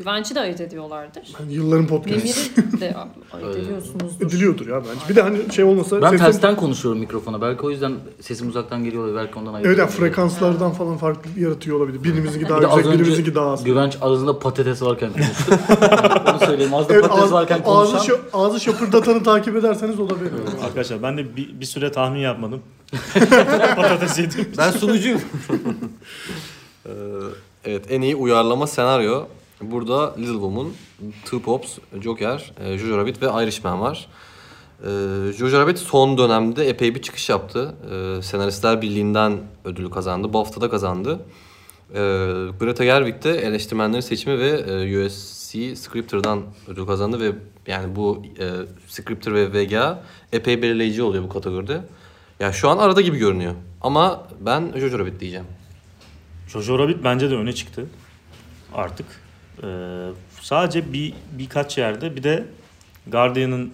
Güvenci 0.00 0.34
de 0.34 0.40
ayırt 0.40 0.60
ediyorlardır. 0.60 1.22
Yani 1.40 1.52
yılların 1.52 1.86
podcastı. 1.86 2.22
Demir'i 2.56 2.80
de 2.80 2.94
ayırt 3.32 3.48
Öyle. 3.48 3.60
ediyorsunuzdur. 3.60 4.26
Ediliyordur 4.26 4.66
ya 4.66 4.80
bence. 4.80 5.08
Bir 5.08 5.16
de 5.16 5.22
hani 5.22 5.52
şey 5.52 5.64
olmasa... 5.64 6.02
Ben 6.02 6.10
sesin- 6.10 6.18
tersten 6.24 6.56
konuşuyorum 6.56 7.00
mikrofona. 7.00 7.40
Belki 7.42 7.62
o 7.62 7.70
yüzden 7.70 7.92
sesim 8.20 8.48
uzaktan 8.48 8.84
geliyor 8.84 9.12
ve 9.12 9.16
belki 9.16 9.38
ondan 9.38 9.54
ayırt 9.54 9.66
Evet 9.66 9.78
yani 9.78 9.90
frekanslardan 9.90 10.70
falan 10.72 10.96
farklı 10.96 11.40
yaratıyor 11.40 11.76
olabilir. 11.76 12.04
Birimizinki 12.04 12.48
daha 12.48 12.60
Bir 12.60 12.66
yüksek, 12.76 12.92
birimizinki 12.92 13.34
daha 13.34 13.50
az. 13.52 13.64
Güvenç 13.64 13.96
ağzında 14.00 14.38
patates 14.38 14.82
varken 14.82 15.12
konuştu. 15.12 15.54
Onu 16.30 16.38
söyleyeyim. 16.46 16.74
Ağzında 16.74 16.92
Evet, 16.92 17.02
patates 17.02 17.24
ağız, 17.24 17.32
varken 17.32 17.62
ağzı, 17.66 17.92
konuşan. 17.92 18.14
şö- 18.16 18.20
ağzı 18.32 18.60
şapırdatanı 18.60 19.22
takip 19.22 19.56
ederseniz 19.56 20.00
olabilir. 20.00 20.30
Arkadaşlar 20.64 21.02
ben 21.02 21.16
de 21.18 21.36
bir, 21.36 21.60
bir 21.60 21.66
süre 21.66 21.92
tahmin 21.92 22.20
yapmadım. 22.20 22.60
Patates 23.76 24.18
yedim. 24.18 24.48
Ben 24.58 24.70
sunucuyum. 24.70 25.20
Ee, 26.86 26.90
evet 27.64 27.84
en 27.90 28.00
iyi 28.00 28.16
uyarlama 28.16 28.66
senaryo. 28.66 29.24
Burada 29.60 30.14
Little 30.16 30.32
Woman, 30.32 30.72
Two 31.24 31.42
Pops, 31.42 31.78
Joker, 32.00 32.52
e, 32.60 32.78
Jojo 32.78 32.98
Rabbit 32.98 33.22
ve 33.22 33.26
Irishman 33.44 33.80
var. 33.80 34.08
Ee, 34.82 35.32
Jojo 35.32 35.60
Rabbit 35.60 35.78
son 35.78 36.18
dönemde 36.18 36.68
epey 36.68 36.94
bir 36.94 37.02
çıkış 37.02 37.28
yaptı. 37.28 37.74
Ee, 37.90 38.22
Senaristler 38.22 38.82
Birliği'nden 38.82 39.38
ödülü 39.64 39.90
kazandı. 39.90 40.32
BAFTA'da 40.32 40.70
kazandı. 40.70 41.20
Greta 42.60 42.84
Gerwig 42.84 43.24
de 43.24 43.38
eleştirmenlerin 43.38 44.00
seçimi 44.00 44.38
ve 44.38 44.48
e, 44.48 45.06
USC 45.06 45.76
Scripter'dan 45.76 46.42
ödül 46.68 46.86
kazandı 46.86 47.20
ve 47.20 47.32
yani 47.66 47.96
bu 47.96 48.22
e, 48.38 48.50
Scripter 48.88 49.34
ve 49.34 49.52
VGA 49.52 50.02
epey 50.32 50.62
belirleyici 50.62 51.02
oluyor 51.02 51.24
bu 51.24 51.28
kategoride. 51.28 51.80
Ya 52.40 52.52
şu 52.52 52.68
an 52.68 52.78
arada 52.78 53.00
gibi 53.00 53.18
görünüyor. 53.18 53.54
Ama 53.80 54.28
ben 54.40 54.72
Jojo 54.76 54.98
Rabbit 54.98 55.20
diyeceğim. 55.20 55.46
Jojo 56.48 56.78
Rabbit 56.78 57.04
bence 57.04 57.30
de 57.30 57.34
öne 57.34 57.52
çıktı. 57.52 57.86
Artık. 58.74 59.06
Ee, 59.62 60.08
sadece 60.40 60.92
bir 60.92 61.14
birkaç 61.32 61.78
yerde 61.78 62.16
bir 62.16 62.22
de 62.22 62.44
Guardian'ın 63.06 63.72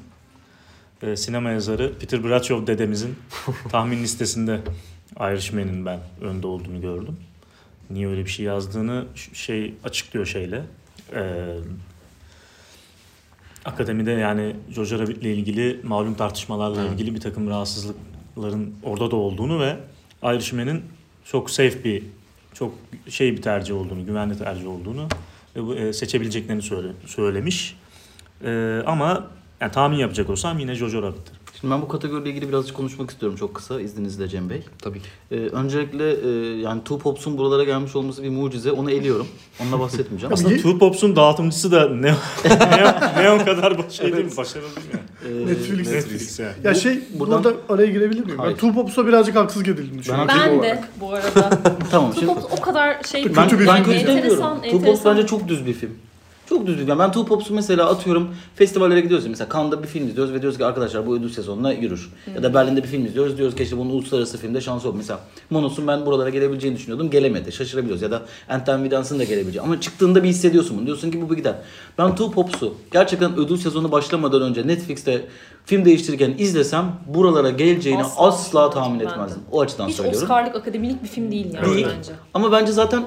e, 1.02 1.16
sinema 1.16 1.50
yazarı 1.50 1.92
Peter 1.98 2.24
Bradshaw 2.24 2.66
dedemizin 2.66 3.16
tahmin 3.70 4.02
listesinde 4.02 4.60
Irishman'in 5.20 5.86
ben 5.86 6.00
önde 6.20 6.46
olduğunu 6.46 6.80
gördüm. 6.80 7.16
Niye 7.90 8.08
öyle 8.08 8.24
bir 8.24 8.30
şey 8.30 8.46
yazdığını 8.46 9.04
şey 9.32 9.74
açıklıyor 9.84 10.26
şeyle. 10.26 10.62
Ee, 11.14 11.56
akademide 13.64 14.10
yani 14.10 14.56
Jojo 14.74 14.98
Rabbit'le 14.98 15.24
ilgili 15.24 15.80
malum 15.82 16.14
tartışmalarla 16.14 16.84
ilgili 16.84 17.14
bir 17.14 17.20
takım 17.20 17.48
rahatsızlıkların 17.48 18.74
orada 18.82 19.10
da 19.10 19.16
olduğunu 19.16 19.60
ve 19.60 19.76
Irishman'in 20.22 20.82
çok 21.24 21.50
safe 21.50 21.84
bir 21.84 22.02
çok 22.54 22.74
şey 23.08 23.36
bir 23.36 23.42
tercih 23.42 23.74
olduğunu, 23.74 24.06
güvenli 24.06 24.38
tercih 24.38 24.68
olduğunu 24.68 25.08
e, 25.76 25.92
seçebileceklerini 25.92 26.62
söyle, 26.62 26.88
söylemiş. 27.06 27.76
E, 28.44 28.82
ama 28.86 29.30
yani 29.60 29.72
tahmin 29.72 29.96
yapacak 29.96 30.30
olsam 30.30 30.58
yine 30.58 30.74
Jojo 30.74 31.02
Rabbit'tir. 31.02 31.45
Şimdi 31.60 31.74
ben 31.74 31.82
bu 31.82 31.88
kategoriyle 31.88 32.30
ilgili 32.30 32.48
birazcık 32.48 32.76
konuşmak 32.76 33.10
istiyorum 33.10 33.38
çok 33.38 33.54
kısa 33.54 33.80
izninizle 33.80 34.28
Cem 34.28 34.50
Bey. 34.50 34.62
Tabii 34.82 34.98
ki. 35.00 35.08
Ee, 35.30 35.36
öncelikle 35.36 36.10
e, 36.10 36.60
yani 36.60 36.80
Two 36.80 36.98
Pops'un 36.98 37.38
buralara 37.38 37.64
gelmiş 37.64 37.96
olması 37.96 38.22
bir 38.22 38.30
mucize. 38.30 38.72
Onu 38.72 38.90
eliyorum. 38.90 39.26
Onunla 39.62 39.80
bahsetmeyeceğim. 39.80 40.32
Aslında 40.34 40.56
Two 40.56 40.78
Pops'un 40.78 41.16
dağıtımcısı 41.16 41.72
da 41.72 41.88
ne 41.88 42.06
Neon, 42.76 42.94
Neon 43.18 43.38
kadar 43.38 43.76
şey 43.90 44.12
değil 44.12 44.24
mi? 44.24 44.36
Başarılı 44.36 44.68
değil 44.76 44.94
mi? 44.94 45.00
Ee, 45.42 45.46
Netflix. 45.46 45.92
Netflix 45.92 46.38
yani. 46.38 46.52
Ya 46.64 46.74
şey 46.74 47.00
buradan- 47.18 47.44
burada 47.44 47.56
araya 47.68 47.86
girebilir 47.86 48.24
miyim? 48.24 48.38
Hayır. 48.38 48.52
Ben 48.52 48.68
Two 48.68 48.72
Pops'a 48.82 49.06
birazcık 49.06 49.36
haksız 49.36 49.64
düşünüyorum. 49.64 50.28
Ben- 50.28 50.28
Ben 50.28 50.62
de 50.62 50.84
bu 51.00 51.12
arada. 51.12 51.50
Tamam 51.90 52.10
Two 52.10 52.20
şimdi 52.20 52.40
Pops 52.40 52.58
o 52.58 52.60
kadar 52.60 53.02
şey 53.02 53.22
Kötü 53.22 53.36
ben, 53.36 53.50
bir 53.50 53.66
ben 53.66 53.74
film 53.74 53.84
kötü 53.84 53.98
demiyorum. 54.06 54.16
enteresan, 54.18 54.56
Two 54.56 54.70
Pops 54.70 54.80
enteresan. 54.86 55.16
bence 55.16 55.26
çok 55.26 55.48
düz 55.48 55.66
bir 55.66 55.72
film. 55.72 55.90
Çok 56.48 56.66
düz 56.66 56.74
bir 56.74 56.78
film. 56.78 56.88
Yani 56.88 56.98
ben 56.98 57.12
Two 57.12 57.24
Pops'u 57.24 57.54
mesela 57.54 57.90
atıyorum 57.90 58.34
festivallere 58.54 59.00
gidiyoruz. 59.00 59.26
Mesela 59.26 59.48
Cannes'da 59.52 59.82
bir 59.82 59.88
film 59.88 60.08
izliyoruz 60.08 60.32
ve 60.34 60.40
diyoruz 60.42 60.58
ki 60.58 60.64
arkadaşlar 60.64 61.06
bu 61.06 61.16
ödül 61.16 61.28
sezonuna 61.28 61.72
yürür. 61.72 62.10
Ya 62.34 62.42
da 62.42 62.54
Berlin'de 62.54 62.82
bir 62.82 62.88
film 62.88 63.06
izliyoruz. 63.06 63.38
Diyoruz 63.38 63.56
ki 63.56 63.62
işte 63.62 63.78
bunun 63.78 63.90
uluslararası 63.90 64.38
filmde 64.38 64.60
şansı 64.60 64.88
oldu. 64.88 64.96
Mesela 64.96 65.20
Monos'un 65.50 65.86
ben 65.86 66.06
buralara 66.06 66.30
gelebileceğini 66.30 66.76
düşünüyordum. 66.76 67.10
Gelemedi. 67.10 67.52
Şaşırabiliyoruz. 67.52 68.02
Ya 68.02 68.10
da 68.10 68.22
Anton 68.48 68.84
Vidans'ın 68.84 69.18
da 69.18 69.24
gelebileceği. 69.24 69.62
Ama 69.62 69.80
çıktığında 69.80 70.24
bir 70.24 70.28
hissediyorsun 70.28 70.78
bunu. 70.78 70.86
Diyorsun 70.86 71.10
ki 71.10 71.22
bu 71.22 71.30
bir 71.30 71.36
gider. 71.36 71.54
Ben 71.98 72.10
Two 72.10 72.30
Pops'u 72.30 72.74
gerçekten 72.92 73.36
ödül 73.36 73.56
sezonu 73.56 73.92
başlamadan 73.92 74.42
önce 74.42 74.66
Netflix'te 74.66 75.26
film 75.66 75.84
değiştirirken 75.84 76.34
izlesem 76.38 76.92
buralara 77.06 77.50
geleceğini 77.50 78.04
asla, 78.04 78.26
Asla 78.26 78.70
tahmin 78.70 79.00
etmezdim. 79.00 79.42
O 79.52 79.60
açıdan 79.60 79.88
Hiç 79.88 79.96
söylüyorum. 79.96 80.22
Oscar'lık 80.22 80.56
akademilik 80.56 81.02
bir 81.02 81.08
film 81.08 81.32
değil 81.32 81.54
yani 81.54 81.74
Değil. 81.74 81.86
bence. 81.96 82.12
Ama 82.34 82.52
bence 82.52 82.72
zaten 82.72 83.04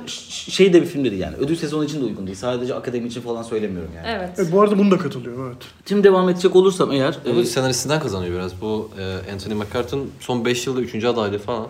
şey 0.48 0.74
de 0.74 0.82
bir 0.82 0.88
film 0.88 1.06
dedi 1.06 1.16
yani. 1.16 1.36
Ödül 1.36 1.56
sezonu 1.56 1.86
için 1.86 2.02
de 2.02 2.06
uygun 2.06 2.28
değil. 2.28 2.38
Sadece 2.38 2.76
akademi 2.76 3.08
için 3.08 3.22
falan 3.22 3.44
söylemiyorum 3.44 3.92
yani. 3.96 4.08
Evet. 4.10 4.30
Evet, 4.38 4.52
bu 4.52 4.62
arada 4.62 4.78
bunu 4.78 4.92
da 4.92 4.98
katılıyorum 4.98 5.48
evet. 5.48 5.58
Şimdi 5.86 6.04
devam 6.04 6.30
edecek 6.30 6.56
olursam 6.56 6.92
eğer 6.92 7.18
Bunu 7.26 7.42
e, 7.42 7.46
senaristinden 7.46 8.00
kazanıyor 8.00 8.36
biraz. 8.36 8.62
Bu 8.62 8.90
e, 9.00 9.34
Anthony 9.34 9.54
McCarthy'nin 9.54 10.12
son 10.20 10.46
5 10.46 10.68
yılda 10.68 10.82
3. 10.82 11.06
adaylığı 11.06 11.40
falan 11.40 11.68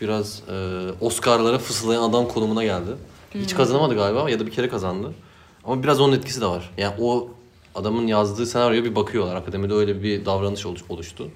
biraz 0.00 0.42
e, 0.50 0.86
Oscar'lara 1.00 1.58
fısıldayan 1.58 2.02
adam 2.02 2.28
konumuna 2.28 2.64
geldi. 2.64 2.90
Hiç 3.34 3.54
kazanamadı 3.54 3.94
galiba 3.94 4.30
ya 4.30 4.40
da 4.40 4.46
bir 4.46 4.50
kere 4.50 4.68
kazandı. 4.68 5.12
Ama 5.64 5.82
biraz 5.82 6.00
onun 6.00 6.16
etkisi 6.16 6.40
de 6.40 6.46
var. 6.46 6.70
Yani 6.78 6.94
o 7.00 7.28
adamın 7.74 8.06
yazdığı 8.06 8.46
senaryoya 8.46 8.84
bir 8.84 8.94
bakıyorlar. 8.94 9.36
Akademide 9.36 9.74
öyle 9.74 10.02
bir 10.02 10.24
davranış 10.26 10.66
oluş- 10.66 10.84
oluştu. 10.88 11.28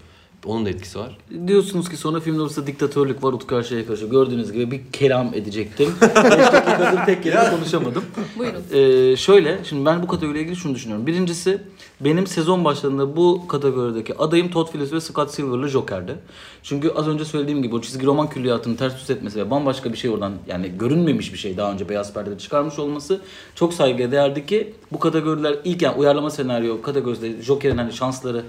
Onun 0.47 0.67
da 0.67 0.71
etkisi 0.71 0.99
var. 0.99 1.19
diyorsunuz 1.47 1.89
ki 1.89 1.97
sonra 1.97 2.21
filmde 2.21 2.41
olursa 2.41 2.67
diktatörlük 2.67 3.25
var 3.25 3.33
Utku 3.33 3.47
karşıya 3.47 3.87
karşı. 3.87 4.07
Gördüğünüz 4.07 4.53
gibi 4.53 4.71
bir 4.71 4.81
kelam 4.93 5.35
edecektim. 5.35 5.95
5 6.01 6.11
dakikadır 6.25 7.07
tek 7.07 7.23
kelime 7.23 7.51
konuşamadım. 7.51 8.05
Buyurun. 8.39 8.63
Ee, 8.73 9.17
şöyle, 9.17 9.59
şimdi 9.65 9.87
ben 9.87 10.03
bu 10.03 10.07
kategoriyle 10.07 10.43
ilgili 10.43 10.57
şunu 10.57 10.75
düşünüyorum. 10.75 11.07
Birincisi, 11.07 11.59
benim 12.01 12.27
sezon 12.27 12.65
başlarında 12.65 13.17
bu 13.17 13.49
kategorideki 13.49 14.19
adayım 14.19 14.51
Todd 14.51 14.69
Phillips 14.69 14.93
ve 14.93 15.01
Scott 15.01 15.31
Silver'lı 15.31 15.69
Joker'di. 15.69 16.15
Çünkü 16.63 16.91
az 16.91 17.09
önce 17.09 17.25
söylediğim 17.25 17.63
gibi 17.63 17.75
o 17.75 17.81
çizgi 17.81 18.07
roman 18.07 18.29
külliyatını 18.29 18.77
ters 18.77 19.01
düz 19.01 19.11
etmesi 19.11 19.39
ve 19.39 19.51
bambaşka 19.51 19.93
bir 19.93 19.99
şey 19.99 20.11
oradan 20.11 20.33
yani 20.47 20.73
görünmemiş 20.79 21.33
bir 21.33 21.39
şey 21.39 21.57
daha 21.57 21.73
önce 21.73 21.89
beyaz 21.89 22.15
perdede 22.15 22.39
çıkarmış 22.39 22.79
olması 22.79 23.21
çok 23.55 23.75
saygıya 23.75 24.13
değerdi 24.13 24.47
ki 24.47 24.75
bu 24.93 24.99
kategoriler 24.99 25.57
ilk 25.65 25.83
yani 25.83 25.97
uyarlama 25.97 26.31
senaryo 26.31 26.83
kategorisinde 26.83 27.43
Joker'in 27.43 27.79
hani 27.79 27.93
şansları 27.93 28.45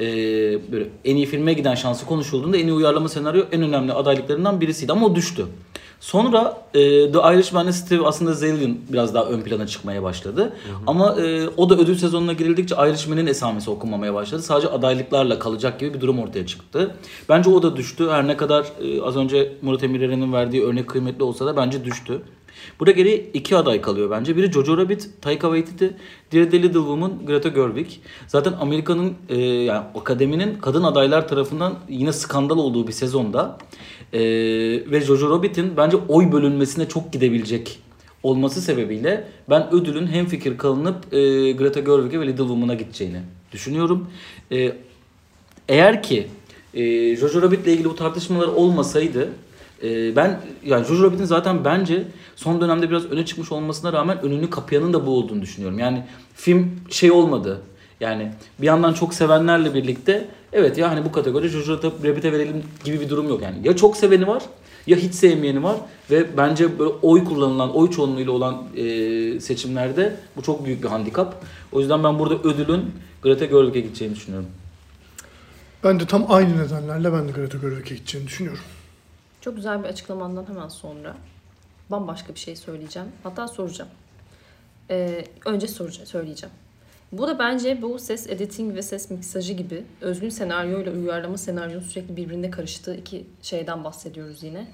e, 0.00 0.72
böyle 0.72 0.88
en 1.04 1.16
iyi 1.16 1.26
filme 1.26 1.52
giden 1.52 1.74
şansı 1.74 2.06
konuşulduğunda 2.06 2.56
en 2.56 2.66
iyi 2.66 2.72
uyarlama 2.72 3.08
senaryo 3.08 3.44
en 3.52 3.62
önemli 3.62 3.92
adaylıklarından 3.92 4.60
birisiydi 4.60 4.92
ama 4.92 5.06
o 5.06 5.14
düştü. 5.14 5.46
Sonra 6.00 6.62
e, 6.74 6.80
The 7.12 7.18
Irishman'le 7.34 7.72
Steve 7.72 8.06
aslında 8.06 8.32
Zalian 8.32 8.78
biraz 8.88 9.14
daha 9.14 9.24
ön 9.24 9.40
plana 9.40 9.66
çıkmaya 9.66 10.02
başladı. 10.02 10.52
Ama 10.86 11.16
e, 11.20 11.48
o 11.56 11.70
da 11.70 11.76
ödül 11.76 11.94
sezonuna 11.94 12.32
girildikçe 12.32 12.74
Irishman'in 12.74 13.26
esamesi 13.26 13.70
okunmamaya 13.70 14.14
başladı. 14.14 14.42
Sadece 14.42 14.68
adaylıklarla 14.68 15.38
kalacak 15.38 15.80
gibi 15.80 15.94
bir 15.94 16.00
durum 16.00 16.18
ortaya 16.18 16.46
çıktı. 16.46 16.94
Bence 17.28 17.50
o 17.50 17.62
da 17.62 17.76
düştü. 17.76 18.08
Her 18.10 18.26
ne 18.26 18.36
kadar 18.36 18.66
e, 18.82 19.02
az 19.02 19.16
önce 19.16 19.52
Murat 19.62 19.82
Emirer'in 19.82 20.32
verdiği 20.32 20.64
örnek 20.64 20.88
kıymetli 20.88 21.24
olsa 21.24 21.46
da 21.46 21.56
bence 21.56 21.84
düştü. 21.84 22.22
Burada 22.80 22.90
geriye 22.90 23.16
iki 23.34 23.56
aday 23.56 23.80
kalıyor 23.80 24.10
bence. 24.10 24.36
Biri 24.36 24.52
Jojo 24.52 24.76
Rabbit, 24.76 25.08
Taika 25.22 25.46
Waititi, 25.46 25.96
diğeri 26.30 26.52
de 26.52 26.62
Little 26.62 26.78
Woman, 26.78 27.26
Greta 27.26 27.48
Gerwig. 27.48 27.86
Zaten 28.26 28.52
Amerika'nın 28.60 29.14
e, 29.28 29.38
yani 29.40 29.84
akademinin 29.94 30.54
kadın 30.54 30.82
adaylar 30.82 31.28
tarafından 31.28 31.78
yine 31.88 32.12
skandal 32.12 32.58
olduğu 32.58 32.86
bir 32.86 32.92
sezonda 32.92 33.58
e, 34.12 34.20
ve 34.90 35.00
Jojo 35.00 35.30
Rabbit'in 35.30 35.76
bence 35.76 35.96
oy 36.08 36.32
bölünmesine 36.32 36.88
çok 36.88 37.12
gidebilecek 37.12 37.78
olması 38.22 38.60
sebebiyle 38.60 39.24
ben 39.50 39.74
ödülün 39.74 40.06
hem 40.06 40.26
fikir 40.26 40.58
kalınıp 40.58 41.14
e, 41.14 41.18
Greta 41.52 41.80
Gerwig'e 41.80 42.20
ve 42.20 42.26
Little 42.26 42.42
Woman'a 42.42 42.74
gideceğini 42.74 43.20
düşünüyorum. 43.52 44.10
E, 44.52 44.72
eğer 45.68 46.02
ki 46.02 46.26
e, 46.74 47.16
Jojo 47.16 47.42
Rabbit'le 47.42 47.66
ilgili 47.66 47.84
bu 47.84 47.94
tartışmalar 47.96 48.48
olmasaydı 48.48 49.28
e, 49.82 50.16
ben 50.16 50.40
yani 50.64 50.86
Jojo 50.86 51.04
Rabbit'in 51.04 51.24
zaten 51.24 51.64
bence 51.64 52.04
son 52.36 52.60
dönemde 52.60 52.90
biraz 52.90 53.04
öne 53.04 53.26
çıkmış 53.26 53.52
olmasına 53.52 53.92
rağmen 53.92 54.22
önünü 54.22 54.50
kapayanın 54.50 54.92
da 54.92 55.06
bu 55.06 55.10
olduğunu 55.10 55.42
düşünüyorum. 55.42 55.78
Yani 55.78 56.04
film 56.34 56.80
şey 56.90 57.10
olmadı. 57.10 57.60
Yani 58.00 58.32
bir 58.60 58.66
yandan 58.66 58.92
çok 58.92 59.14
sevenlerle 59.14 59.74
birlikte 59.74 60.28
evet 60.52 60.78
ya 60.78 60.90
hani 60.90 61.04
bu 61.04 61.12
kategori 61.12 61.48
Jojo 61.48 61.82
Rabbit'e 61.82 62.32
verelim 62.32 62.62
gibi 62.84 63.00
bir 63.00 63.08
durum 63.08 63.28
yok 63.28 63.42
yani. 63.42 63.68
Ya 63.68 63.76
çok 63.76 63.96
seveni 63.96 64.26
var 64.26 64.42
ya 64.86 64.96
hiç 64.96 65.14
sevmeyeni 65.14 65.62
var 65.62 65.76
ve 66.10 66.36
bence 66.36 66.78
böyle 66.78 66.92
oy 67.02 67.24
kullanılan, 67.24 67.76
oy 67.76 67.90
çoğunluğuyla 67.90 68.32
olan 68.32 68.62
e, 68.76 69.40
seçimlerde 69.40 70.16
bu 70.36 70.42
çok 70.42 70.64
büyük 70.64 70.82
bir 70.82 70.88
handikap. 70.88 71.44
O 71.72 71.80
yüzden 71.80 72.04
ben 72.04 72.18
burada 72.18 72.34
ödülün 72.34 72.92
Greta 73.22 73.44
Gerwig'e 73.44 73.80
gideceğini 73.80 74.14
düşünüyorum. 74.14 74.48
Ben 75.84 76.00
de 76.00 76.06
tam 76.06 76.26
aynı 76.28 76.58
nedenlerle 76.58 77.12
ben 77.12 77.28
de 77.28 77.32
Greta 77.32 77.58
Gerwig'e 77.58 77.94
gideceğini 77.94 78.26
düşünüyorum. 78.26 78.62
Çok 79.40 79.56
güzel 79.56 79.84
bir 79.84 79.88
açıklamandan 79.88 80.48
hemen 80.48 80.68
sonra 80.68 81.16
bambaşka 81.90 82.34
bir 82.34 82.38
şey 82.38 82.56
söyleyeceğim. 82.56 83.08
Hatta 83.22 83.48
soracağım. 83.48 83.90
Ee, 84.90 85.24
önce 85.46 85.68
soracağım, 85.68 86.06
söyleyeceğim. 86.06 86.54
Bu 87.12 87.26
da 87.26 87.38
bence 87.38 87.82
bu 87.82 87.98
ses 87.98 88.26
editing 88.26 88.76
ve 88.76 88.82
ses 88.82 89.10
miksajı 89.10 89.52
gibi 89.52 89.84
özgün 90.00 90.28
senaryo 90.28 90.82
ile 90.82 90.90
uyarlama 90.90 91.38
senaryonun 91.38 91.84
sürekli 91.84 92.16
birbirine 92.16 92.50
karıştığı 92.50 92.94
iki 92.94 93.26
şeyden 93.42 93.84
bahsediyoruz 93.84 94.42
yine. 94.42 94.66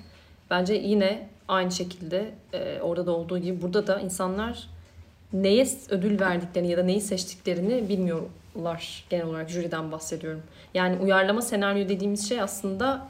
Bence 0.51 0.75
yine 0.75 1.29
aynı 1.49 1.73
şekilde 1.73 2.35
e, 2.53 2.81
orada 2.81 3.07
da 3.07 3.13
olduğu 3.13 3.39
gibi 3.39 3.63
burada 3.63 3.87
da 3.87 4.01
insanlar 4.01 4.69
neye 5.33 5.67
ödül 5.89 6.21
verdiklerini 6.21 6.71
ya 6.71 6.79
da 6.79 6.83
neyi 6.83 7.01
seçtiklerini 7.01 7.89
bilmiyorlar 7.89 9.05
genel 9.11 9.27
olarak 9.27 9.51
jüriden 9.51 9.93
bahsediyorum. 9.93 10.43
Yani 10.75 10.97
uyarlama 10.97 11.43
senaryo 11.43 11.89
dediğimiz 11.89 12.29
şey 12.29 12.41
aslında 12.41 13.09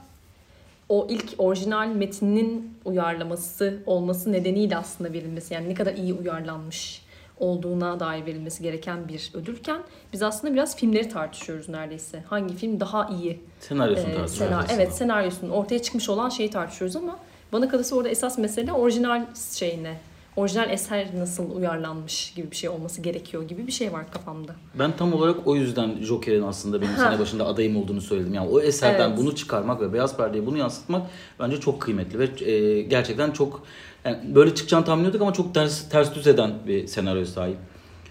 o 0.89 1.07
ilk 1.11 1.34
orijinal 1.39 1.87
metnin 1.89 2.74
uyarlaması 2.84 3.78
olması 3.87 4.32
nedeniyle 4.32 4.76
aslında 4.76 5.12
verilmesi. 5.12 5.55
Yani 5.55 5.68
ne 5.68 5.74
kadar 5.74 5.95
iyi 5.95 6.14
uyarlanmış 6.14 7.03
olduğuna 7.41 8.01
dair 8.01 8.26
verilmesi 8.26 8.62
gereken 8.62 9.09
bir 9.09 9.30
ödülken 9.34 9.82
biz 10.12 10.22
aslında 10.22 10.55
biraz 10.55 10.76
filmleri 10.76 11.09
tartışıyoruz 11.09 11.68
neredeyse. 11.68 12.22
Hangi 12.28 12.55
film 12.55 12.80
daha 12.80 13.09
iyi? 13.09 13.41
Senaryosunu 13.61 14.11
Ee, 14.11 14.14
tartışıyoruz 14.14 14.53
sena- 14.55 14.59
aslında. 14.59 14.72
evet 14.82 14.93
senaryosunun 14.95 15.51
ortaya 15.51 15.82
çıkmış 15.82 16.09
olan 16.09 16.28
şeyi 16.28 16.51
tartışıyoruz 16.51 16.97
ama 16.97 17.18
bana 17.53 17.68
kalırsa 17.68 17.97
orada 17.97 18.09
esas 18.09 18.39
mesele 18.39 18.72
orijinal 18.72 19.26
şeyine, 19.59 19.99
orijinal 20.37 20.70
eser 20.70 21.07
nasıl 21.18 21.57
uyarlanmış 21.57 22.32
gibi 22.37 22.51
bir 22.51 22.57
şey 22.57 22.68
olması 22.70 23.01
gerekiyor 23.03 23.49
gibi 23.49 23.66
bir 23.66 23.72
şey 23.72 23.93
var 23.93 24.11
kafamda. 24.11 24.55
Ben 24.74 24.97
tam 24.97 25.12
olarak 25.12 25.47
o 25.47 25.57
yüzden 25.57 26.03
Joker'in 26.03 26.43
aslında 26.43 26.80
benim 26.80 26.97
sene 26.97 27.18
başında 27.18 27.47
adayım 27.47 27.76
olduğunu 27.76 28.01
söyledim. 28.01 28.34
Yani 28.34 28.49
o 28.49 28.61
eserden 28.61 29.09
Evet. 29.09 29.18
bunu 29.18 29.34
çıkarmak 29.34 29.80
ve 29.80 29.93
beyaz 29.93 30.16
perdeye 30.16 30.47
bunu 30.47 30.59
yansıtmak 30.59 31.03
bence 31.41 31.61
çok 31.61 31.82
kıymetli 31.82 32.18
ve 32.18 32.51
e, 32.53 32.82
gerçekten 32.82 33.30
çok 33.30 33.62
yani 34.05 34.34
böyle 34.34 34.55
çıkacağını 34.55 34.84
tahmin 34.84 35.03
ediyorduk 35.03 35.22
ama 35.22 35.32
çok 35.32 35.55
ters 35.55 35.89
ters 35.89 36.14
düz 36.14 36.26
eden 36.26 36.55
bir 36.66 36.87
senaryo 36.87 37.24
sahip. 37.24 37.57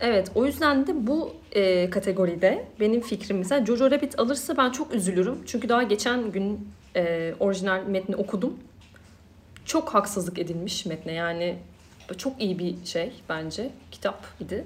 Evet 0.02 0.32
o 0.36 0.46
yüzden 0.46 0.88
de 0.88 1.08
bu 1.08 1.34
e, 1.52 1.90
kategoride 1.90 2.68
benim 2.80 3.02
fikrim 3.02 3.38
mesela 3.38 3.66
Jojo 3.66 3.92
Rabbit 3.92 4.20
alırsa 4.20 4.58
ben 4.58 4.70
çok 4.70 4.94
üzülürüm. 4.94 5.36
Çünkü 5.46 5.70
daha 5.70 5.84
geçen 5.84 6.32
gün 6.32 6.70
e, 6.96 7.34
orijinal 7.40 7.84
metni 7.88 8.16
okudum. 8.16 8.54
Çok 9.66 9.94
haksızlık 9.94 10.40
edilmiş 10.40 10.86
metne 10.86 11.14
yani 11.14 11.56
çok 12.18 12.42
iyi 12.42 12.60
bir 12.60 12.76
şey 12.86 13.12
bence 13.30 13.70
kitap 13.92 14.28
idi. 14.40 14.66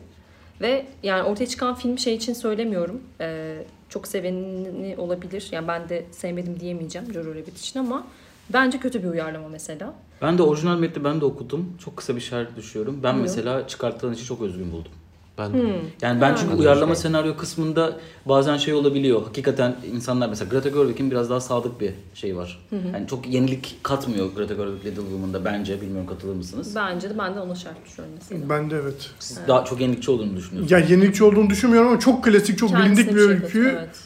Ve 0.62 0.86
yani 1.04 1.24
ortaya 1.24 1.46
çıkan 1.46 1.76
film 1.76 2.00
şey 2.00 2.16
için 2.16 2.34
söylemiyorum. 2.34 3.02
E, 3.22 3.58
çok 3.90 4.08
seveni 4.08 4.96
olabilir. 4.98 5.48
Yani 5.52 5.68
ben 5.68 5.90
de 5.90 6.06
sevmedim 6.12 6.60
diyemeyeceğim 6.60 7.14
Jojo 7.14 7.36
Rabbit 7.36 7.60
için 7.60 7.80
ama 7.80 8.08
bence 8.50 8.80
kötü 8.80 9.04
bir 9.04 9.08
uyarlama 9.08 9.48
mesela. 9.48 9.94
Ben 10.22 10.38
de 10.38 10.44
orijinal 10.44 10.80
metni 10.80 11.04
ben 11.04 11.22
de 11.22 11.26
okudum. 11.26 11.78
Çok 11.86 11.98
kısa 11.98 12.16
bir 12.16 12.22
şerh 12.22 12.56
düşüyorum. 12.56 13.00
Ben 13.04 13.14
Buyurun. 13.14 13.22
mesela 13.22 13.68
çıkartılan 13.68 14.14
işi 14.14 14.26
çok 14.26 14.42
özgün 14.42 14.72
buldum. 14.72 14.92
Ben 15.40 15.50
Hmm. 15.50 15.70
Yani 16.02 16.22
ben 16.22 16.30
Ha. 16.32 16.36
çünkü 16.40 16.56
uyarlama 16.56 16.96
şey- 16.96 17.02
senaryo 17.02 17.38
kısmında 17.38 17.98
bazen 18.26 18.58
şey 18.58 18.74
olabiliyor. 18.74 19.24
Hakikaten 19.24 19.76
insanlar 19.94 20.30
mesela 20.30 20.50
Greta 20.50 20.70
Gerwig'in 20.70 21.12
biraz 21.12 21.30
daha 21.30 21.40
sadık 21.40 21.82
bir 21.82 21.92
şey 22.14 22.36
var. 22.38 22.60
Yani 22.94 23.08
çok 23.08 23.28
yenilik 23.28 23.78
katmıyor 23.84 24.34
Greta 24.36 24.54
Gerwig 24.54 24.86
Little 24.86 25.02
Woman'da 25.02 25.46
bence. 25.46 25.82
Bilmiyorum 25.82 26.08
katılır 26.08 26.36
mısınız? 26.36 26.76
Bence 26.76 27.10
de 27.10 27.18
ben 27.18 27.36
de 27.36 27.40
ona 27.40 27.56
şart 27.56 27.86
düşüyorum 27.86 28.14
mesela. 28.20 28.50
Ben 28.50 28.70
de 28.72 28.76
evet. 28.84 29.10
Siz 29.20 29.40
daha 29.48 29.66
çok 29.66 29.82
yenilikçi 29.82 30.12
olduğunu 30.12 30.36
düşünüyorsunuz. 30.38 30.72
Ya 30.72 30.80
yenilikçi 30.80 31.24
olduğunu 31.24 31.50
düşünmüyorum 31.50 31.90
ama 31.90 32.00
çok 32.00 32.24
klasik, 32.24 32.58
çok 32.58 32.70
Kendisine 32.70 32.96
bilindik 32.96 33.16
bir 33.16 33.20
şey 33.20 33.28
öyküyü 33.30 33.76
evet. 33.80 34.00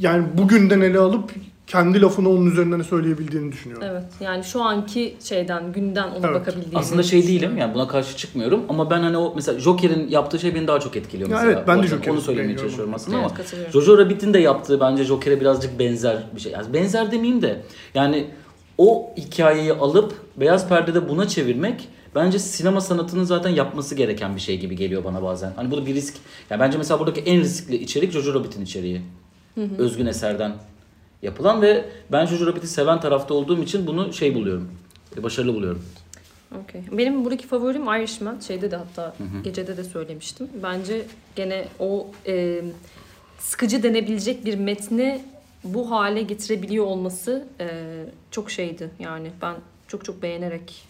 yani 0.00 0.24
bugünden 0.38 0.80
ele 0.80 0.98
alıp 0.98 1.30
kendi 1.70 2.00
lafını 2.02 2.28
onun 2.28 2.46
üzerinden 2.50 2.82
söyleyebildiğini 2.82 3.52
düşünüyorum. 3.52 3.86
Evet 3.90 4.04
yani 4.20 4.44
şu 4.44 4.62
anki 4.62 5.16
şeyden 5.24 5.72
günden 5.72 6.08
ona 6.08 6.26
Evet. 6.26 6.40
bakabildiğimi 6.40 6.78
Aslında 6.78 7.02
şey 7.02 7.26
değilim 7.26 7.56
yani 7.56 7.74
buna 7.74 7.88
karşı 7.88 8.16
çıkmıyorum 8.16 8.60
ama 8.68 8.90
ben 8.90 9.00
hani 9.00 9.16
o 9.16 9.32
mesela 9.36 9.58
Joker'in 9.60 10.08
yaptığı 10.08 10.38
şey 10.38 10.54
beni 10.54 10.66
daha 10.68 10.80
çok 10.80 10.96
etkiliyor 10.96 11.30
Ya 11.30 11.36
mesela. 11.36 11.52
evet, 11.52 11.68
ben 11.68 11.82
de 11.82 11.86
Joker'i 11.86 12.10
Onu 12.12 12.20
söylemeye 12.20 12.58
çalışıyorum 12.58 12.94
aslında 12.94 13.18
Evet, 13.20 13.30
ama. 13.54 13.70
Jojo 13.72 13.98
Rabbit'in 13.98 14.34
de 14.34 14.38
yaptığı 14.38 14.80
bence 14.80 15.04
Joker'e 15.04 15.40
birazcık 15.40 15.78
benzer 15.78 16.22
bir 16.34 16.40
şey. 16.40 16.52
Yani 16.52 16.72
benzer 16.72 17.12
demeyeyim 17.12 17.42
de 17.42 17.62
yani 17.94 18.26
o 18.78 19.10
hikayeyi 19.16 19.72
alıp 19.72 20.12
beyaz 20.36 20.68
perdede 20.68 21.08
buna 21.08 21.28
çevirmek 21.28 21.88
bence 22.14 22.38
sinema 22.38 22.80
sanatının 22.80 23.24
zaten 23.24 23.50
yapması 23.50 23.94
gereken 23.94 24.36
bir 24.36 24.40
şey 24.40 24.60
gibi 24.60 24.76
geliyor 24.76 25.04
bana 25.04 25.22
bazen. 25.22 25.52
Hani 25.56 25.70
bu 25.70 25.76
da 25.76 25.86
bir 25.86 25.94
risk. 25.94 26.14
Yani 26.50 26.60
bence 26.60 26.78
mesela 26.78 27.00
buradaki 27.00 27.20
en 27.20 27.40
riskli 27.40 27.76
içerik 27.76 28.12
Jojo 28.12 28.34
Rabbit'in 28.34 28.62
içeriği. 28.64 29.02
Özgün 29.78 30.06
eserden 30.06 30.52
yapılan 31.22 31.62
ve 31.62 31.84
ben 32.12 32.26
Jojo 32.26 32.46
Rabbit'i 32.46 32.66
seven 32.66 33.00
tarafta 33.00 33.34
olduğum 33.34 33.62
için 33.62 33.86
bunu 33.86 34.12
şey 34.12 34.34
buluyorum. 34.34 34.70
Başarılı 35.22 35.54
buluyorum. 35.54 35.82
Okey. 36.64 36.82
Benim 36.92 37.24
buradaki 37.24 37.46
favorim 37.46 37.82
Irishman. 37.82 38.38
Şeyde 38.40 38.70
de 38.70 38.76
hatta 38.76 39.14
gecede 39.44 39.76
de 39.76 39.84
söylemiştim. 39.84 40.48
Bence 40.62 41.02
gene 41.36 41.68
o 41.78 42.06
e, 42.26 42.62
sıkıcı 43.38 43.82
denebilecek 43.82 44.44
bir 44.44 44.58
metni 44.58 45.22
bu 45.64 45.90
hale 45.90 46.22
getirebiliyor 46.22 46.84
olması 46.84 47.46
e, 47.60 47.68
çok 48.30 48.50
şeydi. 48.50 48.90
Yani 48.98 49.30
ben 49.42 49.54
çok 49.88 50.04
çok 50.04 50.22
beğenerek 50.22 50.89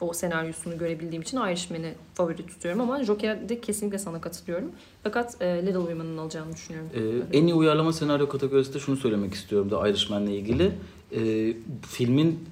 o 0.00 0.12
senaryosunu 0.12 0.78
görebildiğim 0.78 1.22
için 1.22 1.36
Irishman'i 1.36 1.94
favori 2.14 2.46
tutuyorum 2.46 2.80
ama 2.80 3.04
Joker'de 3.04 3.60
kesinlikle 3.60 3.98
sana 3.98 4.20
katılıyorum. 4.20 4.70
Fakat 5.02 5.42
e, 5.42 5.66
Little 5.66 5.78
Women'ın 5.78 6.18
alacağını 6.18 6.52
düşünüyorum. 6.52 6.90
Ee, 7.32 7.38
en 7.38 7.46
iyi 7.46 7.54
uyarlama 7.54 7.92
senaryo 7.92 8.28
kategorisinde 8.28 8.78
şunu 8.78 8.96
söylemek 8.96 9.34
istiyorum 9.34 9.70
da 9.70 9.88
Irishman'la 9.88 10.30
ilgili. 10.30 10.72
Ee, 11.12 11.52
filmin 11.88 12.48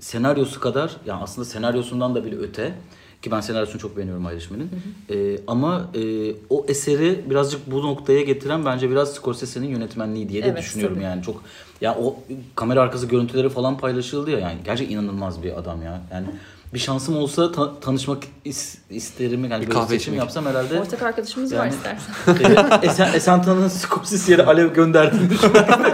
senaryosu 0.00 0.60
kadar, 0.60 0.96
yani 1.06 1.22
aslında 1.22 1.44
senaryosundan 1.44 2.14
da 2.14 2.24
bile 2.24 2.36
öte 2.36 2.74
ki 3.22 3.30
ben 3.30 3.40
senaryosunu 3.40 3.80
çok 3.80 3.96
beğeniyorum 3.96 4.24
Irishman'in. 4.30 4.70
Ee, 5.10 5.38
ama 5.46 5.90
e, 5.94 6.32
o 6.50 6.66
eseri 6.68 7.30
birazcık 7.30 7.70
bu 7.70 7.82
noktaya 7.82 8.22
getiren 8.22 8.64
bence 8.64 8.90
biraz 8.90 9.14
Scorsese'nin 9.14 9.68
yönetmenliği 9.68 10.28
diye 10.28 10.42
de 10.42 10.48
Evet, 10.48 10.58
düşünüyorum 10.58 10.94
tabii. 10.96 11.04
yani 11.04 11.22
çok 11.22 11.42
ya 11.80 11.98
o 11.98 12.16
kamera 12.54 12.80
arkası 12.82 13.06
görüntüleri 13.06 13.48
falan 13.48 13.78
paylaşıldı 13.78 14.30
ya 14.30 14.38
yani 14.38 14.58
gerçekten 14.64 14.94
inanılmaz 14.94 15.42
bir 15.42 15.58
adam 15.58 15.82
ya. 15.82 16.02
Yani 16.12 16.26
bir 16.74 16.78
şansım 16.78 17.16
olsa 17.16 17.52
ta- 17.52 17.80
tanışmak 17.80 18.22
is- 18.46 18.78
isterim 18.90 19.44
yani 19.50 19.66
Bir 19.66 19.70
kahve 19.70 19.86
seçim 19.88 19.98
içmek. 19.98 20.18
yapsam 20.18 20.46
herhalde 20.46 20.80
Ortak 20.80 21.02
arkadaşımız 21.02 21.52
var 21.54 21.56
Yani- 21.66 21.74
istersen. 21.74 22.14
ee, 22.82 22.86
Esen, 22.86 23.12
Esentan'ın 23.14 23.68
Scorsese'ye 23.68 24.38
de 24.38 24.44
alev 24.46 24.74
gönderdiğini 24.74 25.30
düşünüyorum. 25.30 25.74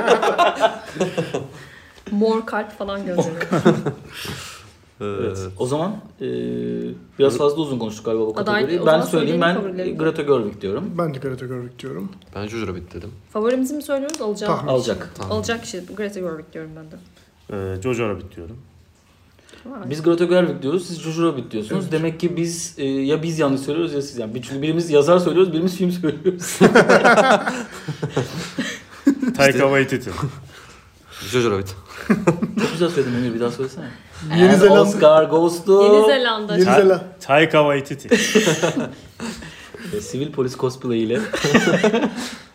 Mor 2.11 2.47
kalp 2.47 2.79
falan 2.79 3.07
gönderiyor. 3.07 3.37
Evet. 5.01 5.39
O 5.59 5.67
zaman 5.67 5.97
e, 6.21 6.27
biraz 7.19 7.39
fazla 7.39 7.57
uzun 7.57 7.79
konuştuk 7.79 8.05
galiba 8.07 8.27
bu 8.27 8.35
kategoriyi. 8.35 8.87
Ben 8.87 9.01
söyleyeyim 9.01 9.41
ben. 9.41 9.97
Greta 9.99 10.23
Gerwig 10.23 10.61
diyorum. 10.61 10.91
Ben 10.99 11.15
de 11.15 11.19
Greta 11.19 11.47
Gerwig 11.47 11.79
diyorum. 11.79 12.09
Ben 12.35 12.47
Jojo 12.49 12.67
Rabbit 12.67 12.95
dedim. 12.95 13.11
Favorimizi 13.33 13.75
mi 13.75 13.83
söylüyoruz? 13.83 14.21
Alacağım. 14.21 14.57
Tahmin. 14.57 14.71
Alacak. 14.73 15.11
Tamam. 15.15 15.33
Alacak 15.33 15.63
kişi 15.63 15.83
Greta 15.97 16.21
Gerwig 16.21 16.53
diyorum 16.53 16.71
ben 16.77 16.85
de. 16.91 16.97
Ee, 17.77 17.83
Jojo 17.83 18.09
Rabbit 18.09 18.37
diyorum. 18.37 18.57
Vay. 19.71 19.91
Biz 19.91 20.03
Greta 20.03 20.25
Gerwig 20.25 20.63
diyoruz, 20.63 20.87
siz 20.87 21.01
Jojo 21.01 21.33
Rabbit 21.33 21.51
diyorsunuz. 21.51 21.93
Demek 21.93 22.21
ki 22.21 22.37
biz 22.37 22.75
e, 22.79 22.85
ya 22.85 23.23
biz 23.23 23.39
yanlış 23.39 23.61
söylüyoruz 23.61 23.95
ya 23.95 24.03
siz 24.03 24.19
yani. 24.19 24.43
Çünkü 24.43 24.63
birimiz 24.63 24.91
yazar 24.91 25.19
söylüyoruz, 25.19 25.53
birimiz 25.53 25.77
film 25.77 25.93
söylüyoruz. 25.93 26.59
Taika 29.37 29.59
Waititi. 29.59 30.11
Jojo 31.31 31.51
Rabbit. 31.51 31.75
Çok 32.61 32.73
güzel 32.73 32.89
söyledin 32.91 33.17
Emir 33.17 33.35
bir 33.35 33.41
daha 33.41 33.51
söylesene. 33.51 33.85
Yeni 34.37 34.51
And 34.53 34.61
Zelanda- 34.61 34.81
Oscar 34.81 35.25
goes 35.25 35.65
to... 35.65 35.95
Yeni 35.95 36.07
Zelanda. 36.07 36.53
Yeni 36.55 36.65
Ta- 36.65 36.75
Zelanda. 36.75 37.05
Taika 37.21 37.59
Waititi. 37.59 38.09
E, 39.97 40.01
Sivil 40.01 40.33
polis 40.33 40.57
cosplay 40.59 41.03
ile. 41.03 41.21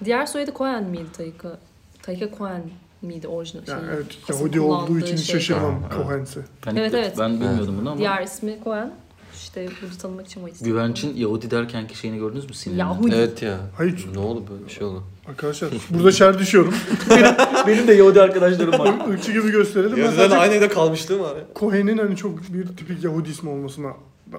Diğer 0.05 0.25
soyadı 0.25 0.51
Cohen 0.57 0.83
miydi 0.83 1.05
Taika? 1.17 1.57
Taika 2.03 2.37
Cohen 2.37 2.63
miydi 3.01 3.27
orijinal 3.27 3.63
Yani 3.67 3.81
şeyi? 3.81 3.91
evet 3.95 4.05
Yahudi 4.29 4.59
olduğu 4.59 4.99
için 4.99 5.15
şey. 5.15 5.25
şaşırmam 5.35 5.83
Ha, 5.83 5.89
Cohen'se. 5.95 6.39
Ben, 6.65 6.75
Evet, 6.75 6.93
evet. 6.93 7.15
ben 7.19 7.41
bilmiyordum 7.41 7.75
bunu 7.81 7.89
ama. 7.89 7.97
Diğer 7.99 8.23
ismi 8.23 8.57
Cohen. 8.63 8.93
İşte 9.35 9.69
bunu 9.81 9.97
tanımak 9.97 10.27
için 10.27 10.43
o 10.43 10.47
istedim. 10.47 10.71
Güvenç'in 10.71 11.15
Yahudi 11.15 11.51
derkenki 11.51 11.97
şeyini 11.97 12.17
gördünüz 12.17 12.45
mü 12.49 12.53
sinirini? 12.53 12.79
Yahudi. 12.79 13.15
Evet 13.15 13.41
ya. 13.41 13.57
Hayır. 13.77 14.07
Ne 14.13 14.19
oldu 14.19 14.43
böyle 14.51 14.65
bir 14.65 14.71
şey 14.71 14.83
oldu. 14.87 15.03
Arkadaşlar 15.29 15.69
burada 15.89 16.11
şer 16.11 16.39
düşüyorum. 16.39 16.73
Benim 17.67 17.87
de 17.87 17.93
Yahudi 17.93 18.21
arkadaşlarım 18.21 18.79
var. 18.79 19.13
Irkçı 19.13 19.31
gibi 19.31 19.51
gösterelim. 19.51 19.97
Ya 20.03 20.11
sadece 20.11 20.37
aynı 20.37 20.53
evde 20.53 20.67
kalmışlığım 20.69 21.21
var 21.21 21.35
ya. 21.35 21.43
Cohen'in 21.55 21.97
hani 21.97 22.15
çok 22.15 22.53
bir 22.53 22.67
tipik 22.67 23.03
Yahudi 23.03 23.29
ismi 23.29 23.49
olmasına 23.49 23.93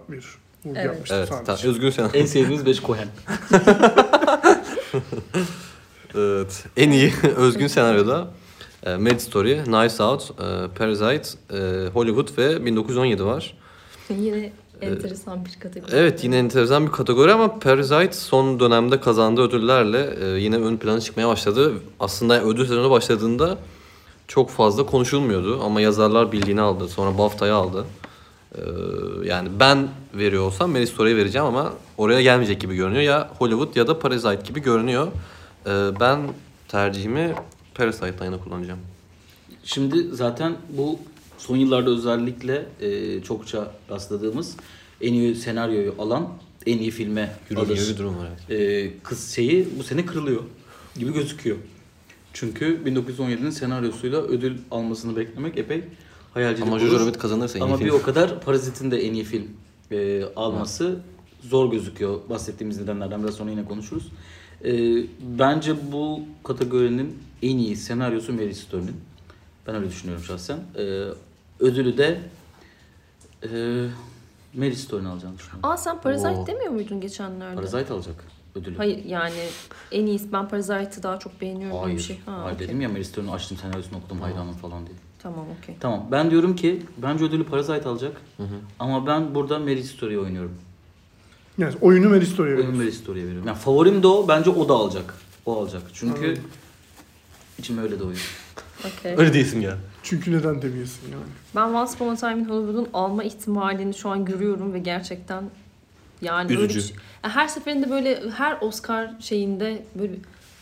bir 0.08 0.24
vurgu 0.64 0.78
Evet. 0.78 0.86
yapmıştım 0.86 1.18
Evet, 1.18 1.28
sadece. 1.46 1.68
Özgün 1.68 1.90
sen. 1.90 2.10
en 2.14 2.26
sevdiğiniz 2.26 2.66
5 2.66 2.82
Cohen. 2.82 3.08
Evet. 6.14 6.64
En 6.76 6.90
iyi 6.90 7.12
özgün 7.36 7.66
senaryoda 7.66 8.28
e, 8.86 8.96
Mad 8.96 9.18
Story, 9.18 9.64
Knives 9.64 10.00
Out, 10.00 10.30
e, 10.30 10.68
Parasite, 10.78 11.38
e, 11.50 11.88
Hollywood 11.88 12.38
ve 12.38 12.66
1917 12.66 13.24
var. 13.24 13.54
Yine 14.10 14.52
enteresan 14.80 15.44
bir 15.44 15.60
kategori. 15.60 15.90
Evet 15.94 16.24
yine 16.24 16.38
enteresan 16.38 16.86
bir 16.86 16.92
kategori 16.92 17.32
ama 17.32 17.58
Parasite 17.58 18.12
son 18.12 18.60
dönemde 18.60 19.00
kazandığı 19.00 19.42
ödüllerle 19.42 20.16
e, 20.20 20.40
yine 20.40 20.56
ön 20.56 20.76
plana 20.76 21.00
çıkmaya 21.00 21.28
başladı. 21.28 21.72
Aslında 22.00 22.42
ödül 22.42 22.66
sezonu 22.66 22.90
başladığında 22.90 23.58
çok 24.28 24.50
fazla 24.50 24.86
konuşulmuyordu 24.86 25.62
ama 25.64 25.80
yazarlar 25.80 26.32
bildiğini 26.32 26.60
aldı. 26.60 26.88
Sonra 26.88 27.18
BAFTA'yı 27.18 27.54
aldı. 27.54 27.84
E, 28.54 28.60
yani 29.24 29.48
ben 29.60 29.88
veriyor 30.14 30.42
olsam 30.42 30.70
Meryl 30.70 30.86
Story'e 30.86 31.16
vereceğim 31.16 31.46
ama 31.46 31.72
oraya 31.98 32.22
gelmeyecek 32.22 32.60
gibi 32.60 32.76
görünüyor. 32.76 33.02
Ya 33.02 33.30
Hollywood 33.38 33.76
ya 33.76 33.86
da 33.86 33.98
Parasite 33.98 34.42
gibi 34.44 34.60
görünüyor. 34.62 35.06
E, 35.66 35.70
ben 36.00 36.20
tercihimi 36.68 37.34
Parasite'dan 37.74 38.24
yana 38.24 38.40
kullanacağım. 38.40 38.78
Şimdi 39.64 40.02
zaten 40.12 40.56
bu 40.76 40.98
son 41.38 41.56
yıllarda 41.56 41.90
özellikle 41.90 42.66
e, 42.80 43.22
çokça 43.22 43.72
rastladığımız 43.90 44.56
en 45.00 45.12
iyi 45.12 45.34
senaryoyu 45.34 45.94
alan 45.98 46.28
en 46.66 46.78
iyi 46.78 46.90
filme 46.90 47.32
Yürüyor 47.50 47.66
alır. 47.66 47.88
bir 47.92 47.98
durum 47.98 48.18
var. 48.18 48.28
evet. 48.50 48.60
E, 48.60 48.92
kız 49.02 49.30
şeyi 49.34 49.68
bu 49.78 49.82
sene 49.82 50.06
kırılıyor 50.06 50.42
gibi 50.98 51.12
gözüküyor. 51.12 51.56
Çünkü 52.32 52.80
1917'nin 52.86 53.50
senaryosuyla 53.50 54.22
ödül 54.22 54.58
almasını 54.70 55.16
beklemek 55.16 55.58
epey 55.58 55.84
hayalcilik 56.34 56.66
Ama 56.68 56.76
olur. 56.76 56.84
Jojo 56.86 57.00
Rabbit 57.00 57.18
kazanırsa 57.18 57.58
en 57.58 57.62
iyi 57.62 57.64
Ama 57.64 57.76
film. 57.76 57.86
bir 57.86 57.92
o 57.92 58.02
kadar 58.02 58.40
Parazit'in 58.40 58.90
de 58.90 59.06
en 59.06 59.14
iyi 59.14 59.24
film 59.24 59.46
e, 59.90 60.24
alması 60.36 61.00
zor 61.42 61.70
gözüküyor. 61.72 62.20
Bahsettiğimiz 62.30 62.80
nedenlerden 62.80 63.22
biraz 63.22 63.34
sonra 63.34 63.50
yine 63.50 63.64
konuşuruz. 63.64 64.08
E, 64.64 65.02
bence 65.38 65.92
bu 65.92 66.20
kategorinin 66.44 67.18
en 67.42 67.58
iyi 67.58 67.76
senaryosu 67.76 68.32
Mary 68.32 68.54
Stern'in. 68.54 68.96
Ben 69.66 69.74
öyle 69.74 69.88
düşünüyorum 69.88 70.24
şahsen. 70.24 70.58
E, 70.78 70.82
ödülü 71.60 71.98
de 71.98 72.20
e, 73.42 73.48
Mary 74.54 74.74
Stern 74.74 75.04
alacağını 75.04 75.38
düşünüyorum. 75.38 75.70
Aa 75.70 75.76
sen 75.76 76.00
Parasite 76.00 76.28
Oo. 76.30 76.46
demiyor 76.46 76.72
muydun 76.72 77.00
geçenlerde? 77.00 77.56
Parasite 77.56 77.94
alacak 77.94 78.24
ödülü. 78.54 78.76
Hayır 78.76 79.04
yani 79.04 79.34
en 79.92 80.06
iyisi 80.06 80.32
ben 80.32 80.48
Parasite'ı 80.48 81.02
daha 81.02 81.18
çok 81.18 81.40
beğeniyorum 81.40 81.78
Hayır. 81.78 81.96
bir 81.96 82.02
şey. 82.02 82.18
Ha, 82.26 82.42
Hayır 82.42 82.54
okey. 82.56 82.68
dedim 82.68 82.80
ya 82.80 82.88
Mary 82.88 83.04
Stern'ın 83.04 83.28
açtım 83.28 83.58
senaryosunu 83.58 83.98
okudum 83.98 84.20
hayranım 84.20 84.52
falan 84.52 84.86
diye. 84.86 84.96
Tamam 85.18 85.46
okey. 85.60 85.74
Tamam 85.80 86.08
ben 86.12 86.30
diyorum 86.30 86.56
ki 86.56 86.82
bence 86.96 87.24
ödülü 87.24 87.44
Parasite 87.44 87.88
alacak. 87.88 88.16
Ama 88.78 89.06
ben 89.06 89.34
burada 89.34 89.58
Mary 89.58 89.82
Story'e 89.82 90.18
oynuyorum. 90.18 90.54
Yani 91.58 91.74
oyunu 91.80 92.08
Meryl 92.08 92.26
Story'e 92.26 92.48
Oyun 92.54 92.58
veriyoruz. 92.58 92.78
Mary 92.78 92.90
Story'e 92.92 93.24
veriyorum. 93.24 93.46
Yani 93.48 93.58
favorim 93.58 94.02
de 94.02 94.06
o. 94.06 94.28
Bence 94.28 94.50
o 94.50 94.68
da 94.68 94.74
alacak. 94.74 95.14
O 95.46 95.60
alacak. 95.60 95.82
Çünkü 95.92 96.24
Anladım. 96.26 96.42
içime 97.58 97.82
öyle 97.82 98.00
doğuyor. 98.00 98.30
Okey. 98.98 99.14
Öyle 99.18 99.32
değilsin 99.34 99.60
ya. 99.60 99.76
Çünkü 100.02 100.32
neden 100.32 100.62
demeyesin 100.62 101.00
yani. 101.12 101.22
Ben 101.56 101.68
Once 101.74 101.92
Upon 101.94 102.08
a 102.14 102.16
Time 102.16 102.38
in 102.40 102.44
Hollywood'un 102.48 102.88
alma 102.94 103.24
ihtimalini 103.24 103.94
şu 103.94 104.08
an 104.08 104.24
görüyorum 104.24 104.72
ve 104.74 104.78
gerçekten 104.78 105.44
yani 106.22 106.50
öyle 106.52 106.62
Üzücü. 106.64 106.78
bir 106.78 106.84
şey- 106.84 106.96
her 107.22 107.48
seferinde 107.48 107.90
böyle 107.90 108.30
her 108.36 108.58
Oscar 108.60 109.10
şeyinde 109.20 109.82
böyle 109.98 110.12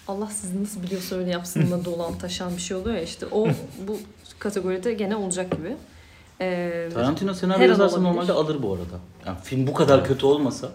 Allah 0.09 0.27
sizi 0.27 0.63
nasıl 0.63 0.83
biliyorsa 0.83 1.17
öyle 1.17 1.31
yapsınla 1.31 1.85
dolan 1.85 2.19
taşan 2.19 2.57
bir 2.57 2.63
şey 2.63 2.77
oluyor 2.77 2.97
ya 2.97 3.03
işte 3.03 3.27
o 3.33 3.49
bu 3.89 3.99
kategoride 4.39 4.93
gene 4.93 5.17
olacak 5.17 5.51
gibi. 5.51 5.77
Ee, 6.41 6.89
Tarantino 6.95 7.35
senaryo 7.35 7.69
yazarsa 7.69 8.01
normalde 8.01 8.33
alır 8.33 8.63
bu 8.63 8.73
arada. 8.73 8.97
Yani 9.27 9.39
film 9.43 9.67
bu 9.67 9.75
kadar 9.75 10.05
kötü 10.05 10.27
olmasa. 10.27 10.71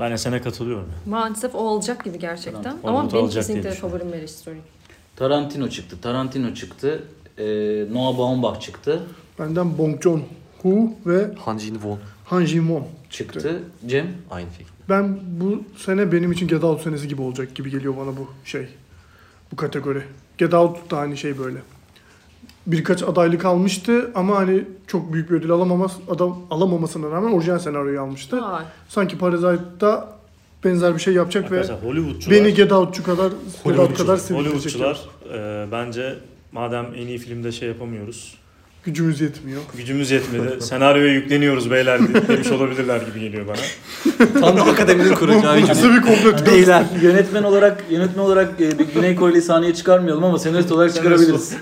Ben 0.00 0.12
de 0.12 0.18
sana 0.18 0.42
katılıyorum. 0.42 0.92
maalesef 1.06 1.54
o 1.54 1.58
olacak 1.58 2.04
gibi 2.04 2.18
gerçekten. 2.18 2.62
Tamam, 2.62 2.78
Ama 2.84 2.98
Hollywood 2.98 3.12
benim 3.14 3.24
alacak 3.24 3.48
diye 3.48 3.56
kesinlikle 3.56 3.80
favorim 3.80 4.08
Mary 4.08 4.28
Story. 4.28 4.58
Tarantino 5.16 5.68
çıktı. 5.68 5.96
Tarantino 6.02 6.54
çıktı. 6.54 7.02
Ee, 7.38 7.44
Noah 7.92 8.18
Baumbach 8.18 8.60
çıktı. 8.60 9.02
Benden 9.38 9.78
Bong 9.78 10.02
Joon-ho 10.02 10.92
ve 11.06 11.30
Han 11.38 11.58
Jin-won. 11.58 11.96
Han 12.24 12.42
Jin-won 12.44 12.82
Çıktı. 13.10 13.62
Cem. 13.86 14.06
Aynı 14.30 14.48
film. 14.50 14.66
Ben 14.88 15.18
bu 15.40 15.62
sene 15.76 16.12
benim 16.12 16.32
için 16.32 16.48
Get 16.48 16.64
Out 16.64 16.82
senesi 16.82 17.08
gibi 17.08 17.22
olacak 17.22 17.54
gibi 17.54 17.70
geliyor 17.70 17.94
bana 17.96 18.16
bu 18.16 18.28
şey. 18.44 18.68
Bu 19.52 19.56
kategori. 19.56 20.02
Get 20.38 20.54
Out 20.54 20.90
da 20.90 20.98
hani 20.98 21.16
şey 21.16 21.38
böyle. 21.38 21.58
Birkaç 22.66 23.02
adaylık 23.02 23.44
almıştı 23.44 24.10
ama 24.14 24.36
hani 24.36 24.64
çok 24.86 25.12
büyük 25.12 25.30
bir 25.30 25.34
ödül 25.36 25.50
alamaması, 25.50 25.96
adam 26.10 26.38
alamamasına 26.50 27.10
rağmen 27.10 27.32
orijinal 27.32 27.58
senaryoyu 27.58 28.00
almıştı. 28.00 28.42
Vay. 28.42 28.62
Sanki 28.88 29.18
Parasite'da 29.18 30.08
benzer 30.64 30.94
bir 30.94 31.00
şey 31.00 31.14
yapacak 31.14 31.52
ve 31.52 31.60
Arkadaşlar 31.60 31.90
Hollywoodçular, 31.90 32.36
beni 32.38 32.54
Get 32.54 32.72
Out'cu 32.72 33.02
kadar 33.04 33.32
Get 33.64 33.78
Out 33.78 33.96
kadar. 33.98 34.18
Hollywoodçular 34.18 35.00
e, 35.34 35.66
bence 35.72 36.14
madem 36.52 36.86
en 36.96 37.06
iyi 37.06 37.18
filmde 37.18 37.52
şey 37.52 37.68
yapamıyoruz, 37.68 38.34
Gücümüz 38.84 39.20
yetmiyor. 39.20 39.60
gücümüz 39.76 40.10
yetmedi, 40.10 40.62
senaryoya 40.62 41.12
yükleniyoruz 41.12 41.70
beyler 41.70 42.00
demiş 42.28 42.50
olabilirler 42.52 43.00
gibi 43.00 43.20
geliyor 43.20 43.46
bana. 43.48 43.56
Tam 44.40 44.56
da 44.56 44.62
akademinin 44.62 45.14
kuracağı 45.14 45.62
bu 45.62 45.66
nasıl 45.66 45.94
bir 45.94 46.02
komplo? 46.02 46.46
Beyler 46.46 46.84
yönetmen 47.02 47.42
olarak 47.42 47.84
yönetmen 47.90 48.22
olarak 48.22 48.60
e, 48.60 48.78
bir 48.78 48.86
Güney 48.94 49.16
Koreli 49.16 49.42
sahneye 49.42 49.74
çıkarmayalım 49.74 50.24
ama 50.24 50.38
senarist 50.38 50.72
olarak 50.72 50.94
çıkarabiliriz. 50.94 51.56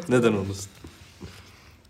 Evet. 0.00 0.08
Neden 0.08 0.32
olmasın? 0.32 0.70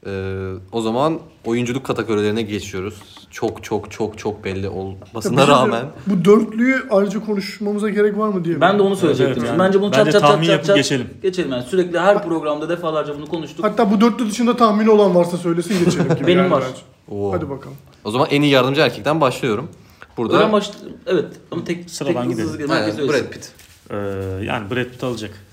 Ee, 0.07 0.53
o 0.73 0.81
zaman 0.81 1.19
oyunculuk 1.45 1.85
kategorilerine 1.85 2.43
geçiyoruz. 2.43 3.03
Çok 3.31 3.65
çok 3.65 3.91
çok 3.91 4.19
çok 4.19 4.45
belli 4.45 4.69
olmasına 4.69 5.47
rağmen. 5.47 5.87
Bu 6.07 6.25
dörtlüyü 6.25 6.83
ayrıca 6.91 7.21
konuşmamıza 7.21 7.89
gerek 7.89 8.19
var 8.19 8.29
mı 8.29 8.45
diye. 8.45 8.61
Ben 8.61 8.79
de 8.79 8.83
onu 8.83 8.97
söyleyecektim. 8.97 9.39
Evet, 9.39 9.49
yani. 9.49 9.59
Bence 9.59 9.81
bunu 9.81 9.93
çat 9.93 9.99
Bence 10.07 10.13
çat 10.13 10.21
çat 10.21 10.31
tahmin 10.31 10.47
çat 10.47 10.53
yapıp 10.53 10.67
çat 10.67 10.77
geçelim. 10.77 11.09
Geçelim 11.23 11.51
yani 11.51 11.63
sürekli 11.63 11.99
her 11.99 12.23
programda 12.25 12.69
defalarca 12.69 13.17
bunu 13.17 13.27
konuştuk. 13.27 13.65
Hatta 13.65 13.91
bu 13.91 14.01
dörtlü 14.01 14.31
dışında 14.31 14.57
tahmini 14.57 14.91
olan 14.91 15.15
varsa 15.15 15.37
söylesin 15.37 15.85
geçelim 15.85 16.15
gibi. 16.15 16.27
Benim 16.27 16.39
yani 16.39 16.51
var. 16.51 16.65
Oo. 17.11 17.33
Hadi 17.33 17.51
bakalım. 17.51 17.77
O 18.05 18.11
zaman 18.11 18.29
en 18.31 18.43
iyi 18.43 18.53
yardımcı 18.53 18.81
erkekten 18.81 19.21
başlıyorum. 19.21 19.69
Burada 20.17 20.53
baş... 20.53 20.71
Evet 21.07 21.27
ama 21.51 21.65
tek 21.65 21.91
Sıradan 21.91 22.29
tek 22.29 22.31
gidelim. 22.31 22.71
Herkes 22.71 22.99
Aynen. 22.99 23.09
Brad 23.09 23.31
Pitt. 23.31 23.53
E, 23.91 23.97
yani 24.45 24.71
Brad 24.71 24.85
Pitt 24.85 25.05
alacak. 25.05 25.50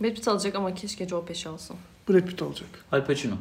Brad 0.00 0.14
Pitt 0.14 0.28
alacak 0.28 0.54
ama 0.54 0.74
keşke 0.74 1.08
Joe 1.08 1.24
Pesci 1.24 1.48
alsın. 1.48 1.76
Brad 2.08 2.20
Pitt 2.26 2.42
alacak. 2.42 2.68
Al 2.92 3.06
Pacino. 3.06 3.34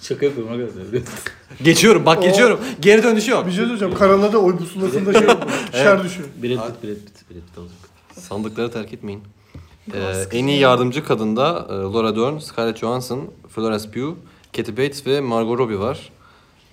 Şaka 0.00 0.26
yapıyorum 0.26 0.52
arkadaşlar. 0.52 1.00
Geçiyorum 1.64 2.06
bak 2.06 2.22
geçiyorum. 2.22 2.60
Geri 2.80 3.02
dönüş 3.02 3.28
yok. 3.28 3.46
Bir 3.46 3.52
şey 3.52 3.64
söyleyeceğim. 3.64 3.94
Karalada 3.94 4.38
oy 4.38 4.56
pusulasında 4.56 5.12
şey 5.12 5.28
oldu. 5.28 5.46
Şer 5.72 6.04
düşüyor. 6.04 6.28
Brad 6.42 6.66
Pitt, 6.66 6.82
Brad 6.84 6.94
Pitt, 6.94 7.30
Brad 7.30 7.34
Pitt 7.34 7.58
alacak. 7.58 7.78
Sandıkları 8.12 8.70
terk 8.70 8.92
etmeyin. 8.92 9.22
Ee, 9.94 10.24
en 10.32 10.46
iyi 10.46 10.60
yardımcı 10.60 11.04
kadında 11.04 11.66
e, 11.70 11.72
Laura 11.72 12.16
Dern, 12.16 12.38
Scarlett 12.38 12.78
Johansson, 12.78 13.30
Florence 13.48 13.90
Pugh, 13.90 14.14
Kathy 14.56 14.72
Bates 14.72 15.06
ve 15.06 15.20
Margot 15.20 15.58
Robbie 15.58 15.78
var. 15.78 16.10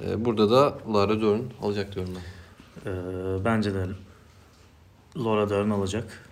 Ee, 0.06 0.26
burada 0.26 0.50
da 0.52 0.78
Laura 0.94 1.22
Dern 1.22 1.40
alacak 1.62 1.96
diyorum 1.96 2.14
ben. 2.16 2.92
E, 2.92 3.46
bence 3.46 3.74
de 3.74 3.86
Laura 5.18 5.50
Dern 5.50 5.70
alacak. 5.70 6.27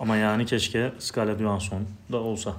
Ama 0.00 0.16
yani 0.16 0.46
keşke 0.46 0.92
Scarlett 0.98 1.38
Johansson 1.40 1.82
da 2.12 2.16
olsa. 2.16 2.54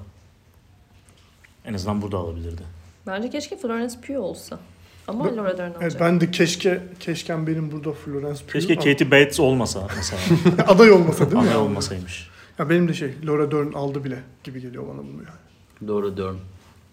En 1.66 1.74
azından 1.74 2.02
burada 2.02 2.18
alabilirdi. 2.18 2.62
Bence 3.08 3.30
keşke 3.30 3.58
Florence 3.58 3.96
Pugh 4.08 4.20
olsa. 4.20 4.60
Ama 5.08 5.26
Ben- 5.26 5.38
Laura 5.38 5.58
Dern 5.58 5.72
alacak. 5.72 5.82
Evet, 5.84 5.98
ben 6.00 6.22
de 6.22 6.32
keşke 6.32 6.84
keşken 7.00 7.48
benim 7.48 7.72
burada 7.72 7.92
Florence 7.92 8.42
Pugh 8.44 8.54
Keşke 8.54 8.74
al- 8.74 8.78
Katie 8.82 9.12
Bates 9.12 9.40
olmasa 9.40 9.88
mesela. 9.98 10.22
aday 10.68 10.92
olmasa 10.92 11.32
değil 11.32 11.44
mi? 11.44 11.50
Aday 11.50 11.58
olmasaymış. 11.58 12.30
Ya 12.60 12.70
benim 12.70 12.88
de 12.88 12.94
şey 12.94 13.14
Laura 13.26 13.52
Dern 13.52 13.74
aldı 13.74 14.04
bile 14.04 14.20
gibi 14.44 14.62
geliyor 14.62 14.84
bana 14.88 14.98
bunu 14.98 15.18
yani. 15.18 15.88
Doğru 15.88 16.18
Dern. 16.18 16.36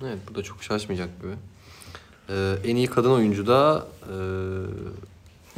Evet 0.03 0.19
bu 0.31 0.35
da 0.35 0.43
çok 0.43 0.63
şaşmayacak 0.63 1.09
gibi. 1.23 1.33
Ee, 2.29 2.55
en 2.65 2.77
iyi 2.77 2.87
kadın 2.87 3.11
oyuncu 3.11 3.47
da 3.47 3.87
e, 4.03 4.15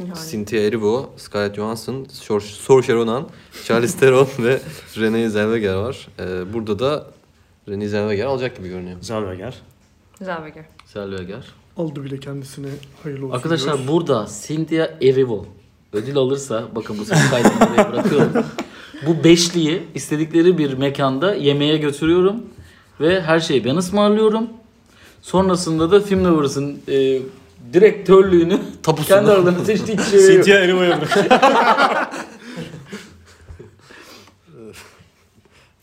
Yani. 0.07 0.29
Cynthia 0.31 0.59
Erivo, 0.59 1.09
Scarlett 1.17 1.55
Johansson, 1.55 2.05
Saoirse 2.67 2.93
Ronan, 2.93 3.27
Charlize 3.65 3.99
Theron 3.99 4.27
ve 4.39 4.61
Renée 4.95 5.29
Zellweger 5.29 5.73
var. 5.75 6.07
Ee, 6.19 6.53
burada 6.53 6.79
da 6.79 7.07
Renée 7.67 7.87
Zellweger 7.87 8.25
alacak 8.25 8.57
gibi 8.57 8.69
görünüyor. 8.69 8.97
Zellweger. 9.01 9.61
Zellweger. 10.21 10.65
Selveger. 10.85 11.45
Aldı 11.77 12.03
bile 12.03 12.19
kendisine 12.19 12.67
hayırlı 13.03 13.25
olsun 13.25 13.35
Arkadaşlar 13.35 13.73
diyoruz. 13.73 13.87
burada 13.87 14.27
Cynthia 14.47 14.89
Erivo 15.01 15.45
ödül 15.93 16.17
alırsa 16.17 16.63
bakın 16.75 16.97
bu 16.99 17.05
ses 17.05 17.29
kaydını 17.29 17.53
buraya 17.69 17.91
bırakıyorum. 17.91 18.31
Bu 19.07 19.23
beşliyi 19.23 19.83
istedikleri 19.95 20.57
bir 20.57 20.73
mekanda 20.73 21.35
yemeğe 21.35 21.77
götürüyorum 21.77 22.35
ve 22.99 23.21
her 23.21 23.39
şeyi 23.39 23.65
ben 23.65 23.75
ısmarlıyorum. 23.75 24.47
Sonrasında 25.21 25.91
da 25.91 25.99
Film 25.99 26.25
Lovers'ın 26.25 26.79
e, 26.89 27.19
direktörlüğünü 27.73 28.59
Tapusunu. 28.83 29.07
kendi 29.17 29.31
aralarında 29.31 29.65
seçtiği 29.65 29.97
kişiye 29.97 30.21
veriyor. 30.23 30.43
Cynthia 30.43 30.59
Erivo'ya 30.61 31.01
bırak. 31.01 32.13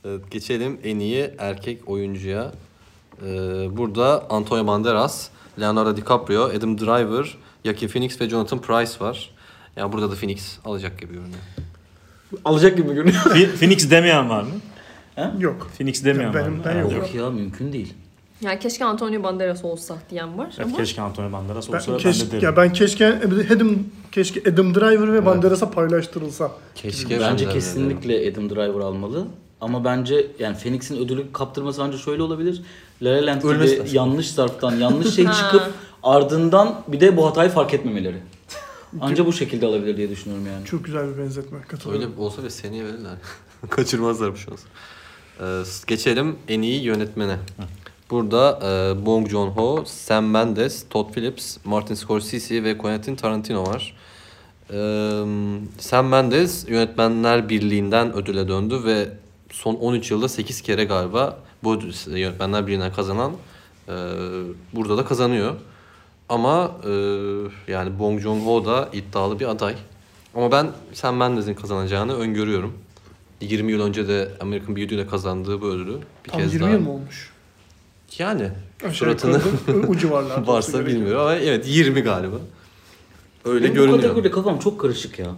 Evet, 0.05 0.31
geçelim 0.31 0.79
en 0.85 0.99
iyi 0.99 1.31
erkek 1.39 1.89
oyuncuya. 1.89 2.53
Ee, 3.23 3.27
burada 3.77 4.27
Antonio 4.31 4.67
Banderas, 4.67 5.29
Leonardo 5.61 5.97
DiCaprio, 5.97 6.43
Adam 6.45 6.79
Driver, 6.79 7.37
Joaquin 7.65 7.89
Phoenix 7.89 8.21
ve 8.21 8.29
Jonathan 8.29 8.61
Price 8.61 8.93
var. 9.01 9.31
Yani 9.77 9.93
burada 9.93 10.11
da 10.11 10.15
Phoenix 10.15 10.59
alacak 10.65 10.99
gibi 11.01 11.13
görünüyor. 11.13 11.41
Alacak 12.45 12.77
gibi 12.77 12.95
görünüyor. 12.95 13.23
Phoenix 13.59 13.91
demeyen 13.91 14.31
var 14.31 14.43
mı? 14.43 14.51
Yok. 15.39 15.69
Phoenix 15.79 16.05
demeyen 16.05 16.35
Ben- 16.35 16.43
var 16.43 16.49
mı? 16.49 16.63
ben 16.65 16.79
yok. 16.81 16.93
Yok 16.93 17.15
ya 17.15 17.31
mümkün 17.31 17.73
değil. 17.73 17.95
Yani 18.41 18.59
keşke 18.59 18.85
Antonio 18.85 19.23
Banderas 19.23 19.65
olsa 19.65 19.97
diyen 20.11 20.39
var 20.39 20.49
Evet, 20.57 20.67
ama 20.67 20.77
keşke 20.77 21.03
Antonio 21.03 21.33
Banderas 21.33 21.73
Ben, 21.73 21.77
olsa 21.79 21.93
ben, 21.93 21.99
keşke, 21.99 22.27
de 22.27 22.31
derim. 22.31 22.45
ya 22.45 22.57
ben 22.57 22.73
keşke 22.73 23.07
Adam, 23.57 23.71
keşke 24.13 24.51
Adam 24.51 24.75
Driver 24.75 25.13
ve 25.13 25.27
Banderas'a 25.27 25.71
paylaştırılsa. 25.71 26.53
Keşke 26.75 27.21
Bence 27.21 27.25
ben 27.25 27.39
de- 27.39 27.53
kesinlikle 27.55 28.33
Adam 28.33 28.51
Driver 28.51 28.81
almalı. 28.81 29.27
Ama 29.61 29.85
bence 29.85 30.27
yani 30.39 30.57
Phoenix'in 30.57 30.97
ödülü 31.05 31.33
kaptırması 31.33 31.83
ancak 31.83 32.01
şöyle 32.01 32.23
olabilir. 32.23 32.63
La 33.03 33.11
La 33.11 33.27
Land 33.27 33.43
gibi 33.43 33.97
yanlış 33.97 34.31
zarftan 34.31 34.77
yanlış 34.77 35.15
şey 35.15 35.25
çıkıp 35.39 35.63
ardından 36.03 36.83
bir 36.89 37.01
de 37.01 37.17
bu 37.17 37.27
hatayı 37.27 37.51
fark 37.51 37.75
etmemeleri. 37.75 38.17
Anca 39.01 39.27
bu 39.27 39.33
şekilde 39.33 39.67
alabilir 39.67 39.97
diye 39.97 40.11
düşünüyorum 40.11 40.47
yani. 40.47 40.65
Çok 40.65 40.85
güzel 40.85 41.09
bir 41.15 41.19
benzetme. 41.23 41.59
Katılıyorum. 41.69 42.11
Öyle 42.13 42.21
olsa 42.21 42.43
ve 42.43 42.51
seneye 42.51 42.85
verirler. 42.85 43.15
Kaçırmazlar 43.71 44.35
bir 44.35 44.39
şey 44.39 44.53
olsa. 44.55 44.67
Ee, 45.41 45.63
geçelim 45.87 46.37
en 46.49 46.63
iyi 46.63 46.83
yönetmene. 46.83 47.37
Burada 48.11 48.59
e, 48.63 49.07
Bong 49.07 49.29
Joon-ho, 49.29 49.85
Sam 49.87 50.25
Mendes, 50.27 50.85
Todd 50.91 51.13
Phillips, 51.13 51.57
Martin 51.65 51.95
Scorsese 51.95 52.65
ve 52.65 52.79
Quentin 52.79 53.17
Tarantino 53.17 53.67
var. 53.67 53.95
Ee, 54.71 54.75
Sam 55.79 56.07
Mendes 56.09 56.69
Yönetmenler 56.69 57.49
Birliği'nden 57.49 58.13
ödüle 58.15 58.49
döndü 58.49 58.81
ve 58.85 59.09
son 59.51 59.75
13 59.75 60.11
yılda 60.11 60.29
8 60.29 60.61
kere 60.63 60.85
galiba 60.85 61.39
bu 61.65 61.75
ödül- 61.75 62.19
Yönetmenler 62.19 62.67
Birliği'nden 62.67 62.93
kazanan 62.93 63.33
e, 63.89 63.93
burada 64.73 64.97
da 64.99 65.05
kazanıyor. 65.05 65.55
Ama 66.29 66.77
e, 66.85 66.91
yani 67.73 67.99
Bong 67.99 68.21
Joon-ho 68.21 68.65
da 68.65 68.89
iddialı 68.93 69.41
bir 69.41 69.47
aday. 69.49 69.75
Ama 70.35 70.53
ben 70.53 70.67
Sam 70.93 71.17
Mendes'in 71.17 71.55
kazanacağını 71.55 72.15
öngörüyorum. 72.17 72.73
20 73.41 73.73
yıl 73.73 73.81
önce 73.83 74.09
de 74.09 74.29
American 74.41 74.77
Beauty'de 74.77 75.07
kazandığı 75.07 75.61
bu 75.61 75.67
ödülü 75.67 75.97
bir 76.25 76.31
Tam 76.31 76.41
kez 76.41 76.55
20 76.55 76.65
daha. 76.67 76.75
yıl 76.75 76.81
mı 76.81 76.93
olmuş? 76.93 77.33
Yani 78.19 78.51
Aşağı 78.85 78.93
suratını 78.95 79.41
o 79.89 79.97
civarlarda. 79.97 80.47
varsa 80.53 80.87
bilmiyorum 80.87 81.21
ama 81.21 81.35
evet 81.35 81.69
20 81.69 82.01
galiba. 82.01 82.37
Öyle 83.45 83.65
Benim 83.65 83.71
bu 83.71 83.79
görünüyor. 83.79 84.01
kategoride 84.01 84.31
kafam 84.31 84.59
çok 84.59 84.81
karışık 84.81 85.19
ya. 85.19 85.35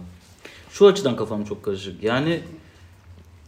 Şu 0.71 0.87
açıdan 0.87 1.15
kafam 1.15 1.43
çok 1.43 1.63
karışık. 1.63 2.03
Yani 2.03 2.39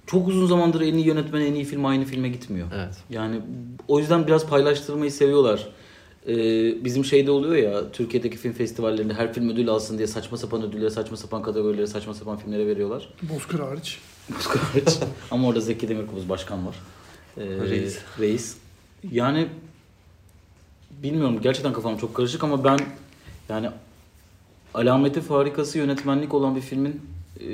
çok 0.08 0.28
uzun 0.28 0.48
zamandır 0.48 0.82
en 0.82 0.94
iyi 0.94 1.06
yönetmen, 1.08 1.42
en 1.42 1.54
iyi 1.54 1.66
film 1.66 1.86
aynı 1.86 2.06
filme 2.06 2.30
gitmiyor. 2.30 2.68
Evet. 2.76 2.94
Yani 3.10 3.42
o 3.88 4.00
yüzden 4.00 4.28
biraz 4.28 4.48
paylaştırmayı 4.48 5.12
seviyorlar. 5.12 5.68
Ee, 6.28 6.34
bizim 6.86 7.06
şeyde 7.06 7.32
oluyor 7.32 7.56
ya 7.56 7.92
Türkiye'deki 7.92 8.38
film 8.38 8.54
festivallerinde 8.54 9.14
her 9.14 9.34
film 9.34 9.50
ödül 9.50 9.70
alsın 9.70 9.98
diye 9.98 10.08
saçma 10.08 10.38
sapan 10.38 10.64
ödüllere, 10.64 10.90
saçma 10.90 11.18
sapan 11.18 11.42
kategorilere, 11.44 11.88
saçma 11.88 12.14
sapan 12.14 12.38
filmlere 12.38 12.68
veriyorlar. 12.68 13.10
Bozkır 13.22 13.60
hariç. 13.60 14.00
Oscar 14.40 14.58
hariç. 14.58 14.90
Ama 15.32 15.48
orada 15.48 15.60
Zeki 15.60 15.90
Demirkubuz 15.90 16.30
başkan 16.30 16.68
var. 16.68 16.76
Ee, 17.38 17.42
Reis. 17.70 18.00
Reis. 18.20 18.56
Yani 19.12 19.47
bilmiyorum 21.04 21.39
gerçekten 21.43 21.74
kafam 21.74 21.97
çok 21.97 22.16
karışık 22.16 22.43
ama 22.43 22.64
ben 22.64 22.80
yani 23.49 23.70
alameti 24.74 25.22
farikası 25.22 25.78
yönetmenlik 25.78 26.34
olan 26.34 26.56
bir 26.56 26.62
filmin 26.62 27.01
e, 27.39 27.47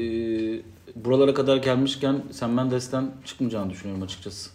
buralara 0.95 1.34
kadar 1.34 1.58
gelmişken 1.58 2.24
Sam 2.32 2.52
Mendes'ten 2.52 3.12
çıkmayacağını 3.26 3.70
düşünüyorum 3.72 4.04
açıkçası. 4.04 4.50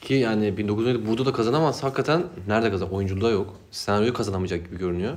Ki 0.00 0.14
yani 0.14 0.56
1917 0.56 1.06
burada 1.06 1.26
da 1.26 1.32
kazanamaz. 1.32 1.82
Hakikaten 1.82 2.22
nerede 2.48 2.70
kazan? 2.70 2.90
Oyunculuğa 2.92 3.30
yok. 3.30 3.54
Senaryoyu 3.70 4.12
kazanamayacak 4.14 4.66
gibi 4.68 4.78
görünüyor. 4.78 5.16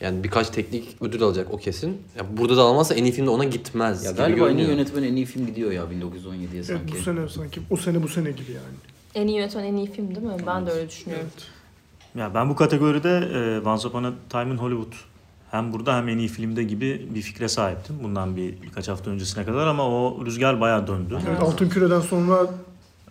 Yani 0.00 0.24
birkaç 0.24 0.50
teknik 0.50 0.96
ödül 1.00 1.22
alacak 1.22 1.54
o 1.54 1.56
kesin. 1.56 2.02
Ya 2.18 2.36
burada 2.36 2.56
da 2.56 2.62
almazsa 2.62 2.94
en 2.94 3.04
iyi 3.04 3.12
filmde 3.12 3.30
ona 3.30 3.44
gitmez 3.44 4.04
Ya 4.04 4.10
gibi 4.10 4.18
galiba 4.18 4.50
en 4.50 4.56
iyi 4.56 4.68
yönetmen 4.68 5.02
en 5.02 5.16
iyi 5.16 5.26
film 5.26 5.46
gidiyor 5.46 5.72
ya 5.72 5.82
1917'ye 5.82 6.46
Evet, 6.54 6.66
sanki. 6.66 6.92
bu 6.92 6.96
sene 7.02 7.28
sanki 7.28 7.60
o 7.70 7.76
sene 7.76 8.02
bu 8.02 8.08
sene 8.08 8.30
gibi 8.30 8.52
yani. 8.52 8.76
En 9.14 9.26
iyi 9.26 9.36
yönetmen 9.36 9.64
en 9.64 9.76
iyi 9.76 9.92
film 9.92 10.14
değil 10.14 10.26
mi? 10.26 10.36
Ben 10.46 10.66
de 10.66 10.70
öyle 10.70 10.88
düşünüyorum. 10.88 11.26
Evet. 11.34 11.46
Ya 12.14 12.34
ben 12.34 12.48
bu 12.50 12.56
kategoride 12.56 13.08
e, 13.34 13.68
Once 13.68 13.88
Upon 13.88 14.04
a 14.04 14.12
Time 14.30 14.54
in 14.54 14.56
Hollywood 14.58 14.92
hem 15.50 15.72
burada 15.72 15.96
hem 15.96 16.08
en 16.08 16.18
iyi 16.18 16.28
filmde 16.28 16.62
gibi 16.62 17.06
bir 17.14 17.22
fikre 17.22 17.48
sahiptim. 17.48 17.96
Bundan 18.02 18.36
bir 18.36 18.62
birkaç 18.62 18.88
hafta 18.88 19.10
öncesine 19.10 19.44
kadar 19.44 19.66
ama 19.66 19.88
o 19.88 20.26
rüzgar 20.26 20.60
bayağı 20.60 20.86
döndü. 20.86 21.18
Evet, 21.28 21.40
Altın 21.42 21.68
Küre'den 21.68 22.00
sonra 22.00 22.46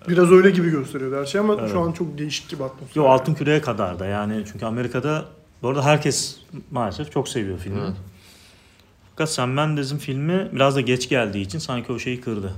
biraz 0.10 0.32
öyle 0.32 0.52
gibi 0.52 0.70
gösteriyordu 0.70 1.16
her 1.22 1.26
şey 1.26 1.41
ama 1.41 1.56
Evet. 1.60 1.72
şu 1.72 1.80
an 1.82 1.91
çok 1.91 2.18
değişik 2.18 2.49
gibi 2.49 2.64
atmosfer. 2.64 3.02
Yo 3.02 3.08
altın 3.10 3.34
küreye 3.34 3.62
kadar 3.62 3.99
da 3.99 4.06
yani 4.06 4.43
çünkü 4.52 4.66
Amerika'da 4.66 5.26
bu 5.62 5.70
arada 5.70 5.86
herkes 5.86 6.39
maalesef 6.72 7.12
çok 7.12 7.30
seviyor 7.30 7.58
filmi. 7.60 7.80
Evet. 7.82 7.95
Fakat 9.10 9.30
Sam 9.30 9.52
Mendes'in 9.52 9.97
filmi 9.97 10.49
biraz 10.54 10.76
da 10.76 10.82
geç 10.82 11.10
geldiği 11.10 11.41
için 11.41 11.60
sanki 11.60 11.91
o 11.91 11.99
şeyi 11.99 12.22
kırdı. 12.22 12.54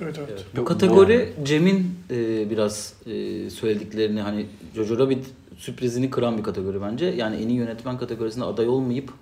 Evet 0.00 0.18
evet. 0.18 0.44
Bu 0.54 0.58
Yok, 0.58 0.68
kategori 0.68 1.34
Cem'in 1.44 1.98
e, 2.10 2.50
biraz 2.50 2.94
e, 3.06 3.50
söylediklerini 3.50 4.20
hani 4.20 4.46
Jojo 4.74 4.98
Rabbit 4.98 5.26
sürprizini 5.56 6.10
kıran 6.10 6.38
bir 6.38 6.42
kategori 6.42 6.82
bence. 6.82 7.06
Yani 7.06 7.36
en 7.36 7.48
iyi 7.48 7.58
yönetmen 7.58 7.98
kategorisinde 7.98 8.44
aday 8.44 8.68
olmayıp 8.68 9.12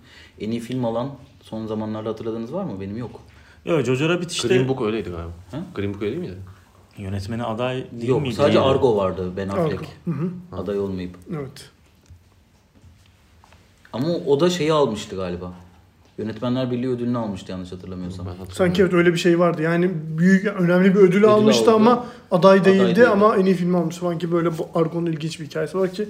en 0.41 0.51
iyi 0.51 0.61
film 0.61 0.85
alan 0.85 1.11
son 1.43 1.67
zamanlarda 1.67 2.09
hatırladığınız 2.09 2.53
var 2.53 2.65
mı? 2.65 2.81
Benim 2.81 2.97
yok. 2.97 3.21
Yo 3.65 3.83
Jojo 3.83 4.09
Rabbit 4.09 4.33
işte 4.33 4.49
Green 4.49 4.69
Book 4.69 4.83
öyleydi 4.83 5.11
galiba. 5.11 5.33
Ha? 5.51 5.59
Green 5.75 5.95
Book 5.95 6.03
öyle 6.03 6.17
miydi? 6.17 6.37
yönetmeni 6.99 7.45
aday 7.45 7.85
değil 7.93 8.09
yok 8.09 8.23
miydi? 8.23 8.35
sadece? 8.35 8.61
Argo 8.61 8.97
vardı 8.97 9.33
Ben 9.37 9.49
Affleck. 9.49 9.73
Argo. 9.73 9.85
Hı 10.05 10.11
hı. 10.11 10.31
Aday 10.63 10.79
olmayıp. 10.79 11.17
Evet. 11.31 11.71
Ama 13.93 14.09
o 14.09 14.41
da 14.41 14.51
şeyi 14.51 14.73
almıştı 14.73 15.17
galiba. 15.17 15.53
Yönetmenler 16.19 16.71
Birliği 16.71 16.89
ödülünü 16.89 17.19
almıştı 17.19 17.53
yanlış 17.53 17.73
hatırlamıyorsam. 17.73 18.27
Sanki 18.53 18.83
evet 18.83 18.93
öyle 18.93 19.13
bir 19.13 19.19
şey 19.19 19.39
vardı. 19.39 19.63
Yani 19.63 19.91
büyük 20.19 20.47
önemli 20.47 20.95
bir 20.95 21.01
ödül, 21.01 21.09
Ödül 21.09 21.25
almıştı 21.25 21.63
aldı. 21.63 21.71
ama 21.71 22.07
aday 22.31 22.65
değildi 22.65 22.97
değil. 22.97 23.11
ama 23.11 23.37
en 23.37 23.45
iyi 23.45 23.55
film 23.55 23.75
almış. 23.75 23.97
Sanki 23.97 24.33
böyle 24.33 24.59
bu 24.59 24.69
Argo'nun 24.75 25.07
ilginç 25.07 25.41
bir 25.41 25.45
hikayesi 25.47 25.79
var 25.79 25.93
ki 25.93 26.09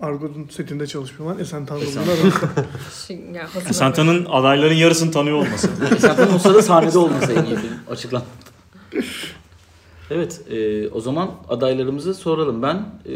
Argo'nun 0.00 0.48
setinde 0.50 0.86
çalışmıyorlar. 0.86 1.40
Esen 1.40 1.66
Tanrı 1.66 1.84
Esen. 1.84 2.02
Şey, 3.06 3.16
hatırlamıyorum. 3.16 3.72
Santa'nın 3.72 4.24
adayların 4.30 4.74
yarısını 4.74 5.10
tanıyor 5.12 5.36
olması. 5.36 5.68
Zaten 5.98 6.28
o 6.34 6.38
sırada 6.38 6.62
sahnede 6.62 6.98
olması 6.98 7.32
en 7.32 7.44
iyi 7.44 7.56
film 7.56 7.74
açıklandı. 7.90 8.24
Evet, 10.10 10.40
e, 10.50 10.88
o 10.88 11.00
zaman 11.00 11.30
adaylarımızı 11.48 12.14
soralım. 12.14 12.62
Ben 12.62 12.84
e, 13.06 13.14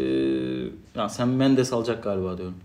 ya 0.95 1.09
Sam 1.09 1.29
Mendes 1.29 1.73
alacak 1.73 2.03
galiba 2.03 2.37
diyorum. 2.37 2.55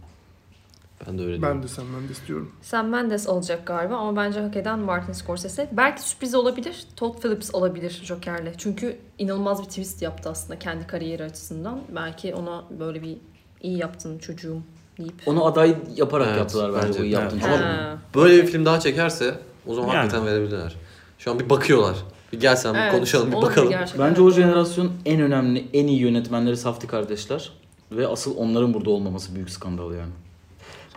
Ben 1.06 1.18
de 1.18 1.22
öyle 1.22 1.32
ben 1.34 1.40
diyorum. 1.42 1.62
de 1.62 1.68
senden 1.68 2.08
de 2.08 2.12
istiyorum. 2.12 2.52
Sam 2.62 2.88
Mendes 2.88 3.28
alacak 3.28 3.66
galiba 3.66 3.96
ama 3.96 4.16
bence 4.24 4.40
hak 4.40 4.56
eden 4.56 4.78
Martin 4.78 5.12
Scorsese. 5.12 5.68
Belki 5.72 6.02
sürpriz 6.02 6.34
olabilir. 6.34 6.84
Todd 6.96 7.18
Phillips 7.20 7.54
olabilir 7.54 8.00
Joker'le. 8.04 8.52
Çünkü 8.58 8.96
inanılmaz 9.18 9.62
bir 9.62 9.66
twist 9.68 10.02
yaptı 10.02 10.28
aslında 10.30 10.58
kendi 10.58 10.86
kariyeri 10.86 11.24
açısından. 11.24 11.80
Belki 11.94 12.34
ona 12.34 12.64
böyle 12.80 13.02
bir 13.02 13.16
iyi 13.62 13.78
yaptın 13.78 14.18
çocuğum 14.18 14.62
deyip. 14.98 15.14
Onu 15.26 15.44
aday 15.46 15.76
yaparak 15.96 16.26
Evet, 16.28 16.38
yaptılar 16.38 16.72
bence, 16.74 16.86
bence 16.88 16.98
bu 17.00 17.04
iyi 17.04 17.12
de. 17.16 17.20
yaptın. 17.20 17.40
Evet. 17.48 17.60
Ha. 17.60 17.98
Böyle 18.14 18.42
bir 18.42 18.46
film 18.46 18.64
daha 18.64 18.80
çekerse 18.80 19.34
o 19.66 19.74
zaman 19.74 19.88
Yani. 19.88 19.96
hakikaten 19.98 20.26
verebilirler. 20.26 20.76
Şu 21.18 21.30
an 21.30 21.38
bir 21.40 21.50
bakıyorlar. 21.50 21.96
Bir 22.32 22.40
gelsen 22.40 22.74
bir 22.74 22.78
Evet, 22.78 22.92
konuşalım 22.92 23.32
bir 23.32 23.36
bakalım. 23.36 23.68
gerçekten. 23.70 24.10
Bence 24.10 24.22
o 24.22 24.30
jenerasyon 24.30 24.92
en 25.04 25.20
önemli, 25.20 25.66
en 25.72 25.86
iyi 25.86 26.00
yönetmenleri 26.00 26.56
Safdie 26.56 26.88
kardeşler. 26.88 27.52
Ve 27.92 28.06
asıl 28.08 28.36
onların 28.36 28.74
burada 28.74 28.90
olmaması 28.90 29.34
büyük 29.34 29.50
skandal 29.50 29.92
yani. 29.94 30.12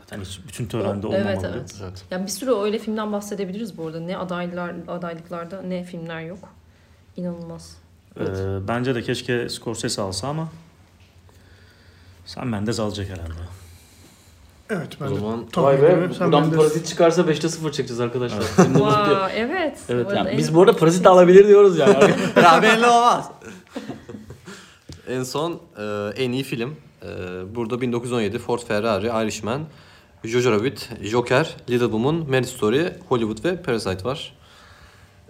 Zaten 0.10 0.24
hiç 0.24 0.40
bütün 0.48 0.66
törende 0.66 1.08
O- 1.08 1.14
evet, 1.14 1.38
olmamalı. 1.38 1.58
evet. 1.60 1.76
Evet. 1.84 2.06
Yani 2.12 2.26
bir 2.26 2.32
sürü 2.32 2.52
öyle 2.56 2.80
filmden 2.80 3.12
bahsedebiliriz 3.14 3.78
bu 3.78 3.88
arada. 3.88 4.00
Ne 4.00 4.18
adaylar 4.18 4.76
adaylıklarda 4.88 5.62
ne 5.62 5.84
filmler 5.84 6.22
yok. 6.22 6.40
İnanılmaz. 7.18 7.78
Ee, 8.20 8.24
bence 8.68 8.96
de 8.96 9.02
keşke 9.02 9.50
Scorsese 9.50 10.02
alsa 10.02 10.28
ama 10.28 10.50
Sam 12.26 12.50
Mendes 12.50 12.80
alacak 12.80 13.10
herhalde. 13.10 13.32
Evet 14.70 14.98
ben 15.02 15.06
O 15.06 15.10
de 15.12 15.16
zaman 15.16 15.46
tahmin 15.46 15.68
vay 15.68 15.82
be. 15.82 16.14
Sen 16.14 16.32
buradan 16.32 16.52
parazit 16.52 16.88
çıkarsa 16.88 17.22
5'te 17.22 17.50
0 17.50 17.72
çekeceğiz 17.72 18.00
arkadaşlar. 18.02 18.40
Diyor. 18.42 18.68
Wow, 18.68 19.34
evet. 19.36 19.78
Evet 19.90 20.08
yani 20.16 20.38
biz 20.38 20.56
bu 20.56 20.62
arada 20.62 20.76
parazit 20.76 21.06
de 21.06 21.10
alabilir 21.10 21.48
diyoruz 21.48 21.78
yani. 21.78 21.94
ya 22.44 22.62
belli 22.62 22.86
olmaz. 22.88 23.32
en 25.08 25.24
son 25.24 25.60
e, 25.78 26.10
en 26.24 26.32
iyi 26.32 26.44
film. 26.44 26.76
E, 27.04 27.08
burada 27.56 27.82
1917 27.82 28.40
Ford 28.40 28.60
Ferrari, 28.60 29.08
Irishman, 29.26 29.62
Jojo 30.24 30.52
Rabbit, 30.52 30.90
Joker, 31.02 31.56
Little 31.70 31.86
Woman, 31.86 32.16
Marriage 32.16 32.48
Story, 32.48 32.94
Hollywood 33.10 33.44
ve 33.44 33.62
Parasite 33.62 34.04
var. 34.06 34.34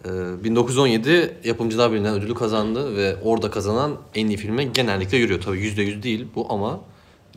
E, 0.06 0.10
1917 0.44 1.38
Yapımcılar 1.44 1.92
Birliği'nden 1.92 2.14
ödülü 2.14 2.34
kazandı 2.34 2.96
ve 2.98 3.16
orada 3.24 3.52
kazanan 3.52 3.98
en 4.16 4.28
iyi 4.28 4.38
filme 4.38 4.64
genellikle 4.64 5.18
yürüyor. 5.18 5.42
Tabii 5.42 5.60
%100 5.60 6.04
değil 6.04 6.28
bu 6.36 6.48
ama 6.54 6.80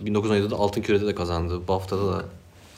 1917'de 0.05 0.55
Altın 0.55 0.82
Küre'de 0.82 1.07
de 1.07 1.14
kazandı. 1.14 1.68
BAFTA'da 1.68 2.12
da 2.12 2.24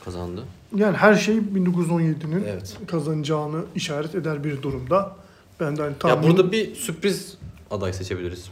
kazandı. 0.04 0.44
Yani 0.76 0.96
her 0.96 1.14
şey 1.14 1.36
1917'nin 1.36 2.44
Evet. 2.48 2.76
kazanacağını 2.86 3.64
işaret 3.74 4.14
eder 4.14 4.44
bir 4.44 4.62
durumda. 4.62 5.16
Ben 5.60 5.76
de 5.76 5.82
hani 5.82 5.92
Ya 5.92 5.98
tahmin... 5.98 6.28
burada 6.30 6.52
bir 6.52 6.74
sürpriz 6.74 7.36
aday 7.70 7.92
seçebiliriz. 7.92 8.48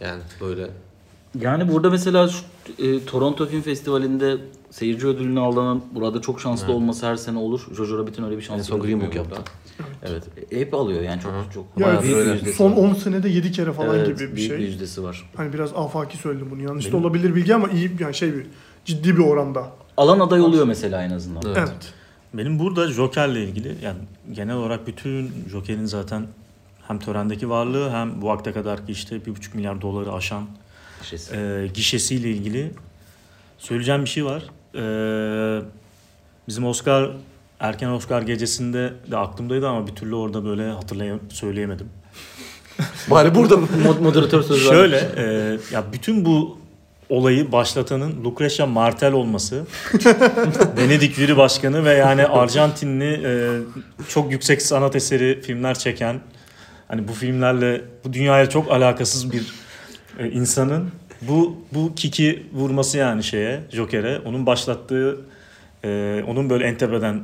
Yani 0.00 0.22
böyle 0.40 0.70
Yani 1.40 1.72
burada 1.72 1.90
mesela 1.90 2.28
şu, 2.28 2.38
e, 2.78 3.04
Toronto 3.04 3.46
Film 3.46 3.62
Festivali'nde 3.62 4.36
seyirci 4.70 5.06
ödülünü 5.06 5.40
alan 5.40 5.82
burada 5.94 6.20
çok 6.20 6.40
şanslı 6.40 6.64
Evet. 6.66 6.74
olması 6.76 7.06
her 7.06 7.16
sene 7.16 7.38
olur. 7.38 7.60
Jojo 7.76 7.98
Rabbit'in 7.98 8.22
öyle 8.24 8.36
bir 8.36 8.42
şansı 8.42 8.58
en 8.60 8.62
son 8.62 8.76
yok 8.76 8.86
Green 8.86 9.00
Book 9.00 9.08
burada. 9.08 9.18
yaptı. 9.18 9.52
Evet. 10.02 10.22
e, 10.52 10.60
Hep 10.60 10.74
alıyor 10.74 11.02
yani 11.02 11.20
çok 11.20 11.32
Hı 11.32 11.36
çok. 11.54 11.64
Ya 11.78 12.02
büyük 12.02 12.44
bir 12.46 12.52
son 12.52 12.72
var. 12.72 12.76
10 12.76 12.94
senede 12.94 13.28
7 13.28 13.52
kere 13.52 13.72
falan 13.72 13.96
Evet, 13.96 14.06
gibi 14.06 14.18
bir 14.20 14.36
büyük 14.36 14.50
şey. 14.50 14.58
bir 14.58 14.64
yüzdesi 14.64 15.02
var. 15.02 15.30
Hani 15.36 15.52
biraz 15.52 15.72
afaki 15.76 16.16
söyledim 16.16 16.48
bunu. 16.50 16.62
Yanlış 16.62 16.86
da 16.86 16.92
Benim- 16.92 17.04
olabilir 17.04 17.34
bilgi 17.34 17.54
ama 17.54 17.68
iyi 17.68 17.90
yani 18.00 18.14
şey 18.14 18.34
bir 18.34 18.46
ciddi 18.84 19.16
bir 19.16 19.22
oranda. 19.22 19.70
Alan 19.96 20.20
aday 20.20 20.40
oluyor 20.40 20.64
mesela 20.66 21.02
en 21.04 21.10
azından. 21.10 21.42
Evet. 21.46 21.56
Evet. 21.58 21.92
Benim 22.34 22.58
burada 22.58 22.86
Joker'le 22.88 23.36
ilgili 23.36 23.76
yani 23.82 23.98
genel 24.32 24.56
olarak 24.56 24.86
bütün 24.86 25.30
Joker'in 25.50 25.84
zaten 25.84 26.26
hem 26.88 26.98
törendeki 26.98 27.50
varlığı 27.50 27.90
hem 27.90 28.22
bu 28.22 28.26
vakte 28.26 28.52
kadar 28.52 28.86
ki 28.86 28.92
işte 28.92 29.16
1,5 29.16 29.54
milyar 29.56 29.80
doları 29.82 30.12
aşan 30.12 30.42
Şişesi. 31.02 31.36
e, 31.36 31.66
gişesiyle 31.74 32.30
ilgili 32.30 32.70
söyleyeceğim 33.58 34.04
bir 34.04 34.08
şey 34.08 34.24
var. 34.24 34.42
E, 34.74 34.82
bizim 36.48 36.66
Oscar 36.66 37.10
erken 37.60 37.88
Oscar 37.88 38.22
gecesinde 38.22 38.92
de 39.10 39.16
aklımdaydı 39.16 39.68
ama 39.68 39.86
bir 39.86 39.92
türlü 39.92 40.14
orada 40.14 40.44
böyle 40.44 40.70
hatırlayam 40.70 41.20
söyleyemedim. 41.28 41.88
Bari 43.10 43.34
burada 43.34 43.54
Mod- 43.54 44.00
moderatör 44.02 44.42
sözü 44.42 44.68
Şöyle 44.68 44.96
e, 45.16 45.22
ya 45.72 45.84
bütün 45.92 46.24
bu 46.24 46.60
olayı 47.08 47.52
başlatanın 47.52 48.24
Lucrecia 48.24 48.66
Martel 48.66 49.12
olması, 49.12 49.66
Venedik 50.76 51.14
Jüri 51.14 51.36
Başkanı 51.36 51.84
ve 51.84 51.92
yani 51.92 52.26
Arjantinli 52.26 53.20
e, 53.24 53.60
çok 54.08 54.32
yüksek 54.32 54.62
sanat 54.62 54.96
eseri 54.96 55.42
filmler 55.42 55.78
çeken 55.78 56.20
hani 56.88 57.08
bu 57.08 57.12
filmlerle 57.12 57.84
bu 58.04 58.12
dünyaya 58.12 58.48
çok 58.48 58.70
alakasız 58.70 59.32
bir 59.32 59.42
insanın 60.28 60.90
bu 61.22 61.56
bu 61.74 61.94
kiki 61.94 62.46
vurması 62.52 62.98
yani 62.98 63.24
şeye 63.24 63.60
Joker'e 63.70 64.18
onun 64.18 64.46
başlattığı 64.46 65.20
e, 65.84 66.22
onun 66.28 66.50
böyle 66.50 66.64
entebeden 66.66 67.22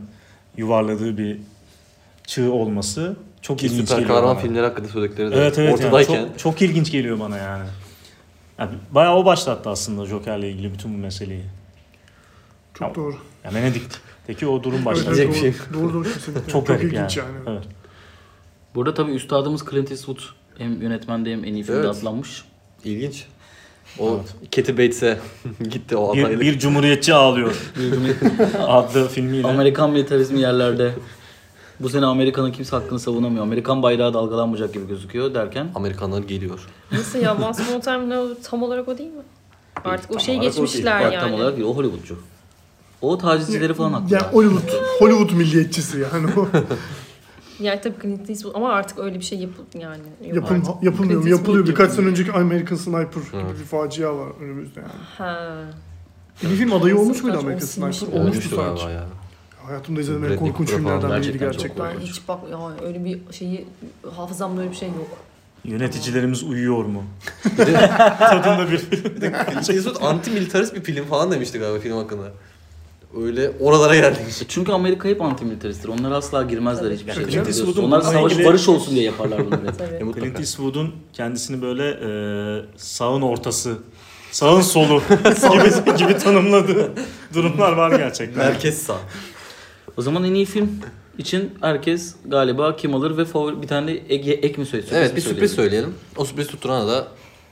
yuvarladığı 0.56 1.18
bir 1.18 1.38
çığ 2.26 2.52
olması 2.52 3.16
çok 3.42 3.58
Ki 3.58 3.66
ilginç 3.66 3.80
süper 3.88 3.96
geliyor 4.00 4.14
kahraman 4.16 4.34
bana. 4.36 4.42
filmleri 4.42 4.66
hakkında 4.66 4.88
söyledikleri 4.88 5.30
de 5.30 5.34
Evet 5.36 5.58
evet 5.58 5.68
yani 5.68 5.74
ortadayken 5.74 6.24
çok, 6.28 6.38
çok 6.38 6.62
ilginç 6.62 6.90
geliyor 6.92 7.20
bana 7.20 7.36
yani. 7.38 7.64
yani. 8.58 8.70
Bayağı 8.90 9.16
o 9.16 9.24
başlattı 9.24 9.70
aslında 9.70 10.06
Joker'le 10.06 10.42
ilgili 10.42 10.72
bütün 10.72 10.94
bu 10.94 10.98
meseleyi. 10.98 11.44
Çok 12.74 12.88
Ya- 12.88 12.94
doğru. 12.94 13.16
Ya 13.44 13.54
Venedik'teki 13.54 14.46
o 14.46 14.62
durum 14.62 14.74
Evet, 14.76 14.86
başlattı. 14.86 15.10
evet, 15.10 15.28
bir 15.28 15.32
doğru, 15.34 15.40
şey 15.40 15.54
doğru 15.74 15.94
doğru 15.94 16.02
kesinlikle. 16.12 16.52
Çok 16.52 16.66
garip 16.66 16.82
ilginç 16.84 17.16
yani. 17.16 17.28
yani. 17.46 17.48
Evet. 17.56 17.64
Burada 18.74 18.94
tabii 18.94 19.12
üstadımız 19.12 19.64
Clint 19.70 19.90
Eastwood 19.90 20.18
hem 20.58 20.82
yönetmende 20.82 21.32
hem 21.32 21.44
en 21.44 21.54
iyi 21.54 21.62
filmde 21.62 21.78
Evet. 21.80 21.96
atlanmış. 21.96 22.44
İlginç. 22.84 23.24
O 23.98 24.20
Kathy 24.56 24.72
Bates'e 24.72 25.18
gitti 25.70 25.96
o 25.96 26.14
Bir, 26.14 26.22
adaylık. 26.24 26.40
bir 26.40 26.58
Cumhuriyetçi 26.58 27.14
ağlıyor 27.14 27.54
adlı 28.68 29.08
filmiyle. 29.08 29.46
Amerikan 29.46 29.90
militarizmi 29.90 30.40
yerlerde. 30.40 30.92
Bu 31.80 31.88
sene 31.88 32.06
Amerika'nın 32.06 32.52
kimse 32.52 32.76
hakkını 32.76 32.98
savunamıyor. 32.98 33.42
Amerikan 33.42 33.82
bayrağı 33.82 34.14
dalgalanmayacak 34.14 34.74
gibi 34.74 34.88
gözüküyor 34.88 35.34
derken. 35.34 35.68
Amerikanlar 35.74 36.22
geliyor. 36.22 36.60
Nasıl 36.92 37.18
ya? 37.18 37.34
Once 37.34 37.62
Upon 37.62 37.78
a 37.78 37.80
Time 37.80 38.14
Hollywood 38.16 38.42
tam 38.50 38.62
olarak 38.62 38.88
o 38.88 38.98
değil 38.98 39.10
mi? 39.10 39.22
Artık 39.84 40.10
o 40.10 40.14
Tam 40.14 40.20
şeyi 40.20 40.38
o 40.38 40.40
değil. 40.42 40.52
geçmişler 40.52 41.04
Bak, 41.04 41.12
yani. 41.12 41.22
Tam 41.22 41.34
olarak 41.34 41.56
değil, 41.56 41.68
o 41.68 41.76
Hollywoodcu. 41.76 42.18
O 43.02 43.18
tacizcileri 43.18 43.74
falan 43.74 43.92
haklı. 43.92 44.14
Yani 44.14 44.26
Hollywood, 44.32 44.68
Hollywood 44.98 45.30
milliyetçisi 45.30 45.98
yani 46.12 46.30
o. 46.36 46.48
Yani 47.60 47.80
tabii 47.80 47.94
Clint 48.02 48.30
Eastwood 48.30 48.54
ama 48.54 48.72
artık 48.72 48.98
öyle 48.98 49.18
bir 49.18 49.24
şey 49.24 49.38
yapıl 49.38 49.62
yani. 49.80 50.02
Yok 50.26 50.34
Yapım, 50.36 50.56
artık. 50.56 50.82
yapılmıyor 50.82 51.22
mu? 51.22 51.28
Yapılıyor. 51.28 51.66
Birkaç 51.66 51.92
sene 51.92 52.06
önceki 52.06 52.32
American 52.32 52.76
Sniper 52.76 53.02
gibi 53.04 53.36
Evet. 53.46 53.58
bir 53.60 53.64
facia 53.64 54.16
var 54.18 54.28
önümüzde 54.40 54.80
yani. 54.80 54.90
Ha. 55.18 55.56
Bir 56.42 56.48
film 56.48 56.72
adayı 56.72 56.98
olmuş 56.98 57.22
muydu 57.22 57.38
American 57.38 57.66
Sniper? 57.66 58.18
Olmuştu 58.20 58.56
sanki. 58.56 58.82
ya. 58.82 59.06
Hayatımda 59.66 60.00
izlediğim 60.00 60.32
en 60.32 60.38
korkunç 60.38 60.70
filmlerden 60.70 61.22
biriydi 61.22 61.38
gerçekten. 61.38 61.86
Ben 61.94 62.00
hiç 62.00 62.28
bak 62.28 62.38
ya 62.50 62.58
öyle 62.86 63.04
bir 63.04 63.20
şeyi 63.32 63.66
hafızamda 64.16 64.60
öyle 64.60 64.70
bir 64.70 64.76
şey 64.76 64.88
yok. 64.88 65.18
Yöneticilerimiz 65.64 66.42
uyuyor 66.42 66.84
mu? 66.84 67.04
Tadında 68.18 68.70
bir 68.70 68.78
Clint 68.90 69.70
Eastwood 69.70 69.96
anti-militarist 70.02 70.74
bir 70.74 70.82
film 70.82 71.04
falan 71.04 71.30
demişti 71.30 71.58
galiba 71.58 71.78
film 71.80 71.96
hakkında. 71.96 72.32
Öyle 73.14 73.52
oralara 73.60 73.94
geldik. 73.96 74.20
E 74.42 74.44
Çünkü 74.48 74.72
Amerika 74.72 75.08
hep 75.08 75.22
antimilitaristtir. 75.22 75.88
Onlar 75.88 76.10
asla 76.12 76.42
girmezler 76.42 76.90
hiçbir 76.90 77.12
şeyde. 77.12 77.30
Clint 77.30 77.46
Eastwood'un 77.46 77.82
Onlar 77.82 78.00
bununla 78.00 78.12
savaş 78.12 78.32
ilgili- 78.32 78.46
barış 78.46 78.68
olsun 78.68 78.94
diye 78.94 79.04
yaparlar 79.04 79.46
bunları. 79.46 79.76
Tabii. 79.78 80.10
E. 80.10 80.20
Clint 80.20 80.38
Eastwood'un 80.40 80.94
kendisini 81.12 81.62
böyle 81.62 81.88
e, 81.90 82.08
sağın 82.76 83.22
ortası, 83.22 83.78
sağın 84.32 84.60
solu 84.60 85.02
gibi, 85.52 85.96
gibi 85.98 86.18
tanımladığı 86.18 86.92
durumlar 87.34 87.72
var 87.72 87.98
gerçekten. 87.98 88.38
Merkez 88.46 88.82
sağ. 88.82 88.96
O 89.96 90.02
zaman 90.02 90.24
en 90.24 90.34
iyi 90.34 90.44
film 90.46 90.70
için 91.18 91.54
herkes 91.60 92.14
galiba 92.24 92.76
kim 92.76 92.94
alır 92.94 93.16
ve 93.16 93.24
favori 93.24 93.62
bir 93.62 93.66
tane 93.68 93.86
de 93.86 93.98
ek, 94.08 94.32
ek 94.32 94.60
mi 94.60 94.66
söylüyor? 94.66 94.92
Evet 94.94 95.16
bir 95.16 95.20
sürpriz 95.20 95.52
söyleyelim. 95.52 95.94
O 96.16 96.24
sürpriz 96.24 96.46
tutturana 96.46 96.88
da 96.88 97.08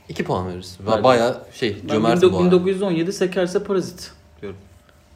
2 0.09 0.23
puan 0.23 0.47
veririz. 0.49 0.77
Verdim. 0.87 1.03
Baya 1.03 1.41
şey 1.53 1.77
Ben 1.83 1.87
cömertim 1.93 2.31
bu 2.33 2.37
arada. 2.37 2.45
1917 2.51 3.13
sekerse 3.13 3.63
parazit 3.63 4.11
diyorum. 4.41 4.57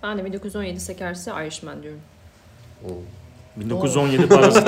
Ben 0.03 0.17
de 0.17 0.25
1917 0.25 0.79
sekerse 0.79 1.31
Irishman 1.31 1.83
diyorum. 1.83 1.99
Oo. 2.85 3.01
1917 3.55 4.27
Parazit. 4.29 4.67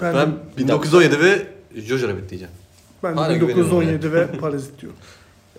Ben, 0.00 0.14
Ben 0.14 0.32
1917 0.58 1.20
ve 1.20 1.46
Jojo 1.76 2.08
Rabbit 2.08 2.30
diyeceğim. 2.30 2.54
ben 3.02 3.16
de 3.16 3.40
1917 3.40 4.12
ve 4.12 4.26
Parazit 4.26 4.80
diyorum. 4.80 4.98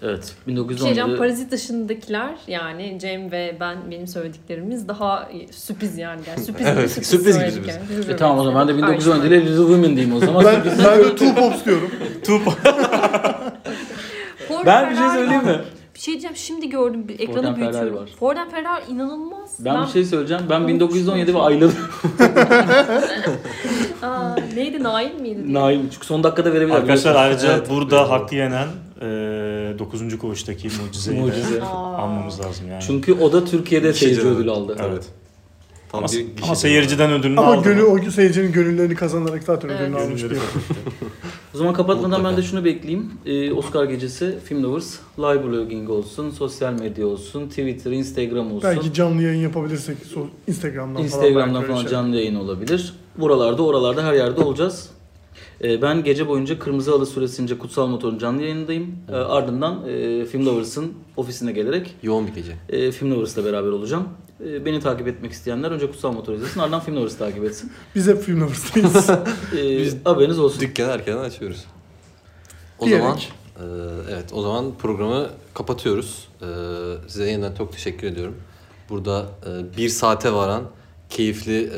Evet. 0.01 0.33
Bir 0.47 0.53
şey 0.53 0.55
diyeceğim, 0.67 0.69
1917 0.69 1.17
Parazit 1.17 1.51
dışındakiler 1.51 2.35
yani 2.47 2.97
Cem 3.01 3.31
ve 3.31 3.57
ben 3.59 3.77
benim 3.91 4.07
söylediklerimiz 4.07 4.87
daha 4.87 5.29
sürpriz 5.51 5.97
yani. 5.97 6.21
yani 6.27 6.45
sürpriz 6.45 6.67
Evet, 6.67 6.91
sürpriz, 6.91 7.07
sürpriz 7.09 7.25
gibi 7.37 7.45
söyledik 7.45 7.71
sürpriz. 7.73 8.05
yani. 8.07 8.13
E 8.13 8.17
tamam 8.17 8.39
o 8.39 8.43
zaman 8.43 8.67
ben 8.67 8.75
de 8.75 8.79
Irishman. 8.93 8.93
1917 8.93 9.27
ile 9.27 9.41
Little 9.41 9.57
Women 9.57 9.95
diyeyim 9.95 10.15
o 10.15 10.19
zaman. 10.19 10.45
Ben, 10.45 10.63
ben 10.85 10.99
de 10.99 11.15
Two 11.15 11.35
Pops 11.35 11.65
diyorum. 11.65 11.91
Ford 14.47 14.65
ben 14.65 14.89
bir 14.91 14.95
şey 14.95 15.09
söyleyeyim 15.09 15.45
mi? 15.45 15.61
Bir 15.99 16.03
şey 16.03 16.11
diyeceğim 16.13 16.35
şimdi 16.35 16.69
gördüm 16.69 17.07
bir 17.07 17.19
ekranı 17.19 17.35
Ford 17.35 17.45
and 17.45 17.55
Ferrari 17.55 17.71
büyütüyorum. 17.73 17.95
var. 18.01 18.09
Ford 18.19 18.37
and 18.37 18.51
Ferrari 18.51 18.83
inanılmaz. 18.91 19.55
Ben, 19.59 19.81
bir 19.85 19.87
şey 19.91 20.05
söyleyeceğim. 20.05 20.43
Ben 20.49 20.59
Onu 20.61 20.67
1917 20.67 21.33
ve 21.33 21.39
ayladım. 21.39 21.75
Aa, 24.01 24.35
neydi 24.55 24.83
Nail 24.83 25.19
miydi? 25.21 25.53
Nail. 25.53 25.79
Çünkü 25.91 26.05
son 26.05 26.23
dakikada 26.23 26.53
verebilir. 26.53 26.75
Arkadaşlar 26.75 27.15
ayrıca 27.15 27.53
Evet. 27.57 27.69
burada 27.69 28.09
hakkı 28.09 28.35
yenen 28.35 28.67
e, 29.01 29.05
9. 29.79 30.17
koğuştaki 30.17 30.69
mucizeyi 30.85 31.21
Mucize. 31.21 31.61
almamız 31.63 32.39
lazım 32.39 32.67
yani. 32.69 32.83
Çünkü 32.87 33.13
o 33.13 33.31
da 33.33 33.45
Türkiye'de 33.45 33.87
Gişeci 33.87 34.05
seyirci 34.05 34.21
ödülü. 34.27 34.35
ödülü 34.39 34.51
aldı. 34.51 34.75
Evet. 34.89 35.05
Tam 35.91 35.99
Ama, 36.03 36.13
bir 36.13 36.19
ama 36.19 36.29
gişeci. 36.41 36.55
seyirciden 36.59 37.11
ödülünü 37.11 37.39
Ama 37.39 37.53
aldı. 37.53 37.63
gönül, 37.63 37.81
o 38.07 38.11
seyircinin 38.11 38.51
gönüllerini 38.51 38.95
kazanarak 38.95 39.43
zaten 39.43 39.69
ödülünü 39.69 39.95
Evet. 39.95 40.07
almış 40.07 40.23
bir. 40.23 40.31
O 41.55 41.57
zaman 41.57 41.73
kapatmadan 41.73 42.09
Mutlaka. 42.09 42.29
ben 42.29 42.37
de 42.37 42.41
şunu 42.47 42.65
bekleyeyim. 42.65 43.11
Ee, 43.25 43.53
Oscar 43.53 43.85
gecesi 43.85 44.37
Film 44.45 44.63
Lovers, 44.63 44.95
live 45.19 45.43
blogging 45.43 45.89
olsun, 45.89 46.29
sosyal 46.31 46.73
medya 46.73 47.07
olsun, 47.07 47.49
Twitter, 47.49 47.91
Instagram 47.91 48.45
olsun. 48.51 48.61
Belki 48.63 48.93
canlı 48.93 49.23
yayın 49.23 49.41
yapabilirsek 49.41 49.97
so- 50.15 50.27
Instagram'dan, 50.47 51.03
Instagram'dan 51.03 51.53
falan. 51.53 51.67
falan 51.67 51.81
şey. 51.81 51.91
canlı 51.91 52.15
yayın 52.15 52.35
olabilir. 52.35 52.93
Buralarda, 53.17 53.63
oralarda 53.63 54.03
her 54.03 54.13
yerde 54.13 54.41
olacağız. 54.43 54.89
Ee, 55.63 55.81
ben 55.81 56.03
gece 56.03 56.27
boyunca 56.27 56.59
Kırmızı 56.59 56.91
Halı 56.91 57.05
süresince 57.05 57.57
Kutsal 57.57 57.87
Motor'un 57.87 58.17
canlı 58.17 58.41
yayınındayım. 58.41 58.95
Ee, 59.09 59.15
ardından 59.15 59.87
e, 59.89 60.25
Film 60.25 60.45
Lovers'ın 60.45 60.93
ofisine 61.17 61.51
gelerek 61.51 61.95
Yoğun 62.03 62.27
bir 62.27 62.33
gece. 62.33 62.55
e, 62.69 62.91
Film 62.91 63.11
Lovers'la 63.11 63.45
beraber 63.45 63.69
olacağım. 63.69 64.07
E, 64.45 64.65
beni 64.65 64.79
takip 64.79 65.07
etmek 65.07 65.31
isteyenler 65.31 65.71
önce 65.71 65.87
Kutsal 65.91 66.11
Motor 66.11 66.33
izlesin, 66.33 66.59
ardından 66.59 66.79
Film 66.79 66.95
Lovers'ı 66.95 67.17
takip 67.17 67.43
etsin. 67.43 67.71
Biz 67.95 68.07
hep 68.07 68.21
film 68.21 68.41
lovers'tayız. 68.41 69.09
Biz- 69.53 70.05
haberiniz 70.05 70.39
olsun. 70.39 70.61
Dükkanı 70.61 70.91
erken 70.91 71.17
açıyoruz. 71.17 71.65
O 72.79 72.85
Diyerek. 72.85 73.03
zaman 73.03 73.19
evet 74.11 74.33
o 74.33 74.41
zaman 74.41 74.65
programı 74.81 75.29
kapatıyoruz. 75.53 76.27
Size 77.07 77.31
yeniden 77.31 77.53
çok 77.55 77.73
teşekkür 77.73 78.07
ediyorum. 78.07 78.35
Burada 78.89 79.25
bir 79.77 79.89
saate 79.89 80.33
varan 80.33 80.63
keyifli 81.09 81.71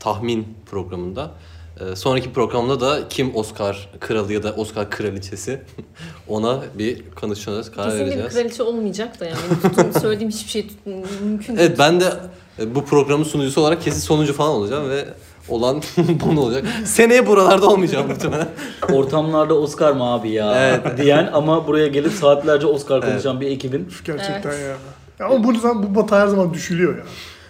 tahmin 0.00 0.48
programında. 0.70 1.34
E, 1.80 1.96
sonraki 1.96 2.32
programda 2.32 2.80
da 2.80 3.08
kim 3.10 3.36
Oscar 3.36 3.88
kralı 4.00 4.32
ya 4.32 4.42
da 4.42 4.52
Oscar 4.52 4.90
kraliçesi 4.90 5.60
ona 6.28 6.60
bir 6.78 7.02
konuşacağız, 7.10 7.70
karar 7.72 7.90
Kesinlikle 7.90 8.06
bir 8.06 8.22
vereceğiz. 8.22 8.34
kraliçe 8.34 8.62
olmayacak 8.62 9.20
da 9.20 9.24
yani. 9.24 9.38
Tutun, 9.62 9.90
söylediğim 10.00 10.30
hiçbir 10.30 10.50
şey 10.50 10.68
tut, 10.68 10.78
mümkün 11.24 11.56
Evet 11.56 11.78
ben 11.78 12.00
de 12.00 12.12
e, 12.58 12.74
bu 12.74 12.84
programın 12.84 13.24
sunucusu 13.24 13.60
olarak 13.60 13.82
kesin 13.82 14.00
sonuncu 14.00 14.32
falan 14.32 14.50
olacağım 14.50 14.90
ve 14.90 15.04
olan 15.48 15.82
bunu 16.24 16.40
olacak. 16.40 16.64
Seneye 16.84 17.26
buralarda 17.26 17.66
olmayacağım 17.66 18.08
muhtemelen. 18.08 18.48
Ortamlarda 18.92 19.54
Oscar 19.54 19.92
mı 19.92 20.04
abi 20.04 20.30
ya 20.30 20.82
diyen 20.96 21.30
ama 21.32 21.66
buraya 21.66 21.86
gelip 21.86 22.12
saatlerce 22.12 22.66
Oscar 22.66 23.00
konuşan 23.00 23.40
bir 23.40 23.46
ekibin. 23.46 23.88
Gerçekten 24.04 24.52
ya. 24.52 24.58
ya. 24.58 24.76
Ama 25.20 25.44
bu, 25.44 25.54
zaman, 25.58 25.82
bu 25.82 25.94
bata 25.94 26.20
her 26.20 26.26
zaman 26.26 26.54
düşülüyor 26.54 26.98
ya. 26.98 27.04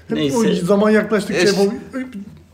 Hep 0.09 0.17
Neyse. 0.19 0.37
o 0.37 0.67
zaman 0.67 0.91
yaklaştıkça 0.91 1.43
Eş- 1.43 1.53
yapalım. 1.53 1.75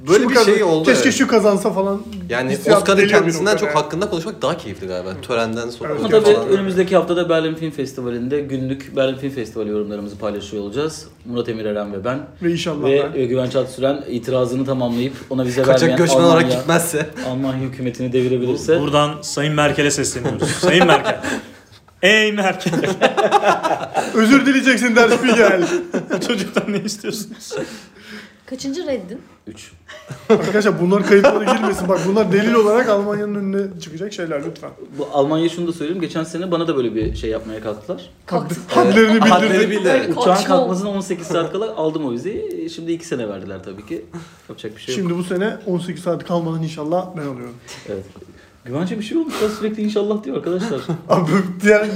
Böyle 0.09 0.25
Şu 0.25 0.31
bir 0.31 0.35
kazan- 0.35 0.53
şey 0.53 0.63
oldu, 0.63 0.85
Keşke 0.85 1.03
evet. 1.09 1.15
şu 1.19 1.27
kazansa 1.29 1.73
falan. 1.73 2.03
Yani 2.29 2.59
Oscar'ın 2.77 3.09
kendisinden 3.09 3.53
çok 3.57 3.63
noktada. 3.63 3.85
hakkında 3.85 4.11
konuşmak 4.11 4.43
daha 4.43 4.57
keyifli 4.59 4.87
galiba. 4.87 5.11
Törenden 5.23 5.71
sonra. 5.71 5.89
Evet, 5.93 6.01
Ama 6.01 6.09
tabii 6.09 6.37
önümüzdeki 6.37 6.97
haftada 6.97 7.29
Berlin 7.29 7.55
Film 7.55 7.71
Festivali'nde 7.71 8.41
günlük 8.41 8.97
Berlin 8.97 9.17
Film 9.19 9.31
Festivali 9.31 9.69
yorumlarımızı 9.71 10.19
paylaşıyor 10.19 10.63
olacağız. 10.63 11.07
Murat 11.25 11.49
Emir 11.49 11.65
Eren 11.65 11.93
ve 11.93 12.05
ben. 12.05 12.19
Ve 12.43 12.53
inşallah 12.53 12.85
Ve 12.85 13.11
ben. 13.15 13.29
Güven 13.29 13.51
Çatsüren 13.51 14.05
itirazını 14.09 14.65
tamamlayıp 14.65 15.13
ona 15.31 15.45
vize 15.45 15.63
Kaçak 15.63 15.81
vermeyen 15.83 15.99
göçmen 15.99 16.23
olarak 16.23 16.43
Almanya, 16.43 16.59
gitmezse. 16.59 17.07
Almanya 17.29 17.61
hükümetini 17.63 18.13
devirebilirse. 18.13 18.81
Buradan 18.81 19.11
Sayın 19.23 19.55
Merkel'e 19.55 19.91
sesleniyoruz. 19.91 20.49
Sayın 20.49 20.87
Merkel. 20.87 21.21
Ey 22.03 22.33
Merkel. 22.33 22.73
Özür 24.15 24.47
dileyeceksin 24.47 24.97
der 24.97 25.09
Spiegel. 25.09 25.63
Bu 26.15 26.21
çocuktan 26.27 26.73
ne 26.73 26.79
istiyorsunuz? 26.79 27.53
Kaçıncı 28.53 28.87
reddin? 28.87 29.21
3. 29.47 29.73
Arkadaşlar 30.29 30.81
bunlar 30.81 31.07
kayıtlara 31.07 31.57
girmesin. 31.57 31.89
Bak 31.89 32.01
bunlar 32.09 32.33
delil 32.33 32.55
olarak 32.55 32.89
Almanya'nın 32.89 33.35
önüne 33.35 33.81
çıkacak 33.81 34.13
şeyler 34.13 34.45
lütfen. 34.45 34.71
Bu 34.99 35.09
Almanya 35.13 35.49
şunu 35.49 35.69
da 35.69 35.73
söyleyeyim. 35.73 36.01
Geçen 36.01 36.25
sene 36.25 36.51
bana 36.51 36.69
da 36.69 36.77
böyle 36.77 36.95
bir 36.95 37.15
şey 37.15 37.31
yapmaya 37.31 37.61
kalktılar. 37.61 38.11
Kalktı. 38.27 38.57
Hadlerini 38.69 39.19
Hadlerini 39.19 39.55
bildirdi. 39.55 39.81
bildi. 39.81 39.89
Öyle 39.89 40.13
Uçağın 40.13 40.45
kalkmasına 40.45 40.89
18 40.89 41.27
saat 41.27 41.53
kala 41.53 41.77
aldım 41.77 42.05
o 42.05 42.13
vizeyi. 42.13 42.71
Şimdi 42.71 42.93
2 42.93 43.07
sene 43.07 43.29
verdiler 43.29 43.65
tabii 43.65 43.87
ki. 43.87 44.05
Yapacak 44.49 44.77
bir 44.77 44.81
şey 44.83 44.95
yok. 44.97 45.03
Şimdi 45.03 45.19
bu 45.19 45.25
sene 45.25 45.57
18 45.67 46.03
saat 46.03 46.25
kalmadan 46.25 46.63
inşallah 46.63 47.07
ben 47.17 47.23
alıyorum. 47.23 47.55
Evet. 47.89 48.05
Güvence 48.65 48.99
bir 48.99 49.05
şey 49.05 49.19
olmuş. 49.19 49.35
Ben 49.43 49.49
sürekli 49.49 49.83
inşallah 49.83 50.25
diyor 50.25 50.37
arkadaşlar. 50.37 50.81
Abi 51.09 51.31
diğer 51.63 51.89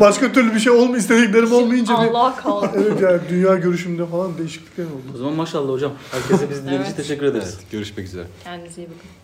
başka 0.00 0.32
türlü 0.32 0.54
bir 0.54 0.60
şey 0.60 0.72
olma 0.72 0.96
istediklerim 0.96 1.52
olmayınca 1.52 1.94
Allah 1.94 2.36
kaldı. 2.36 2.70
evet 2.76 3.00
yani 3.00 3.20
dünya 3.30 3.54
görüşümde 3.54 4.06
falan 4.06 4.38
değişiklikler 4.38 4.84
oldu. 4.84 5.02
O 5.14 5.18
zaman 5.18 5.34
maşallah 5.34 5.72
hocam. 5.72 5.92
Herkese 6.12 6.50
biz 6.50 6.58
dinlediğiniz 6.62 6.86
için 6.86 6.94
Evet. 6.96 6.96
teşekkür 6.96 7.26
ederiz. 7.26 7.54
Evet, 7.58 7.70
görüşmek 7.72 8.06
üzere. 8.06 8.26
Kendinize 8.44 8.82
iyi 8.82 8.86
bakın. 8.86 9.23